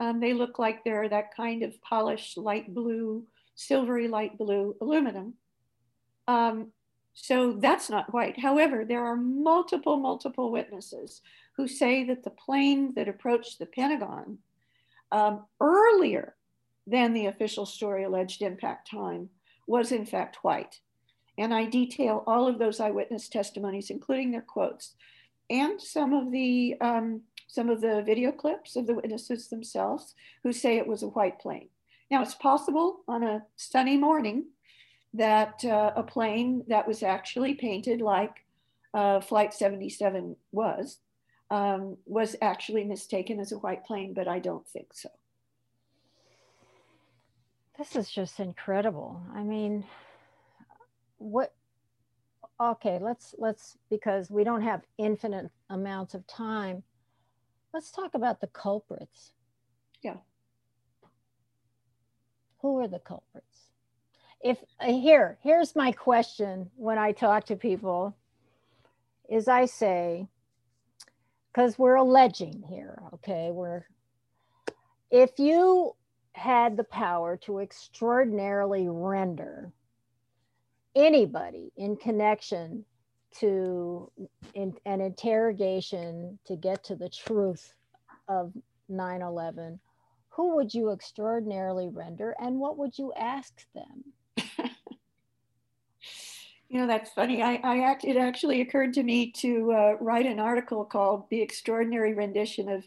Um, 0.00 0.20
they 0.20 0.32
look 0.32 0.58
like 0.58 0.82
they're 0.82 1.08
that 1.08 1.34
kind 1.34 1.62
of 1.62 1.80
polished 1.82 2.36
light 2.36 2.74
blue, 2.74 3.24
silvery 3.54 4.08
light 4.08 4.36
blue 4.38 4.74
aluminum. 4.80 5.34
Um, 6.26 6.72
so 7.14 7.52
that's 7.52 7.90
not 7.90 8.12
white. 8.12 8.38
However, 8.38 8.84
there 8.84 9.04
are 9.04 9.16
multiple, 9.16 9.98
multiple 9.98 10.50
witnesses 10.50 11.20
who 11.56 11.68
say 11.68 12.04
that 12.04 12.24
the 12.24 12.30
plane 12.30 12.94
that 12.94 13.08
approached 13.08 13.58
the 13.58 13.66
Pentagon 13.66 14.38
um, 15.10 15.44
earlier 15.60 16.34
than 16.86 17.12
the 17.12 17.26
official 17.26 17.66
story 17.66 18.04
alleged 18.04 18.42
impact 18.42 18.90
time 18.90 19.28
was 19.66 19.92
in 19.92 20.06
fact 20.06 20.38
white. 20.42 20.80
And 21.38 21.54
I 21.54 21.66
detail 21.66 22.24
all 22.26 22.48
of 22.48 22.58
those 22.58 22.80
eyewitness 22.80 23.28
testimonies, 23.28 23.90
including 23.90 24.30
their 24.30 24.42
quotes, 24.42 24.94
and 25.48 25.80
some 25.80 26.12
of 26.12 26.30
the 26.30 26.76
um, 26.80 27.22
some 27.46 27.68
of 27.68 27.82
the 27.82 28.02
video 28.02 28.32
clips 28.32 28.76
of 28.76 28.86
the 28.86 28.94
witnesses 28.94 29.48
themselves 29.48 30.14
who 30.42 30.52
say 30.52 30.78
it 30.78 30.86
was 30.86 31.02
a 31.02 31.08
white 31.08 31.38
plane. 31.38 31.68
Now 32.10 32.22
it's 32.22 32.34
possible 32.34 33.00
on 33.06 33.22
a 33.22 33.42
sunny 33.56 33.98
morning 33.98 34.46
that 35.14 35.64
uh, 35.64 35.92
a 35.94 36.02
plane 36.02 36.64
that 36.68 36.86
was 36.88 37.02
actually 37.02 37.54
painted 37.54 38.00
like 38.00 38.44
uh, 38.94 39.20
Flight 39.20 39.52
77 39.52 40.36
was, 40.52 40.98
um, 41.50 41.96
was 42.06 42.36
actually 42.40 42.84
mistaken 42.84 43.40
as 43.40 43.52
a 43.52 43.58
white 43.58 43.84
plane, 43.84 44.14
but 44.14 44.28
I 44.28 44.38
don't 44.38 44.66
think 44.66 44.88
so. 44.94 45.10
This 47.78 47.96
is 47.96 48.10
just 48.10 48.38
incredible. 48.38 49.20
I 49.34 49.42
mean, 49.42 49.84
what 51.18 51.54
okay, 52.60 52.98
let's 53.00 53.34
let's 53.38 53.76
because 53.90 54.30
we 54.30 54.44
don't 54.44 54.62
have 54.62 54.82
infinite 54.98 55.50
amounts 55.70 56.14
of 56.14 56.26
time. 56.26 56.82
Let's 57.72 57.90
talk 57.90 58.14
about 58.14 58.40
the 58.40 58.48
culprits. 58.48 59.32
Yeah. 60.02 60.16
Who 62.60 62.78
are 62.80 62.88
the 62.88 62.98
culprits? 62.98 63.51
If 64.42 64.58
here, 64.84 65.38
here's 65.42 65.76
my 65.76 65.92
question 65.92 66.70
when 66.76 66.98
I 66.98 67.12
talk 67.12 67.46
to 67.46 67.56
people 67.56 68.16
is 69.28 69.48
I 69.48 69.66
say 69.66 70.28
cuz 71.54 71.78
we're 71.78 71.96
alleging 71.96 72.62
here, 72.62 73.02
okay? 73.14 73.50
We're 73.52 73.86
if 75.10 75.38
you 75.38 75.94
had 76.34 76.76
the 76.76 76.84
power 76.84 77.36
to 77.36 77.58
extraordinarily 77.60 78.88
render 78.88 79.72
anybody 80.94 81.72
in 81.76 81.96
connection 81.96 82.84
to 83.32 84.10
in, 84.54 84.74
an 84.84 85.00
interrogation 85.00 86.38
to 86.46 86.56
get 86.56 86.84
to 86.84 86.96
the 86.96 87.08
truth 87.08 87.74
of 88.28 88.52
9-11 88.90 89.78
who 90.30 90.56
would 90.56 90.72
you 90.74 90.90
extraordinarily 90.90 91.88
render 91.88 92.34
and 92.40 92.58
what 92.58 92.78
would 92.78 92.98
you 92.98 93.12
ask 93.14 93.66
them 93.74 94.04
you 96.72 96.80
know 96.80 96.86
that's 96.86 97.10
funny 97.10 97.42
i, 97.42 97.60
I 97.62 97.80
act, 97.80 98.04
it 98.04 98.16
actually 98.16 98.60
occurred 98.62 98.94
to 98.94 99.02
me 99.02 99.30
to 99.32 99.72
uh, 99.72 99.96
write 100.00 100.26
an 100.26 100.40
article 100.40 100.84
called 100.84 101.24
the 101.30 101.40
extraordinary 101.40 102.14
rendition 102.14 102.68
of 102.68 102.84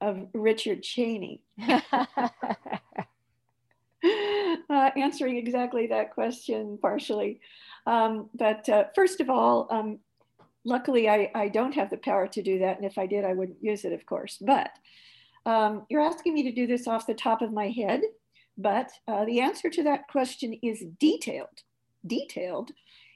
of 0.00 0.28
richard 0.32 0.82
cheney 0.82 1.42
uh, 4.68 4.90
answering 4.96 5.36
exactly 5.36 5.86
that 5.88 6.12
question 6.12 6.78
partially. 6.80 7.40
Um, 7.86 8.28
but 8.34 8.68
uh, 8.68 8.84
first 8.94 9.20
of 9.20 9.30
all, 9.30 9.66
um, 9.70 9.98
luckily 10.64 11.08
I, 11.08 11.30
I 11.34 11.48
don't 11.48 11.74
have 11.74 11.90
the 11.90 11.96
power 11.96 12.26
to 12.28 12.42
do 12.42 12.58
that. 12.60 12.76
And 12.76 12.84
if 12.84 12.98
I 12.98 13.06
did, 13.06 13.24
I 13.24 13.32
wouldn't 13.32 13.62
use 13.62 13.84
it, 13.84 13.92
of 13.92 14.06
course. 14.06 14.38
But 14.40 14.70
um, 15.46 15.86
you're 15.88 16.00
asking 16.00 16.34
me 16.34 16.42
to 16.44 16.52
do 16.52 16.66
this 16.66 16.86
off 16.86 17.06
the 17.06 17.14
top 17.14 17.42
of 17.42 17.52
my 17.52 17.68
head. 17.68 18.02
But 18.56 18.90
uh, 19.08 19.24
the 19.24 19.40
answer 19.40 19.68
to 19.70 19.82
that 19.84 20.08
question 20.08 20.58
is 20.62 20.84
detailed, 21.00 21.62
detailed 22.06 22.70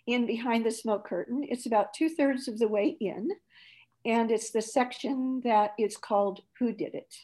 in 0.09 0.25
Behind 0.25 0.65
the 0.65 0.71
Smoke 0.71 1.07
Curtain. 1.07 1.45
It's 1.49 1.67
about 1.67 1.93
two 1.93 2.09
thirds 2.09 2.49
of 2.49 2.59
the 2.59 2.67
way 2.67 2.97
in. 2.99 3.29
And 4.07 4.31
it's 4.31 4.51
the 4.51 4.63
section 4.63 5.43
that 5.45 5.75
is 5.79 5.99
called 5.99 6.41
Who 6.59 6.73
Did 6.73 6.95
It 6.95 7.15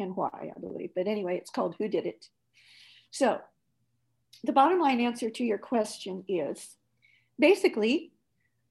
and 0.00 0.16
Why, 0.16 0.50
I 0.54 0.60
believe. 0.60 0.90
But 0.94 1.06
anyway, 1.06 1.36
it's 1.36 1.50
called 1.50 1.76
Who 1.78 1.88
Did 1.88 2.04
It. 2.04 2.26
So 3.12 3.40
the 4.42 4.52
bottom 4.52 4.80
line 4.80 5.00
answer 5.00 5.30
to 5.30 5.44
your 5.44 5.58
question 5.58 6.24
is 6.28 6.76
basically 7.38 8.10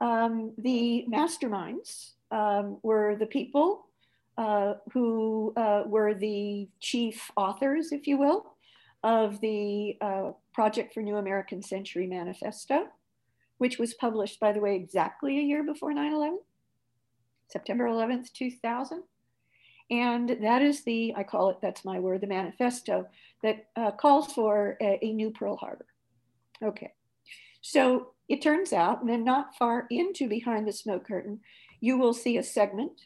um, 0.02 0.52
the 0.58 1.06
masterminds 1.10 2.12
um, 2.32 2.78
were 2.84 3.16
the 3.16 3.26
people 3.26 3.86
uh, 4.38 4.74
who 4.92 5.54
uh, 5.56 5.84
were 5.86 6.14
the 6.14 6.68
chief 6.82 7.32
authors, 7.38 7.94
if 7.94 8.06
you 8.06 8.18
will, 8.18 8.58
of 9.02 9.40
the 9.40 9.96
uh, 10.02 10.32
Project 10.54 10.94
for 10.94 11.02
New 11.02 11.16
American 11.16 11.62
Century 11.62 12.06
Manifesto, 12.06 12.88
which 13.58 13.78
was 13.80 13.94
published, 13.94 14.40
by 14.40 14.52
the 14.52 14.60
way, 14.60 14.76
exactly 14.76 15.38
a 15.40 15.44
year 15.44 15.64
before 15.64 15.94
9 15.94 16.14
11, 16.14 16.40
September 17.48 17.86
11th, 17.86 18.32
2000. 18.34 19.04
And 19.92 20.38
that 20.42 20.62
is 20.62 20.84
the, 20.84 21.14
I 21.16 21.24
call 21.24 21.50
it, 21.50 21.58
that's 21.62 21.86
my 21.86 22.00
word, 22.00 22.22
the 22.22 22.28
manifesto 22.28 23.08
that 23.44 23.68
uh, 23.76 23.92
calls 23.92 24.34
for 24.34 24.78
a, 24.82 25.00
a, 25.02 25.14
new 25.14 25.30
Pearl 25.30 25.58
Harbor. 25.58 25.86
Okay, 26.64 26.92
so 27.62 28.14
it 28.28 28.42
turns 28.42 28.74
out, 28.74 29.02
and 29.02 29.10
then 29.10 29.24
not 29.24 29.56
far 29.56 29.86
into 29.92 30.28
Behind 30.28 30.68
the 30.68 30.74
Smoke 30.74 31.06
Curtain, 31.06 31.40
you 31.82 31.98
will 31.98 32.14
see 32.14 32.38
a 32.38 32.44
segment 32.44 33.02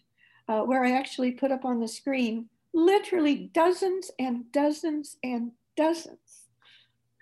uh, 0.48 0.62
where 0.62 0.86
I 0.86 0.92
actually 0.92 1.32
put 1.32 1.52
up 1.52 1.66
on 1.66 1.82
the 1.82 1.88
screen 1.88 2.48
literally 2.74 3.50
dozens 3.54 4.12
and 4.18 4.50
dozens 4.52 5.18
and 5.24 5.52
dozens 5.76 6.48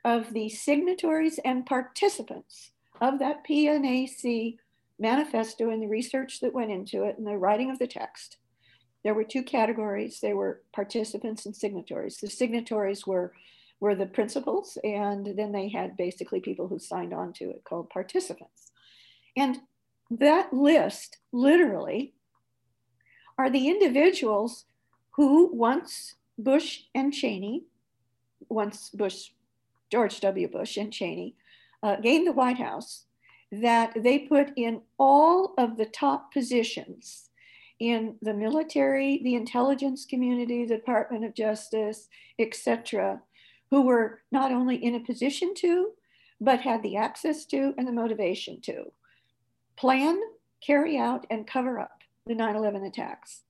of 0.05 0.33
the 0.33 0.49
signatories 0.49 1.39
and 1.43 1.65
participants 1.65 2.71
of 3.01 3.19
that 3.19 3.45
PNAC 3.47 4.57
manifesto 4.99 5.69
and 5.69 5.81
the 5.81 5.87
research 5.87 6.39
that 6.39 6.53
went 6.53 6.71
into 6.71 7.03
it 7.03 7.17
and 7.17 7.27
the 7.27 7.37
writing 7.37 7.69
of 7.69 7.79
the 7.79 7.87
text 7.87 8.37
there 9.07 9.13
were 9.13 9.23
two 9.23 9.43
categories. 9.43 10.19
They 10.19 10.33
were 10.33 10.63
participants 10.73 11.45
and 11.45 11.55
signatories. 11.55 12.17
The 12.17 12.29
signatories 12.29 13.07
were, 13.07 13.31
were 13.79 13.95
the 13.95 14.05
principals, 14.05 14.77
and 14.83 15.33
then 15.37 15.53
they 15.53 15.69
had 15.69 15.95
basically 15.95 16.41
people 16.41 16.67
who 16.67 16.77
signed 16.77 17.13
on 17.13 17.31
to 17.33 17.49
it 17.49 17.63
called 17.63 17.89
participants. 17.89 18.71
And 19.37 19.59
that 20.11 20.51
list 20.51 21.19
literally 21.31 22.15
are 23.37 23.49
the 23.49 23.69
individuals 23.69 24.65
who 25.11 25.55
once 25.55 26.15
Bush 26.37 26.81
and 26.93 27.13
Cheney, 27.13 27.63
once 28.49 28.89
Bush, 28.89 29.29
George 29.89 30.19
W. 30.19 30.49
Bush 30.49 30.75
and 30.75 30.91
Cheney 30.91 31.35
uh, 31.83 31.95
gained 31.97 32.27
the 32.27 32.31
White 32.31 32.57
House, 32.57 33.05
that 33.51 33.93
they 33.95 34.19
put 34.19 34.51
in 34.57 34.81
all 34.97 35.53
of 35.57 35.77
the 35.77 35.85
top 35.85 36.33
positions 36.33 37.29
in 37.79 38.15
the 38.21 38.33
military, 38.33 39.21
the 39.23 39.35
intelligence 39.35 40.05
community, 40.05 40.65
the 40.65 40.77
Department 40.77 41.23
of 41.23 41.35
Justice, 41.35 42.09
etc., 42.39 43.21
who 43.69 43.83
were 43.83 44.21
not 44.31 44.51
only 44.51 44.75
in 44.75 44.95
a 44.95 44.99
position 44.99 45.53
to, 45.55 45.91
but 46.39 46.61
had 46.61 46.81
the 46.83 46.95
access 46.95 47.45
to 47.45 47.73
and 47.77 47.87
the 47.87 47.91
motivation 47.91 48.61
to 48.61 48.91
plan, 49.75 50.19
carry 50.65 50.97
out, 50.97 51.25
and 51.29 51.47
cover 51.47 51.79
up 51.79 52.01
the 52.25 52.35
9 52.35 52.55
11 52.55 52.83
attacks. 52.83 53.43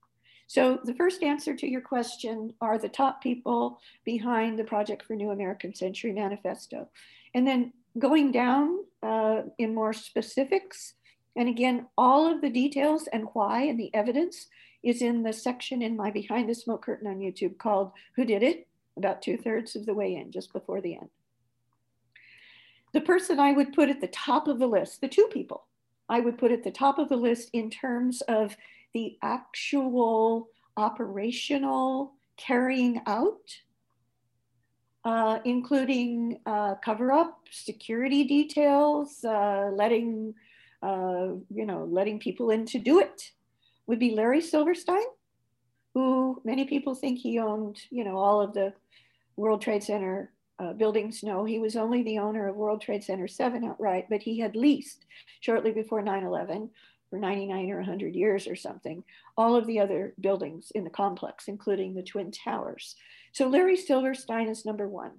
So, 0.50 0.80
the 0.84 0.94
first 0.94 1.24
answer 1.24 1.56
to 1.56 1.68
your 1.68 1.82
question 1.82 2.54
are 2.62 2.78
the 2.78 2.88
top 2.88 3.22
people 3.22 3.80
behind 4.06 4.58
the 4.58 4.64
Project 4.64 5.04
for 5.04 5.14
New 5.14 5.32
American 5.32 5.74
Century 5.74 6.14
Manifesto. 6.14 6.88
And 7.34 7.46
then 7.46 7.74
going 8.00 8.32
down 8.32 8.80
uh, 9.04 9.44
in 9.58 9.76
more 9.76 9.94
specifics, 9.94 10.94
and 11.36 11.48
again, 11.48 11.88
all 11.98 12.32
of 12.32 12.42
the 12.42 12.50
details 12.50 13.08
and 13.14 13.28
why 13.34 13.64
and 13.64 13.80
the 13.80 13.94
evidence 13.94 14.48
is 14.84 15.02
in 15.02 15.24
the 15.24 15.34
section 15.34 15.82
in 15.82 15.96
my 15.96 16.12
Behind 16.12 16.50
the 16.50 16.56
Smoke 16.56 16.86
Curtain 16.86 17.08
on 17.08 17.20
YouTube 17.20 17.58
called 17.58 17.92
Who 18.16 18.26
Did 18.26 18.44
It? 18.44 18.68
About 18.98 19.22
two 19.22 19.38
thirds 19.38 19.76
of 19.76 19.86
the 19.86 19.94
way 19.94 20.16
in, 20.16 20.32
just 20.32 20.52
before 20.54 20.82
the 20.82 20.96
end. 20.96 21.10
The 22.94 23.02
person 23.02 23.40
I 23.40 23.52
would 23.52 23.74
put 23.74 23.90
at 23.90 24.02
the 24.02 24.08
top 24.08 24.48
of 24.48 24.60
the 24.60 24.68
list, 24.68 25.02
the 25.02 25.08
two 25.08 25.30
people 25.32 25.68
I 26.10 26.20
would 26.20 26.38
put 26.38 26.52
at 26.52 26.64
the 26.64 26.72
top 26.72 27.00
of 27.00 27.10
the 27.10 27.18
list 27.18 27.50
in 27.54 27.70
terms 27.70 28.22
of 28.22 28.56
the 28.94 29.18
actual 29.22 30.50
operational 30.78 32.14
carrying 32.38 33.02
out, 33.06 33.60
uh, 35.08 35.40
including 35.46 36.38
uh, 36.46 36.76
cover 36.84 37.14
up, 37.14 37.40
security 37.50 38.26
details, 38.26 39.24
uh, 39.24 39.70
letting, 39.74 40.34
uh, 40.84 41.30
you 41.50 41.66
know, 41.66 41.88
letting 41.90 42.20
people 42.20 42.50
in 42.50 42.66
to 42.66 42.78
do 42.78 43.00
it, 43.00 43.32
would 43.88 44.00
be 44.00 44.12
Larry 44.12 44.42
Silverstein, 44.42 45.06
who 45.94 46.42
many 46.44 46.66
people 46.66 46.94
think 46.94 47.20
he 47.20 47.40
owned, 47.40 47.80
you 47.90 48.04
know, 48.04 48.18
all 48.18 48.42
of 48.42 48.54
the 48.54 48.74
World 49.38 49.62
Trade 49.62 49.82
Center 49.82 50.34
uh, 50.60 50.74
buildings. 50.74 51.24
No, 51.24 51.46
he 51.46 51.58
was 51.58 51.78
only 51.78 52.04
the 52.04 52.20
owner 52.20 52.50
of 52.50 52.58
World 52.58 52.82
Trade 52.82 53.02
Center 53.02 53.30
7 53.30 53.64
outright, 53.64 54.08
but 54.10 54.22
he 54.22 54.38
had 54.38 54.58
leased 54.58 55.06
shortly 55.40 55.72
before 55.72 56.02
9 56.02 56.26
11 56.26 56.70
for 57.10 57.18
99 57.18 57.72
or 57.72 57.78
100 57.78 58.14
years 58.14 58.46
or 58.46 58.58
something, 58.58 59.02
all 59.38 59.56
of 59.56 59.66
the 59.68 59.80
other 59.80 60.14
buildings 60.20 60.70
in 60.76 60.84
the 60.84 60.90
complex, 60.90 61.48
including 61.48 61.94
the 61.96 62.04
Twin 62.04 62.30
Towers. 62.30 62.98
So 63.38 63.48
Larry 63.48 63.78
Silverstein 63.78 64.48
is 64.48 64.66
number 64.66 64.90
one. 64.90 65.12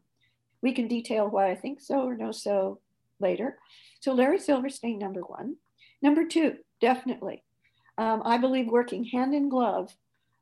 We 0.60 0.72
can 0.72 0.88
detail 0.88 1.28
why 1.28 1.52
I 1.52 1.54
think 1.54 1.80
so 1.80 2.00
or 2.00 2.16
no 2.16 2.32
so 2.32 2.80
later. 3.20 3.60
So 4.00 4.12
Larry 4.12 4.40
Silverstein, 4.40 4.98
number 4.98 5.20
one. 5.20 5.54
Number 6.02 6.26
two, 6.26 6.56
definitely. 6.80 7.44
Um, 7.96 8.22
I 8.24 8.38
believe 8.38 8.66
working 8.66 9.04
hand 9.04 9.34
in 9.36 9.48
glove 9.48 9.94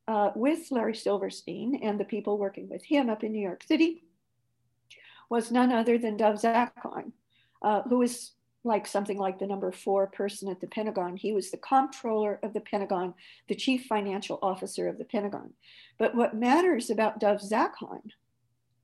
uh, 0.09 0.31
with 0.35 0.71
Larry 0.71 0.95
Silverstein 0.95 1.79
and 1.83 2.01
the 2.01 2.07
people 2.07 2.39
working 2.39 2.67
with 2.71 2.83
him 2.83 3.11
up 3.11 3.23
in 3.23 3.33
New 3.33 3.43
York 3.43 3.63
City 3.63 4.05
was 5.29 5.51
none 5.51 5.71
other 5.71 5.99
than 5.99 6.17
Dov 6.17 6.37
Zakheim, 6.37 7.13
uh, 7.61 7.83
who 7.83 8.01
is 8.01 8.31
like 8.67 8.87
something 8.87 9.19
like 9.19 9.39
the 9.39 9.47
number 9.47 9.73
four 9.73 10.07
person 10.07 10.49
at 10.49 10.61
the 10.61 10.67
Pentagon. 10.67 11.17
He 11.17 11.33
was 11.33 11.51
the 11.51 11.57
comptroller 11.57 12.39
of 12.43 12.53
the 12.53 12.61
Pentagon, 12.61 13.15
the 13.49 13.55
chief 13.55 13.87
financial 13.87 14.39
officer 14.43 14.89
of 14.89 14.99
the 14.99 15.05
Pentagon. 15.05 15.55
But 15.99 16.15
what 16.15 16.37
matters 16.37 16.91
about 16.91 17.21
Dov 17.21 17.41
Zakheim, 17.41 18.11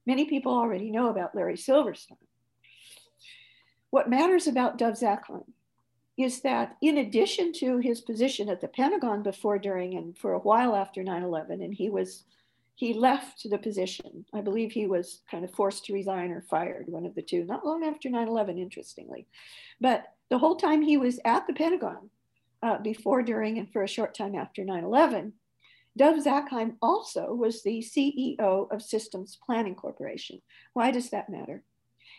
many 0.07 0.25
people 0.25 0.53
already 0.53 0.91
know 0.91 1.09
about 1.09 1.35
Larry 1.35 1.57
Silverstein. 1.57 2.19
What 3.91 4.09
matters 4.09 4.47
about 4.47 4.79
Dov 4.79 4.95
Zakheim 4.95 5.45
is 6.17 6.41
that 6.43 6.77
in 6.81 6.99
addition 6.99 7.53
to 7.55 7.79
his 7.79 8.01
position 8.01 8.49
at 8.49 8.61
the 8.61 8.69
Pentagon 8.69 9.23
before, 9.23 9.59
during, 9.59 9.97
and 9.97 10.17
for 10.17 10.33
a 10.33 10.39
while 10.39 10.75
after 10.75 11.03
9 11.03 11.23
11, 11.23 11.63
and 11.63 11.75
he 11.75 11.91
was 11.91 12.25
he 12.75 12.95
left 12.95 13.49
the 13.49 13.59
position. 13.59 14.25
I 14.35 14.41
believe 14.41 14.73
he 14.73 14.87
was 14.87 15.23
kind 15.31 15.45
of 15.45 15.55
forced 15.55 15.85
to 15.87 15.93
resign 15.93 16.31
or 16.31 16.43
fired, 16.43 16.87
one 16.89 17.07
of 17.07 17.15
the 17.15 17.23
two, 17.23 17.45
not 17.45 17.67
long 17.67 17.85
after 17.85 18.09
9 18.09 18.29
11, 18.29 18.59
interestingly. 18.59 19.27
But 19.81 20.05
the 20.31 20.39
whole 20.39 20.57
time 20.57 20.83
he 20.83 20.97
was 20.97 21.21
at 21.25 21.47
the 21.47 21.53
Pentagon, 21.53 22.11
uh, 22.63 22.79
before, 22.79 23.23
during, 23.23 23.59
and 23.59 23.71
for 23.73 23.83
a 23.83 23.89
short 23.89 24.15
time 24.15 24.35
after 24.35 24.65
9 24.65 24.85
11, 24.85 25.33
Dov 25.97 26.17
Zakheim 26.25 26.77
also 26.81 27.35
was 27.35 27.63
the 27.63 27.81
CEO 27.81 28.73
of 28.73 28.83
Systems 28.83 29.39
Planning 29.45 29.75
Corporation. 29.75 30.41
Why 30.73 30.91
does 30.91 31.11
that 31.11 31.29
matter? 31.29 31.63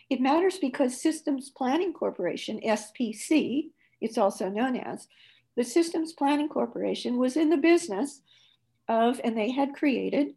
It 0.08 0.20
matters 0.20 0.58
because 0.58 1.00
Systems 1.00 1.50
Planning 1.50 1.92
Corporation, 1.92 2.60
SPC, 2.64 3.70
it's 4.00 4.18
also 4.18 4.48
known 4.48 4.76
as, 4.76 5.08
the 5.56 5.64
Systems 5.64 6.12
Planning 6.12 6.48
Corporation 6.48 7.16
was 7.16 7.36
in 7.36 7.48
the 7.48 7.56
business 7.56 8.20
of, 8.88 9.20
and 9.24 9.36
they 9.36 9.50
had 9.50 9.74
created 9.74 10.34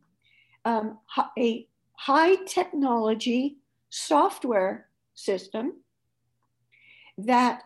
um, 0.67 0.97
a 1.37 1.65
high 1.93 2.35
technology 2.45 3.57
software 3.89 4.87
system 5.13 5.77
that 7.17 7.63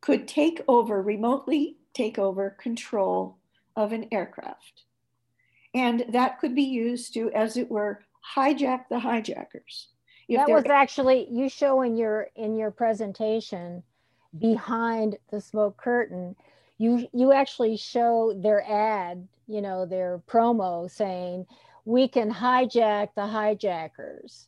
could 0.00 0.26
take 0.26 0.62
over, 0.66 1.02
remotely 1.02 1.76
take 1.92 2.18
over 2.18 2.50
control 2.50 3.36
of 3.76 3.92
an 3.92 4.08
aircraft. 4.10 4.84
And 5.74 6.06
that 6.08 6.40
could 6.40 6.54
be 6.54 6.62
used 6.62 7.12
to, 7.14 7.30
as 7.32 7.58
it 7.58 7.70
were, 7.70 8.00
hijack 8.34 8.88
the 8.88 8.98
hijackers. 8.98 9.88
If 10.28 10.38
that 10.38 10.50
was 10.50 10.64
actually 10.66 11.28
you 11.30 11.48
show 11.48 11.82
in 11.82 11.96
your 11.96 12.28
in 12.36 12.56
your 12.56 12.70
presentation 12.70 13.82
behind 14.38 15.18
the 15.30 15.40
smoke 15.40 15.76
curtain. 15.76 16.36
You 16.78 17.08
you 17.12 17.32
actually 17.32 17.76
show 17.76 18.34
their 18.36 18.62
ad, 18.62 19.26
you 19.46 19.62
know, 19.62 19.86
their 19.86 20.22
promo 20.26 20.90
saying 20.90 21.46
we 21.88 22.06
can 22.06 22.30
hijack 22.30 23.08
the 23.16 23.26
hijackers. 23.26 24.46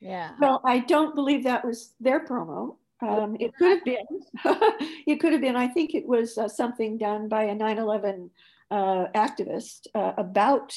Yeah. 0.00 0.32
Well, 0.38 0.60
I 0.66 0.80
don't 0.80 1.14
believe 1.14 1.44
that 1.44 1.64
was 1.64 1.94
their 1.98 2.26
promo. 2.26 2.76
Um, 3.00 3.38
it 3.40 3.54
could 3.56 3.70
have 3.70 3.84
been. 3.84 4.06
it 5.06 5.18
could 5.18 5.32
have 5.32 5.40
been. 5.40 5.56
I 5.56 5.66
think 5.66 5.94
it 5.94 6.06
was 6.06 6.36
uh, 6.36 6.46
something 6.46 6.98
done 6.98 7.28
by 7.28 7.44
a 7.44 7.54
9/11 7.54 8.28
uh, 8.70 9.06
activist 9.14 9.86
uh, 9.94 10.12
about 10.18 10.76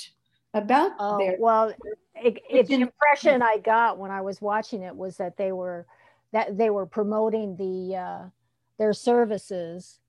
about 0.53 0.93
oh, 0.97 1.17
their. 1.17 1.35
Well, 1.37 1.73
it, 2.15 2.39
it, 2.49 2.67
the 2.67 2.75
impression 2.75 3.41
I 3.41 3.57
got 3.57 3.97
when 3.97 4.11
I 4.11 4.21
was 4.21 4.41
watching 4.41 4.83
it 4.83 4.95
was 4.95 5.17
that 5.17 5.35
they 5.35 5.51
were 5.51 5.85
that 6.31 6.57
they 6.57 6.69
were 6.69 6.85
promoting 6.85 7.57
the 7.57 7.97
uh, 7.97 8.29
their 8.77 8.93
services. 8.93 9.99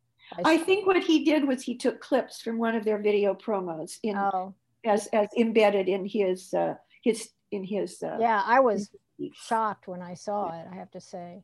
I, 0.45 0.55
I 0.55 0.59
think 0.59 0.87
what 0.87 1.03
he 1.03 1.25
did 1.25 1.45
was 1.45 1.61
he 1.61 1.77
took 1.77 2.01
clips 2.01 2.41
from 2.41 2.57
one 2.59 2.77
of 2.77 2.85
their 2.85 2.99
video 2.99 3.35
promos 3.35 3.99
in 4.05 4.17
oh 4.17 4.55
as 4.85 5.07
as 5.09 5.29
embedded 5.37 5.89
in 5.89 6.07
his 6.07 6.53
uh, 6.55 6.75
his 7.03 7.31
in 7.51 7.65
his. 7.65 8.03
Uh, 8.03 8.17
yeah, 8.21 8.43
I 8.45 8.61
was 8.61 8.91
shocked 9.35 9.89
when 9.89 10.03
I 10.03 10.15
saw 10.15 10.49
it. 10.49 10.67
I 10.71 10.75
have 10.75 10.91
to 10.93 11.01
say. 11.01 11.43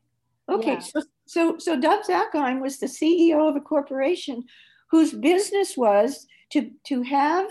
Okay, 0.48 0.74
yeah. 0.74 0.78
so 0.78 1.02
so 1.26 1.58
so 1.58 1.80
Dov 1.80 2.04
Zakheim 2.04 2.60
was 2.60 2.78
the 2.78 2.86
CEO 2.86 3.48
of 3.48 3.56
a 3.56 3.60
corporation 3.60 4.44
whose 4.90 5.12
business 5.12 5.76
was 5.76 6.26
to 6.52 6.70
to 6.84 7.02
have 7.02 7.50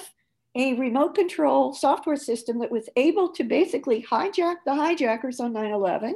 a 0.56 0.74
remote 0.76 1.16
control 1.16 1.74
software 1.74 2.16
system 2.16 2.60
that 2.60 2.72
was 2.72 2.88
able 2.96 3.30
to 3.34 3.44
basically 3.44 4.02
hijack 4.10 4.56
the 4.66 4.74
hijackers 4.74 5.42
on 5.42 5.54
9/11, 5.54 6.14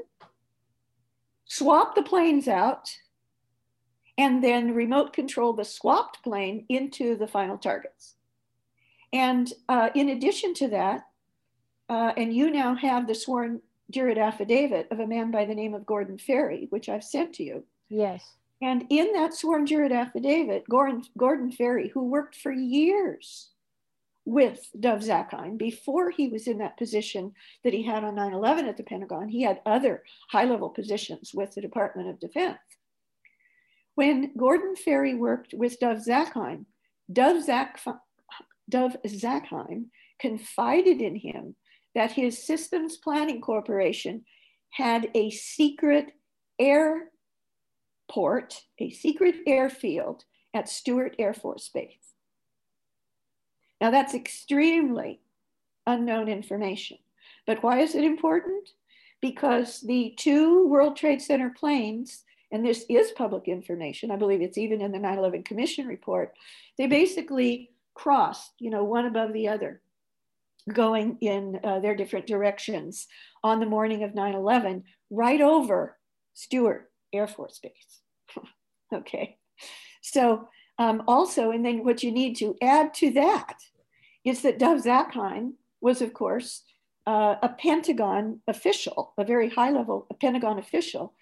swap 1.46 1.94
the 1.96 2.04
planes 2.04 2.48
out, 2.48 2.90
and 4.18 4.42
then 4.42 4.74
remote 4.74 5.12
control 5.12 5.52
the 5.52 5.66
swapped 5.66 6.24
plane 6.24 6.66
into 6.70 7.18
the 7.18 7.28
final 7.28 7.58
targets. 7.58 8.16
And 9.12 9.51
uh, 9.68 9.89
in 9.95 10.10
addition 10.10 10.53
to 10.55 10.68
that, 10.70 11.05
uh, 11.89 12.14
and 12.16 12.34
you 12.34 12.51
now 12.51 12.76
have 12.76 13.07
the 13.07 13.16
sworn 13.16 13.62
jurid 13.89 14.18
affidavit 14.18 14.88
of 14.91 14.99
a 14.99 15.07
man 15.07 15.32
by 15.32 15.45
the 15.45 15.55
name 15.55 15.74
of 15.74 15.86
Gordon 15.86 16.18
Ferry, 16.18 16.68
which 16.70 16.89
I've 16.89 17.03
sent 17.03 17.34
to 17.36 17.43
you. 17.43 17.64
Yes. 17.89 18.24
And 18.62 18.86
in 18.89 19.14
that 19.14 19.34
sworn 19.34 19.66
jurid 19.66 19.91
affidavit, 19.91 20.68
Gordon, 20.70 21.03
Gordon 21.18 21.51
Ferry, 21.51 21.89
who 21.89 22.05
worked 22.05 22.36
for 22.36 22.51
years 22.51 23.49
with 24.26 24.70
Dov 24.80 24.99
Zakheim 24.99 25.57
before 25.57 26.12
he 26.12 26.28
was 26.28 26.47
in 26.47 26.60
that 26.60 26.78
position 26.78 27.34
that 27.64 27.74
he 27.74 27.82
had 27.82 28.03
on 28.03 28.16
9 28.16 28.34
11 28.34 28.68
at 28.68 28.78
the 28.78 28.84
Pentagon, 28.84 29.30
he 29.30 29.41
had 29.41 29.62
other 29.66 30.03
high 30.30 30.43
level 30.43 30.70
positions 30.70 31.34
with 31.34 31.55
the 31.55 31.62
Department 31.62 32.10
of 32.10 32.20
Defense. 32.20 32.60
When 33.95 34.32
Gordon 34.38 34.76
Ferry 34.76 35.16
worked 35.16 35.53
with 35.53 35.80
Dov 35.80 35.97
Zakheim, 35.97 36.66
Dov 37.12 37.38
Zakheim 37.47 37.99
Dov 38.70 38.96
Zakheim 39.06 39.86
confided 40.20 41.02
in 41.02 41.16
him 41.16 41.56
that 41.96 42.12
his 42.12 42.46
Systems 42.46 42.98
Planning 42.98 43.42
Corporation 43.42 44.24
had 44.72 45.10
a 45.16 45.32
secret 45.32 46.12
airport, 46.60 47.10
a 48.80 48.92
secret 48.92 49.36
airfield 49.48 50.26
at 50.54 50.70
Stewart 50.70 51.16
Air 51.18 51.34
Force 51.34 51.70
Base. 51.70 52.14
Now, 53.82 53.92
that's 53.92 54.14
extremely 54.14 55.22
unknown 55.88 56.28
information. 56.28 56.98
But 57.48 57.64
why 57.64 57.80
is 57.80 57.96
it 57.96 58.04
important? 58.04 58.70
Because 59.22 59.82
the 59.82 60.14
two 60.18 60.68
World 60.68 60.96
Trade 60.96 61.22
Center 61.22 61.50
planes, 61.50 62.24
and 62.52 62.66
this 62.66 62.86
is 62.90 63.12
public 63.12 63.48
information, 63.48 64.12
I 64.12 64.18
believe 64.18 64.42
it's 64.42 64.58
even 64.58 64.82
in 64.82 64.92
the 64.92 65.00
9 65.00 65.18
11 65.18 65.44
Commission 65.44 65.88
report, 65.88 66.34
they 66.78 66.88
basically 66.88 67.72
crossed, 68.00 68.54
you 68.60 68.70
know, 68.70 68.86
one 68.86 69.06
above 69.06 69.34
the 69.34 69.50
other, 69.50 69.82
going 70.74 71.18
in 71.20 71.60
uh, 71.66 71.80
their 71.82 71.95
different 71.95 72.26
directions 72.28 73.08
on 73.43 73.60
the 73.60 73.66
morning 73.66 74.04
of 74.04 74.16
9 74.16 74.36
11, 74.36 74.84
right 75.10 75.41
over 75.41 75.97
Stewart 76.34 76.89
Air 77.12 77.28
Force 77.28 77.60
Base. 77.62 78.00
okay. 78.93 79.38
So, 80.02 80.47
um, 80.78 81.04
also, 81.10 81.52
and 81.52 81.66
then 81.66 81.84
what 81.84 82.02
you 82.02 82.12
need 82.12 82.38
to 82.38 82.56
add 82.62 82.93
to 82.95 83.12
that 83.12 83.56
is 84.24 84.43
that 84.43 84.60
Dov 84.60 84.84
Zakheim 84.84 85.56
was, 85.82 86.02
of 86.02 86.14
course, 86.14 86.64
uh, 87.06 87.36
a 87.41 87.50
Pentagon 87.50 88.39
official, 88.47 89.14
a 89.18 89.26
very 89.26 89.50
high 89.50 89.72
level 89.72 90.08
Pentagon 90.22 90.58
official. 90.58 91.16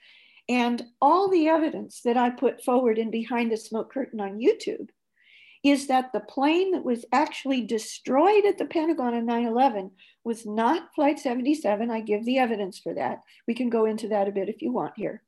And 0.47 0.85
all 1.01 1.27
the 1.27 1.47
evidence 1.47 2.01
that 2.05 2.17
I 2.17 2.29
put 2.29 2.63
forward 2.63 2.99
in 2.99 3.09
Behind 3.09 3.51
the 3.51 3.57
Smoke 3.57 3.91
Curtain 3.91 4.21
on 4.21 4.39
YouTube 4.39 4.89
is 5.69 5.87
that 5.87 6.11
the 6.13 6.19
plane 6.19 6.71
that 6.71 6.83
was 6.83 7.05
actually 7.11 7.61
destroyed 7.61 8.45
at 8.45 8.57
the 8.57 8.65
Pentagon 8.65 9.13
on 9.13 9.25
9 9.25 9.45
11 9.45 9.91
was 10.23 10.45
not 10.45 10.93
Flight 10.93 11.19
77. 11.19 11.89
I 11.89 12.01
give 12.01 12.25
the 12.25 12.37
evidence 12.37 12.79
for 12.79 12.93
that. 12.93 13.21
We 13.47 13.53
can 13.53 13.69
go 13.69 13.85
into 13.85 14.07
that 14.09 14.27
a 14.27 14.31
bit 14.31 14.49
if 14.49 14.61
you 14.61 14.71
want 14.71 14.93
here. 14.97 15.23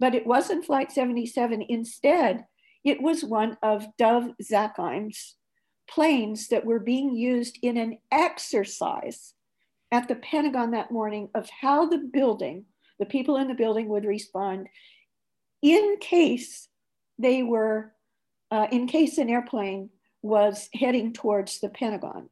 But 0.00 0.14
it 0.14 0.26
wasn't 0.26 0.66
Flight 0.66 0.90
77. 0.90 1.64
Instead, 1.68 2.44
it 2.84 3.00
was 3.00 3.24
one 3.24 3.56
of 3.62 3.86
Dov 3.96 4.30
Zakheim's 4.42 5.36
planes 5.88 6.48
that 6.48 6.64
were 6.64 6.80
being 6.80 7.14
used 7.14 7.58
in 7.62 7.76
an 7.76 7.98
exercise 8.10 9.34
at 9.92 10.08
the 10.08 10.16
Pentagon 10.16 10.72
that 10.72 10.90
morning 10.90 11.28
of 11.34 11.48
how 11.48 11.86
the 11.86 11.98
building, 11.98 12.64
the 12.98 13.06
people 13.06 13.36
in 13.36 13.48
the 13.48 13.54
building 13.54 13.88
would 13.88 14.04
respond 14.04 14.68
in 15.62 15.96
case 16.00 16.68
they 17.18 17.42
were, 17.42 17.93
uh, 18.54 18.68
in 18.70 18.86
case 18.86 19.18
an 19.18 19.28
airplane 19.28 19.90
was 20.22 20.68
heading 20.74 21.12
towards 21.12 21.58
the 21.58 21.68
Pentagon. 21.68 22.28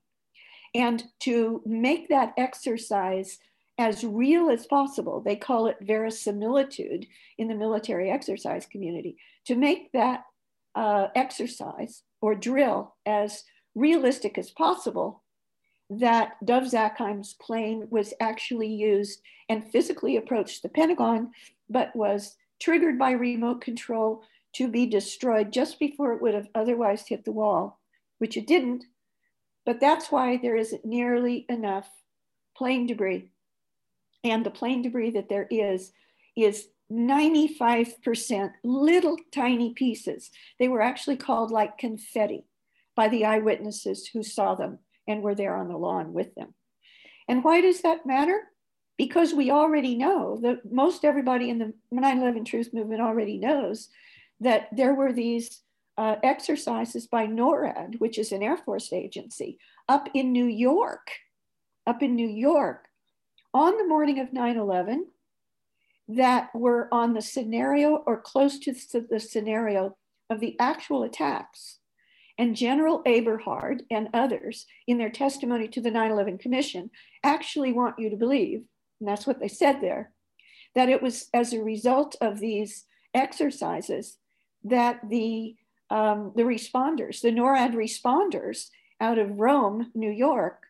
And 0.72 1.02
to 1.20 1.60
make 1.66 2.10
that 2.10 2.32
exercise 2.38 3.38
as 3.76 4.04
real 4.04 4.48
as 4.48 4.64
possible, 4.66 5.20
they 5.20 5.34
call 5.34 5.66
it 5.66 5.78
verisimilitude 5.80 7.06
in 7.38 7.48
the 7.48 7.56
military 7.56 8.08
exercise 8.08 8.66
community, 8.66 9.16
to 9.46 9.56
make 9.56 9.90
that 9.92 10.22
uh, 10.76 11.08
exercise 11.16 12.04
or 12.20 12.36
drill 12.36 12.94
as 13.04 13.42
realistic 13.74 14.38
as 14.38 14.52
possible, 14.52 15.24
that 15.90 16.34
Dov 16.44 16.62
Zakheim's 16.62 17.34
plane 17.34 17.88
was 17.90 18.14
actually 18.20 18.72
used 18.72 19.20
and 19.48 19.68
physically 19.72 20.16
approached 20.16 20.62
the 20.62 20.68
Pentagon, 20.68 21.32
but 21.68 21.96
was 21.96 22.36
triggered 22.60 22.96
by 22.96 23.10
remote 23.10 23.60
control 23.60 24.22
to 24.54 24.68
be 24.68 24.86
destroyed 24.86 25.52
just 25.52 25.78
before 25.78 26.12
it 26.12 26.22
would 26.22 26.34
have 26.34 26.48
otherwise 26.54 27.06
hit 27.06 27.24
the 27.24 27.32
wall, 27.32 27.80
which 28.18 28.36
it 28.36 28.46
didn't. 28.46 28.84
But 29.64 29.80
that's 29.80 30.10
why 30.10 30.36
there 30.36 30.56
isn't 30.56 30.84
nearly 30.84 31.46
enough 31.48 31.88
plane 32.56 32.86
debris. 32.86 33.30
And 34.24 34.44
the 34.44 34.50
plane 34.50 34.82
debris 34.82 35.10
that 35.10 35.28
there 35.28 35.46
is, 35.50 35.92
is 36.36 36.68
95% 36.92 38.50
little 38.64 39.16
tiny 39.32 39.72
pieces. 39.72 40.30
They 40.58 40.68
were 40.68 40.82
actually 40.82 41.16
called 41.16 41.50
like 41.50 41.78
confetti 41.78 42.44
by 42.94 43.08
the 43.08 43.24
eyewitnesses 43.24 44.08
who 44.08 44.22
saw 44.22 44.54
them 44.54 44.78
and 45.08 45.22
were 45.22 45.34
there 45.34 45.56
on 45.56 45.68
the 45.68 45.76
lawn 45.76 46.12
with 46.12 46.34
them. 46.34 46.54
And 47.28 47.42
why 47.42 47.60
does 47.60 47.80
that 47.82 48.06
matter? 48.06 48.40
Because 48.98 49.32
we 49.32 49.50
already 49.50 49.96
know 49.96 50.38
that 50.42 50.70
most 50.70 51.04
everybody 51.04 51.48
in 51.48 51.58
the 51.58 51.72
9 51.90 52.18
11 52.18 52.44
truth 52.44 52.70
movement 52.74 53.00
already 53.00 53.38
knows 53.38 53.88
that 54.42 54.68
there 54.72 54.94
were 54.94 55.12
these 55.12 55.62
uh, 55.96 56.16
exercises 56.22 57.06
by 57.06 57.26
NORAD, 57.26 58.00
which 58.00 58.18
is 58.18 58.32
an 58.32 58.42
Air 58.42 58.56
Force 58.56 58.92
agency, 58.92 59.58
up 59.88 60.08
in 60.14 60.32
New 60.32 60.46
York, 60.46 61.10
up 61.86 62.02
in 62.02 62.16
New 62.16 62.28
York 62.28 62.88
on 63.54 63.76
the 63.76 63.86
morning 63.86 64.18
of 64.18 64.32
9 64.32 64.56
11 64.56 65.06
that 66.08 66.48
were 66.54 66.88
on 66.92 67.14
the 67.14 67.22
scenario 67.22 67.96
or 68.06 68.20
close 68.20 68.58
to 68.58 68.74
the 69.08 69.20
scenario 69.20 69.96
of 70.28 70.40
the 70.40 70.58
actual 70.58 71.04
attacks. 71.04 71.78
And 72.38 72.56
General 72.56 73.02
Eberhart 73.04 73.82
and 73.90 74.08
others, 74.12 74.66
in 74.88 74.98
their 74.98 75.10
testimony 75.10 75.68
to 75.68 75.80
the 75.80 75.90
9 75.90 76.10
11 76.10 76.38
Commission, 76.38 76.90
actually 77.22 77.72
want 77.72 77.98
you 77.98 78.10
to 78.10 78.16
believe, 78.16 78.64
and 78.98 79.08
that's 79.08 79.26
what 79.26 79.38
they 79.38 79.48
said 79.48 79.80
there, 79.80 80.12
that 80.74 80.88
it 80.88 81.00
was 81.00 81.28
as 81.32 81.52
a 81.52 81.62
result 81.62 82.16
of 82.20 82.40
these 82.40 82.86
exercises 83.14 84.16
that 84.64 85.08
the, 85.08 85.56
um, 85.90 86.32
the 86.36 86.42
responders, 86.42 87.20
the 87.20 87.30
NORAD 87.30 87.74
responders 87.74 88.68
out 89.00 89.18
of 89.18 89.38
Rome, 89.38 89.90
New 89.94 90.10
York, 90.10 90.62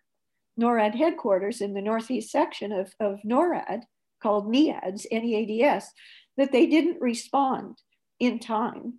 NORAD 0.60 0.94
headquarters 0.94 1.60
in 1.60 1.74
the 1.74 1.82
Northeast 1.82 2.30
section 2.30 2.72
of, 2.72 2.94
of 3.00 3.20
NORAD, 3.24 3.82
called 4.22 4.48
NEADS, 4.48 5.06
N-E-A-D-S, 5.10 5.92
that 6.36 6.52
they 6.52 6.66
didn't 6.66 7.00
respond 7.00 7.78
in 8.20 8.38
time 8.38 8.94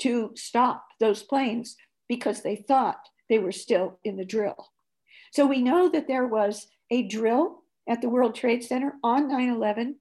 to 0.00 0.32
stop 0.36 0.86
those 1.00 1.22
planes 1.22 1.76
because 2.08 2.42
they 2.42 2.56
thought 2.56 3.08
they 3.28 3.38
were 3.38 3.52
still 3.52 3.98
in 4.04 4.16
the 4.16 4.24
drill. 4.24 4.70
So 5.32 5.46
we 5.46 5.62
know 5.62 5.88
that 5.88 6.06
there 6.08 6.26
was 6.26 6.68
a 6.90 7.02
drill 7.02 7.62
at 7.88 8.00
the 8.00 8.08
World 8.08 8.34
Trade 8.34 8.62
Center 8.64 8.94
on 9.02 9.28
9 9.28 9.50
11 9.50 9.96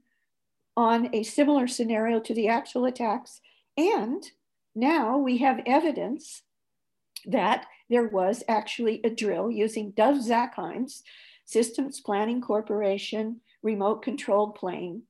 on 0.76 1.10
a 1.14 1.24
similar 1.24 1.68
scenario 1.68 2.20
to 2.20 2.34
the 2.34 2.48
actual 2.48 2.86
attacks. 2.86 3.42
And 3.78 4.30
now 4.76 5.18
we 5.18 5.38
have 5.38 5.62
evidence 5.66 6.44
that 7.26 7.66
there 7.90 8.08
was 8.08 8.44
actually 8.48 9.02
a 9.04 9.10
drill 9.10 9.52
using 9.52 9.92
Dov 9.92 10.18
Zakheim's 10.18 11.04
Systems 11.46 12.02
Planning 12.02 12.42
Corporation 12.42 13.42
remote 13.64 14.02
controlled 14.02 14.56
plane 14.56 15.04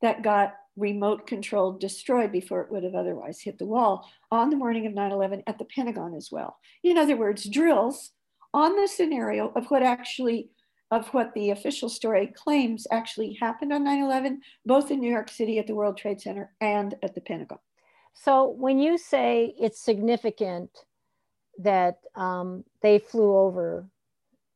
that 0.00 0.22
got 0.22 0.54
remote 0.76 1.26
controlled 1.26 1.80
destroyed 1.80 2.32
before 2.32 2.62
it 2.62 2.72
would 2.72 2.82
have 2.82 2.94
otherwise 2.94 3.40
hit 3.40 3.58
the 3.58 3.66
wall 3.66 4.08
on 4.30 4.48
the 4.48 4.56
morning 4.56 4.86
of 4.86 4.94
9-11 4.94 5.42
at 5.46 5.58
the 5.58 5.66
Pentagon 5.66 6.14
as 6.14 6.30
well. 6.32 6.56
In 6.82 6.96
other 6.96 7.16
words, 7.16 7.44
drills 7.44 8.12
on 8.54 8.76
the 8.76 8.88
scenario 8.88 9.52
of 9.54 9.66
what 9.66 9.82
actually 9.82 10.50
of 10.90 11.08
what 11.08 11.32
the 11.32 11.50
official 11.50 11.88
story 11.88 12.26
claims 12.26 12.86
actually 12.90 13.32
happened 13.40 13.72
on 13.72 13.82
9-11, 13.82 14.36
both 14.66 14.90
in 14.90 15.00
New 15.00 15.10
York 15.10 15.30
City 15.30 15.58
at 15.58 15.66
the 15.66 15.74
World 15.74 15.96
Trade 15.96 16.20
Center 16.20 16.52
and 16.60 16.94
at 17.02 17.14
the 17.14 17.20
Pentagon. 17.22 17.58
So 18.12 18.48
when 18.50 18.78
you 18.78 18.98
say 18.98 19.54
it's 19.58 19.80
significant 19.80 20.70
that 21.58 21.98
um, 22.14 22.64
they 22.82 22.98
flew 22.98 23.36
over 23.36 23.86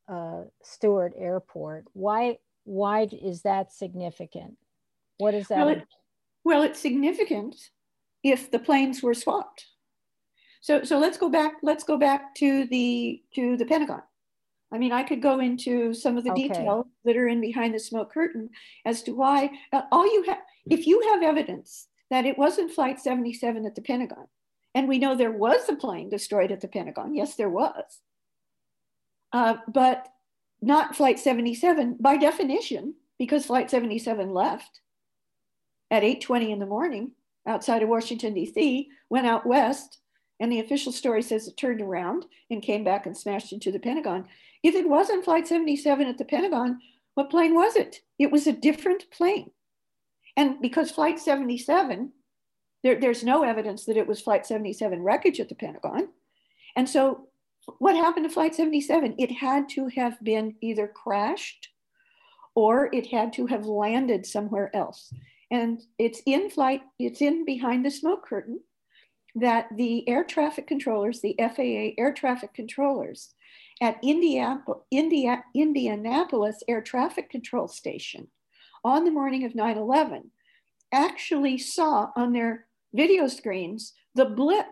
uh, 0.07 0.43
Stewart 0.63 1.13
Airport, 1.17 1.85
why 1.93 2.37
why 2.63 3.07
is 3.11 3.43
that 3.43 3.71
significant? 3.71 4.57
What 5.17 5.33
is 5.33 5.47
that? 5.47 5.57
Well, 5.57 5.69
it, 5.69 5.83
well, 6.43 6.63
it's 6.63 6.79
significant 6.79 7.55
if 8.23 8.51
the 8.51 8.59
planes 8.59 9.01
were 9.01 9.13
swapped. 9.13 9.65
So, 10.61 10.83
so 10.83 10.99
let's 10.99 11.17
go 11.17 11.29
back. 11.29 11.53
Let's 11.63 11.83
go 11.83 11.97
back 11.97 12.35
to 12.35 12.65
the 12.67 13.21
to 13.35 13.57
the 13.57 13.65
Pentagon. 13.65 14.01
I 14.71 14.77
mean, 14.77 14.91
I 14.91 15.03
could 15.03 15.21
go 15.21 15.39
into 15.39 15.93
some 15.93 16.17
of 16.17 16.25
the 16.25 16.31
okay. 16.31 16.49
details 16.49 16.85
that 17.05 17.15
are 17.15 17.27
in 17.27 17.39
behind 17.39 17.73
the 17.73 17.79
smoke 17.79 18.11
curtain 18.11 18.49
as 18.85 19.01
to 19.03 19.13
why. 19.13 19.49
Uh, 19.71 19.83
all 19.93 20.05
you 20.05 20.23
have, 20.23 20.39
if 20.69 20.85
you 20.85 21.01
have 21.11 21.23
evidence 21.23 21.87
that 22.09 22.25
it 22.25 22.37
wasn't 22.37 22.71
Flight 22.71 22.99
77 22.99 23.65
at 23.65 23.75
the 23.75 23.81
Pentagon, 23.81 24.27
and 24.73 24.87
we 24.87 24.99
know 24.99 25.15
there 25.15 25.31
was 25.31 25.67
a 25.69 25.75
plane 25.75 26.09
destroyed 26.09 26.51
at 26.51 26.61
the 26.61 26.67
Pentagon. 26.67 27.13
Yes, 27.13 27.35
there 27.35 27.49
was. 27.49 28.01
Uh, 29.33 29.55
but 29.67 30.07
not 30.61 30.95
Flight 30.95 31.19
77 31.19 31.97
by 31.99 32.17
definition, 32.17 32.95
because 33.19 33.45
Flight 33.45 33.69
77 33.69 34.33
left 34.33 34.81
at 35.91 36.03
8:20 36.03 36.51
in 36.51 36.59
the 36.59 36.65
morning 36.65 37.11
outside 37.45 37.81
of 37.81 37.89
Washington 37.89 38.33
D.C., 38.33 38.89
went 39.09 39.25
out 39.25 39.45
west, 39.45 39.99
and 40.39 40.51
the 40.51 40.59
official 40.59 40.91
story 40.91 41.21
says 41.21 41.47
it 41.47 41.57
turned 41.57 41.81
around 41.81 42.25
and 42.49 42.61
came 42.61 42.83
back 42.83 43.05
and 43.05 43.17
smashed 43.17 43.53
into 43.53 43.71
the 43.71 43.79
Pentagon. 43.79 44.27
If 44.63 44.75
it 44.75 44.89
wasn't 44.89 45.23
Flight 45.23 45.47
77 45.47 46.07
at 46.07 46.17
the 46.17 46.25
Pentagon, 46.25 46.79
what 47.15 47.29
plane 47.29 47.55
was 47.55 47.75
it? 47.75 48.01
It 48.19 48.31
was 48.31 48.47
a 48.47 48.53
different 48.53 49.09
plane. 49.11 49.51
And 50.37 50.61
because 50.61 50.91
Flight 50.91 51.19
77, 51.19 52.11
there, 52.83 52.99
there's 52.99 53.23
no 53.23 53.43
evidence 53.43 53.85
that 53.85 53.97
it 53.97 54.07
was 54.07 54.21
Flight 54.21 54.45
77 54.45 55.01
wreckage 55.01 55.39
at 55.39 55.49
the 55.49 55.55
Pentagon. 55.55 56.09
And 56.75 56.87
so 56.87 57.27
what 57.79 57.95
happened 57.95 58.29
to 58.29 58.33
Flight 58.33 58.55
77? 58.55 59.15
It 59.17 59.31
had 59.31 59.67
to 59.69 59.87
have 59.87 60.23
been 60.23 60.55
either 60.61 60.87
crashed 60.87 61.69
or 62.55 62.93
it 62.93 63.07
had 63.07 63.33
to 63.33 63.47
have 63.47 63.65
landed 63.65 64.25
somewhere 64.25 64.73
else. 64.75 65.11
And 65.49 65.81
it's 65.97 66.21
in 66.25 66.49
flight, 66.49 66.81
it's 66.99 67.21
in 67.21 67.45
behind 67.45 67.85
the 67.85 67.91
smoke 67.91 68.25
curtain 68.25 68.59
that 69.35 69.67
the 69.75 70.07
air 70.07 70.23
traffic 70.23 70.67
controllers, 70.67 71.21
the 71.21 71.35
FAA 71.39 72.01
air 72.01 72.13
traffic 72.13 72.53
controllers 72.53 73.33
at 73.81 73.97
India, 74.03 74.63
India, 74.91 75.43
Indianapolis 75.55 76.63
Air 76.67 76.81
Traffic 76.81 77.29
Control 77.29 77.67
Station 77.67 78.27
on 78.83 79.05
the 79.05 79.11
morning 79.11 79.43
of 79.43 79.55
9 79.55 79.77
11 79.77 80.31
actually 80.91 81.57
saw 81.57 82.11
on 82.15 82.33
their 82.33 82.65
video 82.93 83.27
screens 83.27 83.93
the 84.15 84.25
blip 84.25 84.67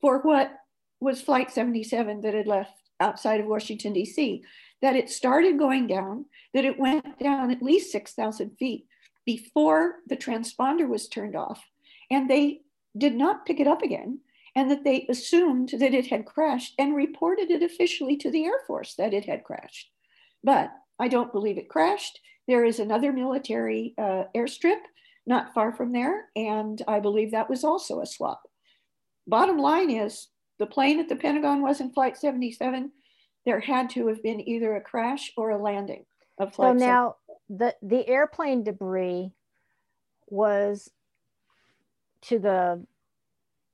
for 0.00 0.20
what 0.20 0.52
was 1.00 1.20
Flight 1.20 1.50
77 1.50 2.20
that 2.22 2.34
had 2.34 2.46
left 2.46 2.72
outside 3.00 3.40
of 3.40 3.46
Washington, 3.46 3.92
D.C., 3.92 4.42
that 4.82 4.96
it 4.96 5.10
started 5.10 5.58
going 5.58 5.86
down, 5.86 6.26
that 6.54 6.64
it 6.64 6.78
went 6.78 7.18
down 7.18 7.50
at 7.50 7.62
least 7.62 7.92
6,000 7.92 8.50
feet 8.58 8.86
before 9.24 9.96
the 10.06 10.16
transponder 10.16 10.88
was 10.88 11.08
turned 11.08 11.36
off, 11.36 11.62
and 12.10 12.30
they 12.30 12.60
did 12.96 13.14
not 13.14 13.44
pick 13.44 13.60
it 13.60 13.66
up 13.66 13.82
again, 13.82 14.20
and 14.54 14.70
that 14.70 14.84
they 14.84 15.06
assumed 15.10 15.70
that 15.78 15.94
it 15.94 16.06
had 16.06 16.24
crashed 16.24 16.74
and 16.78 16.94
reported 16.94 17.50
it 17.50 17.62
officially 17.62 18.16
to 18.16 18.30
the 18.30 18.44
Air 18.44 18.60
Force 18.66 18.94
that 18.94 19.12
it 19.12 19.26
had 19.26 19.44
crashed. 19.44 19.90
But 20.42 20.72
I 20.98 21.08
don't 21.08 21.32
believe 21.32 21.58
it 21.58 21.68
crashed. 21.68 22.20
There 22.48 22.64
is 22.64 22.78
another 22.78 23.12
military 23.12 23.94
uh, 23.98 24.24
airstrip 24.34 24.80
not 25.26 25.52
far 25.52 25.72
from 25.72 25.92
there, 25.92 26.26
and 26.36 26.80
I 26.86 27.00
believe 27.00 27.32
that 27.32 27.50
was 27.50 27.64
also 27.64 28.00
a 28.00 28.06
swap. 28.06 28.42
Bottom 29.26 29.58
line 29.58 29.90
is 29.90 30.28
the 30.58 30.66
plane 30.66 31.00
at 31.00 31.08
the 31.08 31.16
Pentagon 31.16 31.62
wasn't 31.62 31.94
Flight 31.94 32.16
77, 32.16 32.92
there 33.44 33.60
had 33.60 33.90
to 33.90 34.06
have 34.08 34.22
been 34.22 34.46
either 34.48 34.76
a 34.76 34.80
crash 34.80 35.32
or 35.36 35.50
a 35.50 35.62
landing 35.62 36.04
of 36.38 36.54
Flight 36.54 36.78
So 36.78 36.86
now 36.86 37.16
the, 37.48 37.74
the 37.82 38.06
airplane 38.08 38.62
debris 38.62 39.32
was 40.28 40.90
to 42.22 42.38
the 42.38 42.84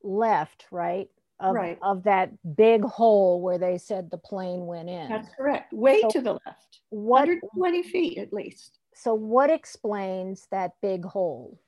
left, 0.03 0.67
right? 0.71 1.09
Of, 1.43 1.55
Right. 1.55 1.79
of 1.83 2.05
that 2.05 2.31
big 2.57 2.83
hole 2.85 3.41
where 3.43 3.59
they 3.59 3.77
said 3.77 4.11
the 4.11 4.17
plane 4.19 4.65
went 4.67 4.89
in. 4.89 5.09
That's 5.09 5.29
correct. 5.35 5.73
Way 5.73 6.01
So 6.03 6.09
to 6.11 6.21
the 6.21 6.33
left, 6.47 6.79
what 6.91 7.27
120 7.29 7.83
feet 7.83 8.19
at 8.19 8.33
least. 8.33 8.79
so 8.95 9.13
what 9.13 9.51
explains 9.51 10.47
that 10.53 10.73
big 10.81 11.05
hole? 11.05 11.59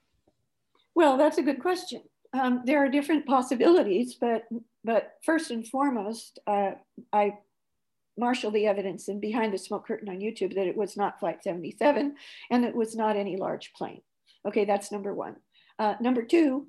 Well, 0.95 1.16
that's 1.16 1.39
a 1.39 1.43
good 1.43 1.61
question. 1.61 2.03
Um, 2.33 2.62
there 2.64 2.85
are 2.85 2.89
different 2.89 3.27
possibilities, 3.27 4.14
but 4.14 4.45
but 4.85 5.14
first 5.25 5.51
and 5.51 5.66
foremost, 5.66 6.39
uh, 6.47 6.72
I 7.12 7.39
marshal 8.16 8.53
the 8.53 8.66
evidence 8.68 9.09
and 9.09 9.20
behind 9.20 9.53
the 9.53 9.59
smoke 9.59 9.87
curtain 9.89 10.09
on 10.09 10.20
YouTube 10.20 10.55
that 10.55 10.68
it 10.68 10.77
was 10.77 10.97
not 10.97 11.18
Flight 11.18 11.43
77 11.43 12.14
and 12.51 12.64
it 12.64 12.75
was 12.77 12.95
not 12.95 13.16
any 13.16 13.37
large 13.37 13.72
plane. 13.72 14.03
Okay, 14.47 14.64
that's 14.64 14.93
number 14.93 15.12
one. 15.12 15.35
Uh, 15.81 15.95
number 16.01 16.22
two, 16.22 16.68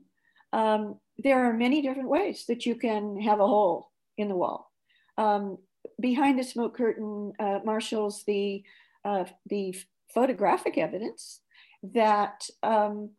um, 0.54 1.00
there 1.18 1.46
are 1.46 1.54
many 1.54 1.82
different 1.82 2.10
ways 2.10 2.46
that 2.48 2.66
you 2.66 2.76
can 2.76 3.20
have 3.22 3.40
a 3.40 3.48
hole 3.48 3.92
in 4.18 4.28
the 4.28 4.36
wall. 4.36 4.72
Um, 5.18 5.58
behind 6.00 6.38
the 6.38 6.44
smoke 6.44 6.76
curtain 6.76 7.34
uh, 7.40 7.60
marshals 7.64 8.24
the 8.26 8.64
uh, 9.04 9.26
the 9.48 9.76
photographic 10.14 10.78
evidence 10.78 11.42
that 11.84 12.48
um, 12.64 13.12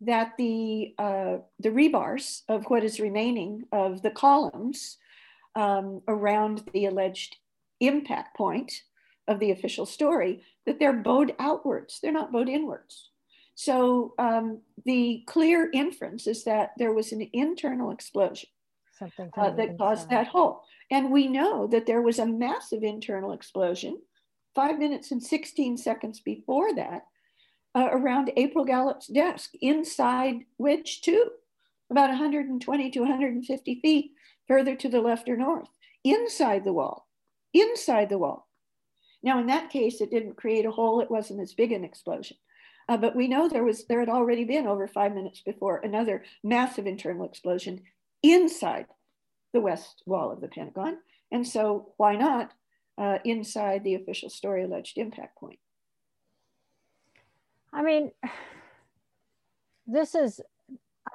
that 0.00 0.32
the 0.38 0.94
uh, 0.98 1.38
the 1.58 1.70
rebars 1.70 2.42
of 2.48 2.64
what 2.64 2.84
is 2.84 3.00
remaining 3.00 3.64
of 3.72 4.02
the 4.02 4.10
columns 4.10 4.98
um, 5.54 6.02
around 6.08 6.64
the 6.72 6.86
alleged 6.86 7.36
impact 7.80 8.36
point 8.36 8.72
of 9.28 9.38
the 9.38 9.50
official 9.50 9.86
story 9.86 10.42
that 10.66 10.78
they're 10.78 10.92
bowed 10.92 11.34
outwards 11.38 11.98
they're 12.00 12.12
not 12.12 12.32
bowed 12.32 12.48
inwards 12.48 13.10
so 13.54 14.14
um, 14.18 14.60
the 14.84 15.22
clear 15.26 15.70
inference 15.72 16.26
is 16.26 16.44
that 16.44 16.70
there 16.78 16.92
was 16.92 17.12
an 17.12 17.28
internal 17.32 17.90
explosion 17.90 18.48
Something 18.98 19.30
uh, 19.36 19.50
that 19.50 19.78
caused 19.78 20.10
that 20.10 20.28
hole 20.28 20.62
and 20.90 21.10
we 21.10 21.26
know 21.28 21.66
that 21.66 21.86
there 21.86 22.02
was 22.02 22.18
a 22.18 22.26
massive 22.26 22.82
internal 22.82 23.32
explosion 23.32 23.98
five 24.54 24.78
minutes 24.78 25.10
and 25.10 25.22
16 25.22 25.76
seconds 25.76 26.20
before 26.20 26.74
that 26.74 27.02
uh, 27.74 27.88
around 27.90 28.32
April 28.36 28.64
Gallop's 28.64 29.06
desk, 29.06 29.52
inside 29.60 30.44
which 30.56 31.02
too, 31.02 31.30
about 31.90 32.10
120 32.10 32.90
to 32.90 33.00
150 33.00 33.80
feet 33.80 34.12
further 34.46 34.76
to 34.76 34.88
the 34.88 35.00
left 35.00 35.28
or 35.28 35.36
north, 35.36 35.68
inside 36.04 36.64
the 36.64 36.72
wall, 36.72 37.06
inside 37.54 38.08
the 38.08 38.18
wall. 38.18 38.48
Now, 39.22 39.38
in 39.38 39.46
that 39.46 39.70
case, 39.70 40.00
it 40.00 40.10
didn't 40.10 40.36
create 40.36 40.66
a 40.66 40.70
hole. 40.70 41.00
It 41.00 41.10
wasn't 41.10 41.40
as 41.40 41.54
big 41.54 41.70
an 41.72 41.84
explosion. 41.84 42.36
Uh, 42.88 42.96
but 42.96 43.16
we 43.16 43.28
know 43.28 43.48
there 43.48 43.64
was 43.64 43.84
there 43.86 44.00
had 44.00 44.08
already 44.08 44.44
been 44.44 44.66
over 44.66 44.86
five 44.86 45.14
minutes 45.14 45.40
before 45.40 45.78
another 45.78 46.24
massive 46.42 46.86
internal 46.86 47.24
explosion 47.24 47.80
inside 48.22 48.86
the 49.52 49.60
west 49.60 50.02
wall 50.06 50.30
of 50.30 50.40
the 50.40 50.48
Pentagon. 50.48 50.98
And 51.30 51.46
so 51.46 51.92
why 51.96 52.16
not 52.16 52.52
uh, 52.98 53.18
inside 53.24 53.84
the 53.84 53.94
official 53.94 54.30
story 54.30 54.64
alleged 54.64 54.98
impact 54.98 55.38
point? 55.38 55.58
I 57.72 57.82
mean, 57.82 58.12
this 59.86 60.14
is, 60.14 60.40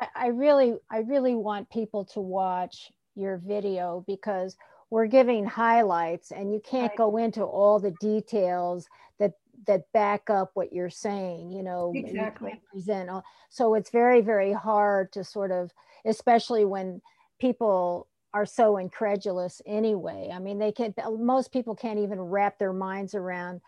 I, 0.01 0.07
I 0.15 0.27
really, 0.27 0.75
I 0.89 0.99
really 0.99 1.35
want 1.35 1.69
people 1.69 2.05
to 2.05 2.19
watch 2.19 2.91
your 3.15 3.37
video 3.37 4.03
because 4.07 4.57
we're 4.89 5.07
giving 5.07 5.45
highlights 5.45 6.31
and 6.31 6.53
you 6.53 6.61
can't 6.63 6.95
go 6.95 7.17
into 7.17 7.43
all 7.43 7.79
the 7.79 7.93
details 7.99 8.87
that 9.19 9.33
that 9.67 9.83
back 9.93 10.29
up 10.29 10.51
what 10.53 10.73
you're 10.73 10.89
saying 10.89 11.51
you 11.51 11.63
know 11.63 11.93
you 11.95 12.03
Exactly. 12.05 12.61
present 12.71 13.09
all, 13.09 13.23
so 13.49 13.73
it's 13.75 13.89
very 13.91 14.21
very 14.21 14.53
hard 14.53 15.11
to 15.13 15.23
sort 15.23 15.51
of 15.51 15.71
especially 16.05 16.65
when 16.65 17.01
people 17.39 18.07
are 18.33 18.45
so 18.45 18.77
incredulous 18.77 19.61
anyway 19.65 20.29
i 20.33 20.39
mean 20.39 20.59
they 20.59 20.71
can 20.71 20.93
most 21.19 21.51
people 21.51 21.75
can't 21.75 21.99
even 21.99 22.19
wrap 22.21 22.59
their 22.59 22.73
minds 22.73 23.15
around 23.15 23.61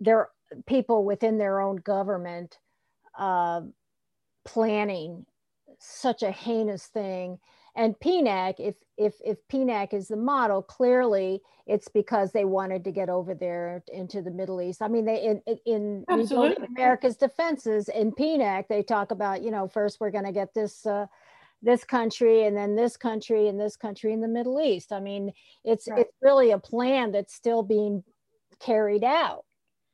their 0.00 0.28
people 0.66 1.04
within 1.04 1.38
their 1.38 1.60
own 1.60 1.76
government 1.76 2.58
uh, 3.18 3.60
planning 4.44 5.26
such 5.78 6.22
a 6.22 6.30
heinous 6.30 6.86
thing. 6.86 7.38
And 7.78 7.98
PNAC, 8.00 8.56
if 8.58 8.74
if 8.96 9.14
if 9.24 9.38
PNAC 9.48 9.94
is 9.94 10.08
the 10.08 10.16
model, 10.16 10.60
clearly 10.62 11.40
it's 11.66 11.86
because 11.86 12.32
they 12.32 12.44
wanted 12.44 12.82
to 12.84 12.90
get 12.90 13.08
over 13.08 13.34
there 13.34 13.84
into 13.92 14.20
the 14.20 14.32
Middle 14.32 14.60
East. 14.60 14.82
I 14.82 14.88
mean, 14.88 15.04
they 15.04 15.22
in 15.22 15.40
in, 15.64 16.04
in 16.04 16.64
America's 16.76 17.16
defenses 17.16 17.88
in 17.88 18.10
PNAC, 18.10 18.66
they 18.68 18.82
talk 18.82 19.12
about 19.12 19.42
you 19.42 19.52
know 19.52 19.68
first 19.68 20.00
we're 20.00 20.10
going 20.10 20.26
to 20.26 20.32
get 20.32 20.52
this. 20.52 20.84
Uh, 20.84 21.06
this 21.60 21.82
country 21.82 22.44
and 22.44 22.56
then 22.56 22.76
this 22.76 22.96
country 22.96 23.48
and 23.48 23.58
this 23.58 23.74
country 23.74 24.12
in 24.12 24.20
the 24.20 24.28
Middle 24.28 24.60
East. 24.60 24.92
I 24.92 25.00
mean, 25.00 25.32
it's 25.64 25.88
Right. 25.88 26.02
it's 26.02 26.12
really 26.22 26.52
a 26.52 26.58
plan 26.58 27.10
that's 27.10 27.34
still 27.34 27.64
being 27.64 28.04
carried 28.60 29.02
out. 29.02 29.44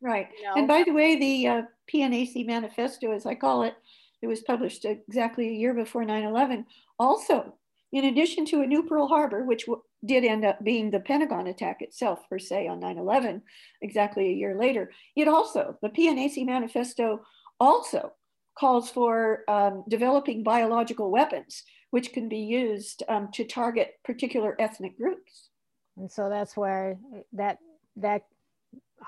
Right. 0.02 0.28
You 0.36 0.44
know? 0.44 0.54
And 0.56 0.68
by 0.68 0.82
the 0.82 0.92
way, 0.92 1.16
the 1.18 1.48
uh, 1.48 1.62
PNAC 1.90 2.44
manifesto, 2.44 3.12
as 3.12 3.24
I 3.24 3.34
call 3.34 3.62
it, 3.62 3.74
it 4.20 4.26
was 4.26 4.42
published 4.42 4.84
exactly 4.84 5.48
a 5.48 5.52
year 5.52 5.72
before 5.72 6.04
9 6.04 6.22
11, 6.22 6.66
also, 6.98 7.54
in 7.94 8.06
addition 8.06 8.44
to 8.46 8.60
a 8.60 8.66
new 8.66 8.82
Pearl 8.82 9.06
Harbor, 9.06 9.44
which 9.44 9.66
did 10.04 10.24
end 10.24 10.44
up 10.44 10.62
being 10.64 10.90
the 10.90 10.98
Pentagon 10.98 11.46
attack 11.46 11.80
itself, 11.80 12.28
per 12.28 12.40
se, 12.40 12.66
on 12.66 12.80
9 12.80 12.98
11, 12.98 13.40
exactly 13.82 14.26
a 14.26 14.32
year 14.32 14.58
later, 14.58 14.90
it 15.14 15.28
also, 15.28 15.78
the 15.80 15.88
PNAC 15.88 16.44
manifesto 16.44 17.20
also 17.60 18.12
calls 18.58 18.90
for 18.90 19.44
um, 19.48 19.84
developing 19.88 20.42
biological 20.42 21.12
weapons, 21.12 21.62
which 21.90 22.12
can 22.12 22.28
be 22.28 22.38
used 22.38 23.04
um, 23.08 23.28
to 23.32 23.44
target 23.44 23.92
particular 24.04 24.56
ethnic 24.58 24.98
groups. 24.98 25.50
and 25.96 26.10
so 26.10 26.28
that's 26.28 26.56
where 26.56 26.98
that 27.32 27.58
that 27.94 28.22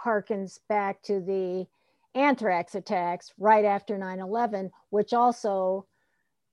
harkens 0.04 0.60
back 0.68 1.02
to 1.02 1.20
the 1.20 1.66
anthrax 2.14 2.76
attacks 2.76 3.32
right 3.38 3.64
after 3.64 3.98
9-11 3.98 4.70
which 4.90 5.12
also 5.12 5.86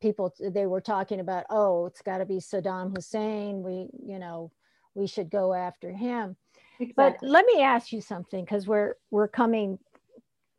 people 0.03 0.33
they 0.39 0.65
were 0.65 0.81
talking 0.81 1.21
about 1.21 1.45
oh 1.49 1.85
it's 1.85 2.01
got 2.01 2.17
to 2.17 2.25
be 2.25 2.35
saddam 2.35 2.93
hussein. 2.93 3.63
We 3.63 3.87
you 4.05 4.19
know 4.19 4.51
we 4.93 5.07
should 5.07 5.29
go 5.29 5.53
after 5.53 5.91
him. 5.91 6.35
But 6.97 7.17
let 7.21 7.45
me 7.45 7.61
ask 7.61 7.93
you 7.93 8.01
something 8.01 8.43
because 8.43 8.67
we're 8.67 8.95
we're 9.11 9.29
coming 9.29 9.79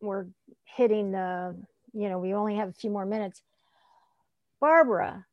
we're 0.01 0.27
hitting 0.65 1.13
the 1.13 1.55
you 1.93 2.09
know 2.09 2.19
we 2.19 2.33
only 2.33 2.57
have 2.57 2.71
a 2.71 2.73
few 2.73 2.91
more 2.91 3.05
minutes. 3.05 3.43
Barbara 4.61 5.27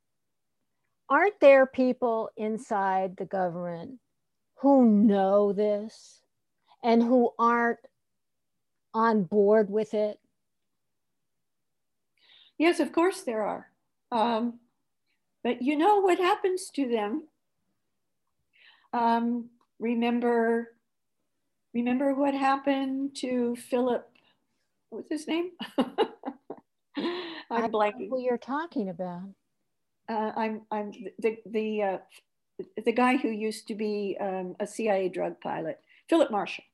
aren't 1.09 1.39
there 1.39 1.66
people 1.66 2.30
inside 2.36 3.16
the 3.16 3.26
government 3.26 3.99
who 4.55 4.86
know 4.86 5.53
this 5.53 6.20
and 6.84 7.01
who 7.01 7.32
aren't 7.39 7.80
on 8.93 9.24
board 9.24 9.70
with 9.70 9.93
it? 9.93 10.20
Yes, 12.57 12.82
of 12.82 12.91
course 12.91 13.22
there 13.22 13.43
are. 13.43 13.70
Um, 14.12 14.59
but 15.43 15.62
you 15.62 15.78
know 15.78 15.99
what 16.01 16.18
happens 16.18 16.70
to 16.76 16.88
them? 16.88 17.24
Um, 18.93 19.49
remember, 19.80 20.76
remember 21.74 22.14
what 22.14 22.34
happened 22.34 23.16
to 23.18 23.55
Philip? 23.55 24.07
What's 24.89 25.09
his 25.09 25.28
name? 25.28 25.51
I'm 27.49 27.72
blanking. 27.72 28.09
who 28.09 28.22
you're 28.22 28.38
talking 28.38 28.89
about 28.89 29.30
Uh, 30.09 30.32
I'm 30.36 30.62
I'm 30.72 30.91
the 31.20 31.38
the 31.45 31.84
uh, 31.84 31.97
the 32.86 32.91
guy 32.91 33.18
who 33.18 33.30
used 33.30 33.68
to 33.70 33.76
be 33.76 34.18
um, 34.20 34.55
a 34.59 34.68
CIA 34.68 35.09
drug 35.09 35.39
pilot, 35.39 35.80
Philip 36.09 36.32
Marshall. 36.32 36.66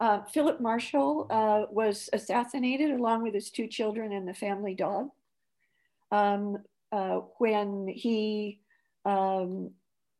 Uh, 0.00 0.22
Philip 0.24 0.60
Marshall 0.60 1.26
uh, 1.30 1.64
was 1.70 2.10
assassinated 2.12 2.90
along 2.90 3.22
with 3.22 3.32
his 3.32 3.50
two 3.50 3.66
children 3.66 4.12
and 4.12 4.28
the 4.28 4.34
family 4.34 4.74
dog 4.74 5.10
um, 6.10 6.58
uh, 6.94 7.22
when 7.38 7.88
he 7.88 8.60
um, 9.04 9.70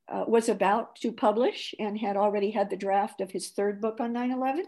uh, 0.09 0.25
was 0.27 0.49
about 0.49 0.97
to 0.97 1.13
publish 1.13 1.73
and 1.79 1.97
had 1.97 2.17
already 2.17 2.51
had 2.51 2.69
the 2.69 2.77
draft 2.77 3.21
of 3.21 3.31
his 3.31 3.51
third 3.51 3.81
book 3.81 4.01
on 4.01 4.13
9 4.13 4.33
11. 4.33 4.67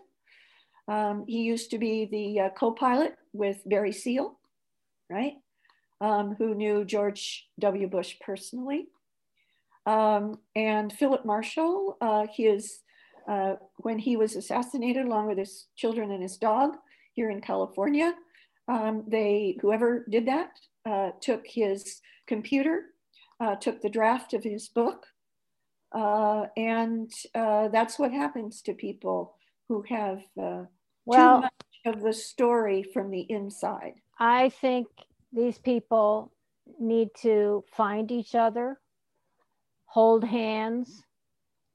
Um, 0.89 1.25
he 1.27 1.43
used 1.43 1.71
to 1.73 1.79
be 1.79 2.05
the 2.05 2.41
uh, 2.41 2.51
co 2.51 2.71
pilot 2.71 3.17
with 3.33 3.61
Barry 3.67 3.93
Seal, 3.93 4.39
right? 5.11 5.35
Um, 6.01 6.37
who 6.39 6.55
knew 6.55 6.85
George 6.85 7.49
W. 7.59 7.89
Bush 7.89 8.15
personally. 8.21 8.87
Um, 9.85 10.39
and 10.55 10.93
Philip 10.93 11.25
Marshall, 11.25 11.97
uh, 12.01 12.27
his, 12.33 12.81
uh, 13.29 13.55
when 13.79 13.99
he 13.99 14.17
was 14.17 14.37
assassinated 14.37 15.07
along 15.07 15.27
with 15.27 15.39
his 15.39 15.67
children 15.75 16.13
and 16.13 16.23
his 16.23 16.37
dog 16.37 16.77
here 17.15 17.31
in 17.31 17.41
California, 17.41 18.15
um, 18.69 19.05
they, 19.07 19.57
whoever 19.61 20.05
did 20.11 20.27
that, 20.27 20.51
uh, 20.85 21.11
took 21.21 21.47
his 21.47 22.01
computer, 22.27 22.83
uh, 23.41 23.57
took 23.57 23.81
the 23.81 23.91
draft 23.91 24.35
of 24.35 24.43
his 24.43 24.69
book. 24.69 25.07
Uh, 25.93 26.47
and 26.57 27.11
uh, 27.35 27.69
that's 27.69 27.99
what 27.99 28.12
happens 28.12 28.61
to 28.62 28.75
people 28.75 29.37
who 29.69 29.83
have 29.89 30.21
uh, 30.41 30.64
well, 31.05 31.37
too 31.37 31.41
much 31.43 31.97
of 31.97 32.03
the 32.03 32.12
story 32.12 32.83
from 32.83 33.11
the 33.11 33.27
inside. 33.29 33.95
I 34.19 34.49
think 34.49 34.89
these 35.33 35.59
people 35.59 36.33
need 36.81 37.11
to 37.23 37.64
find 37.73 38.11
each 38.11 38.35
other, 38.35 38.81
hold 39.87 40.25
hands, 40.25 41.05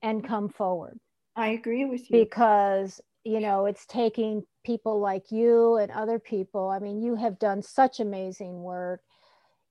and 0.01 0.27
come 0.27 0.49
forward. 0.49 0.99
I 1.35 1.49
agree 1.49 1.85
with 1.85 2.09
you. 2.09 2.19
Because, 2.25 2.99
you 3.23 3.39
know, 3.39 3.65
it's 3.65 3.85
taking 3.85 4.43
people 4.63 4.99
like 4.99 5.31
you 5.31 5.75
and 5.77 5.91
other 5.91 6.19
people. 6.19 6.69
I 6.69 6.79
mean, 6.79 7.01
you 7.01 7.15
have 7.15 7.39
done 7.39 7.61
such 7.61 7.99
amazing 7.99 8.61
work 8.61 9.01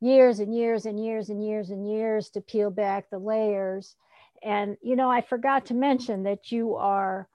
years 0.01 0.41
and 0.41 0.55
years 0.55 0.87
and 0.87 1.03
years 1.03 1.29
and 1.29 1.45
years 1.45 1.71
and 1.71 1.89
years 1.89 2.31
to 2.31 2.41
peel 2.41 2.71
back 2.71 3.11
the 3.11 3.19
layers. 3.19 3.97
And, 4.43 4.77
you 4.83 4.97
know, 4.97 5.11
I 5.11 5.21
forgot 5.21 5.67
to 5.67 5.75
mention 5.75 6.23
that 6.25 6.51
you 6.51 6.75
are 6.77 7.29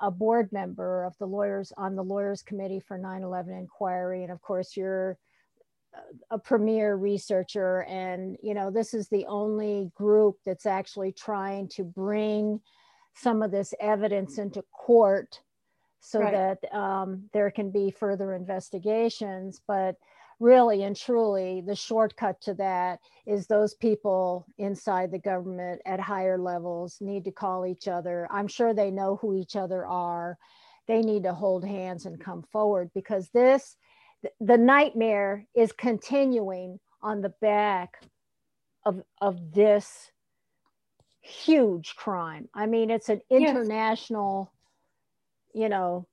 a 0.00 0.10
board 0.10 0.50
member 0.52 1.04
of 1.04 1.16
the 1.18 1.26
lawyers 1.26 1.72
on 1.76 1.96
the 1.96 2.04
lawyers 2.04 2.42
committee 2.42 2.80
for 2.80 2.98
9-11 2.98 3.58
inquiry. 3.58 4.22
And 4.22 4.32
of 4.32 4.40
course, 4.42 4.76
you're 4.76 5.16
a 6.30 6.38
premier 6.38 6.96
researcher. 6.96 7.82
And, 7.84 8.36
you 8.42 8.54
know, 8.54 8.70
this 8.70 8.94
is 8.94 9.08
the 9.08 9.26
only 9.26 9.90
group 9.94 10.36
that's 10.44 10.66
actually 10.66 11.12
trying 11.12 11.68
to 11.70 11.84
bring 11.84 12.60
some 13.14 13.42
of 13.42 13.50
this 13.50 13.74
evidence 13.80 14.38
into 14.38 14.62
court 14.72 15.40
so 16.00 16.20
right. 16.20 16.58
that 16.60 16.74
um, 16.76 17.24
there 17.32 17.50
can 17.50 17.70
be 17.70 17.90
further 17.90 18.34
investigations. 18.34 19.60
But 19.66 19.96
really 20.40 20.84
and 20.84 20.96
truly, 20.96 21.62
the 21.66 21.74
shortcut 21.74 22.40
to 22.42 22.54
that 22.54 23.00
is 23.26 23.46
those 23.46 23.74
people 23.74 24.46
inside 24.58 25.10
the 25.10 25.18
government 25.18 25.80
at 25.84 26.00
higher 26.00 26.38
levels 26.38 26.98
need 27.00 27.24
to 27.24 27.32
call 27.32 27.66
each 27.66 27.88
other. 27.88 28.28
I'm 28.30 28.48
sure 28.48 28.72
they 28.72 28.90
know 28.90 29.16
who 29.16 29.34
each 29.34 29.56
other 29.56 29.84
are. 29.86 30.38
They 30.86 31.02
need 31.02 31.24
to 31.24 31.34
hold 31.34 31.64
hands 31.64 32.06
and 32.06 32.20
come 32.20 32.42
forward 32.50 32.90
because 32.94 33.28
this, 33.30 33.76
the 34.40 34.56
nightmare 34.56 35.46
is 35.54 35.72
continuing 35.72 36.80
on 37.02 37.20
the 37.20 37.34
back 37.40 38.02
of, 38.84 39.02
of 39.20 39.52
this 39.52 40.10
huge 41.20 41.94
crime. 41.96 42.48
I 42.54 42.66
mean, 42.66 42.90
it's 42.90 43.08
an 43.08 43.20
international, 43.30 44.50
yes. 44.52 44.57
You 45.58 45.68
know, 45.68 46.06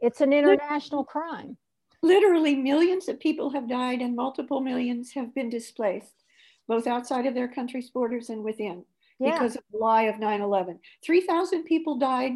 it's 0.00 0.20
an 0.20 0.32
international 0.32 1.04
crime 1.04 1.56
literally 2.02 2.54
millions 2.56 3.08
of 3.08 3.20
people 3.20 3.50
have 3.50 3.68
died 3.68 4.00
and 4.00 4.16
multiple 4.16 4.60
millions 4.60 5.12
have 5.12 5.34
been 5.34 5.50
displaced, 5.50 6.24
both 6.66 6.86
outside 6.86 7.26
of 7.26 7.34
their 7.34 7.48
country's 7.48 7.90
borders 7.90 8.30
and 8.30 8.42
within, 8.42 8.84
yeah. 9.18 9.32
because 9.32 9.56
of 9.56 9.62
the 9.70 9.78
lie 9.78 10.04
of 10.04 10.18
9 10.18 10.40
11. 10.40 10.78
3,000 11.04 11.64
people 11.64 11.98
died 11.98 12.32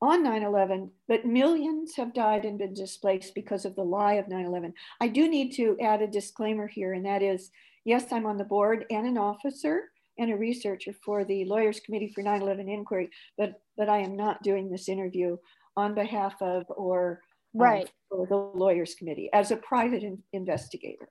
on 0.00 0.22
9 0.22 0.42
11, 0.42 0.90
but 1.08 1.24
millions 1.24 1.96
have 1.96 2.14
died 2.14 2.44
and 2.44 2.58
been 2.58 2.74
displaced 2.74 3.34
because 3.34 3.64
of 3.64 3.74
the 3.74 3.84
lie 3.84 4.14
of 4.14 4.28
9 4.28 4.44
11. 4.44 4.74
I 5.00 5.08
do 5.08 5.28
need 5.28 5.52
to 5.54 5.76
add 5.80 6.02
a 6.02 6.06
disclaimer 6.06 6.66
here, 6.66 6.92
and 6.92 7.06
that 7.06 7.22
is 7.22 7.50
yes, 7.84 8.12
I'm 8.12 8.26
on 8.26 8.36
the 8.36 8.44
board 8.44 8.84
and 8.90 9.06
an 9.06 9.16
officer 9.16 9.90
and 10.18 10.30
a 10.30 10.36
researcher 10.36 10.92
for 10.92 11.24
the 11.24 11.44
Lawyers 11.46 11.80
Committee 11.80 12.12
for 12.14 12.22
9 12.22 12.42
11 12.42 12.68
Inquiry, 12.68 13.08
but, 13.38 13.62
but 13.76 13.88
I 13.88 13.98
am 13.98 14.16
not 14.16 14.42
doing 14.42 14.68
this 14.68 14.88
interview 14.88 15.38
on 15.78 15.94
behalf 15.94 16.34
of 16.42 16.64
or 16.68 17.20
um, 17.54 17.62
right. 17.62 17.90
um, 18.12 18.26
the 18.28 18.36
lawyers 18.36 18.96
committee 18.96 19.30
as 19.32 19.52
a 19.52 19.56
private 19.56 20.02
in 20.02 20.18
investigator. 20.32 21.08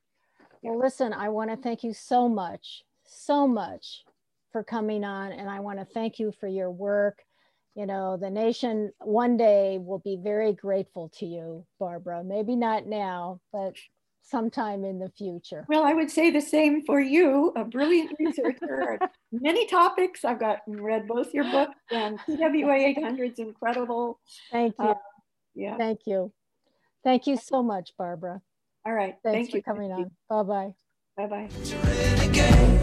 Well 0.61 0.77
listen 0.77 1.13
i 1.13 1.29
want 1.29 1.49
to 1.49 1.55
thank 1.55 1.83
you 1.83 1.93
so 1.93 2.27
much 2.27 2.83
so 3.05 3.47
much 3.47 4.03
for 4.51 4.63
coming 4.63 5.05
on 5.05 5.31
and 5.31 5.49
i 5.49 5.61
want 5.61 5.79
to 5.79 5.85
thank 5.85 6.19
you 6.19 6.33
for 6.39 6.47
your 6.47 6.69
work. 6.69 7.23
You 7.75 7.85
know 7.85 8.17
the 8.17 8.29
nation 8.29 8.91
one 8.99 9.37
day 9.37 9.77
will 9.79 9.99
be 9.99 10.17
very 10.21 10.51
grateful 10.51 11.09
to 11.19 11.25
you 11.25 11.65
barbara. 11.79 12.23
Maybe 12.23 12.55
not 12.55 12.87
now 12.87 13.39
but 13.53 13.75
sometime 14.29 14.83
in 14.83 14.99
the 14.99 15.09
future 15.09 15.65
well 15.69 15.83
i 15.83 15.93
would 15.93 16.11
say 16.11 16.29
the 16.29 16.41
same 16.41 16.83
for 16.85 16.99
you 16.99 17.53
a 17.55 17.63
brilliant 17.63 18.11
researcher 18.19 18.99
many 19.31 19.65
topics 19.67 20.25
i've 20.25 20.39
got 20.39 20.59
read 20.67 21.07
both 21.07 21.33
your 21.33 21.49
books 21.51 21.75
and 21.91 22.19
TWA 22.25 22.93
800's 22.95 23.39
incredible 23.39 24.19
thank 24.51 24.75
you 24.79 24.89
uh, 24.89 24.95
yeah. 25.57 25.75
Thank 25.75 26.01
you. 26.05 26.31
Thank 27.03 27.27
you 27.27 27.35
so 27.35 27.63
much, 27.63 27.91
Barbara. 27.97 28.41
All 28.85 28.93
right. 28.93 29.15
Thanks 29.23 29.49
Thank 29.49 29.51
for 29.51 29.57
you. 29.57 29.63
coming 29.63 29.91
on. 29.91 30.11
Bye 30.29 30.73
bye. 31.17 31.27
Bye 31.27 31.49
bye. 31.49 32.73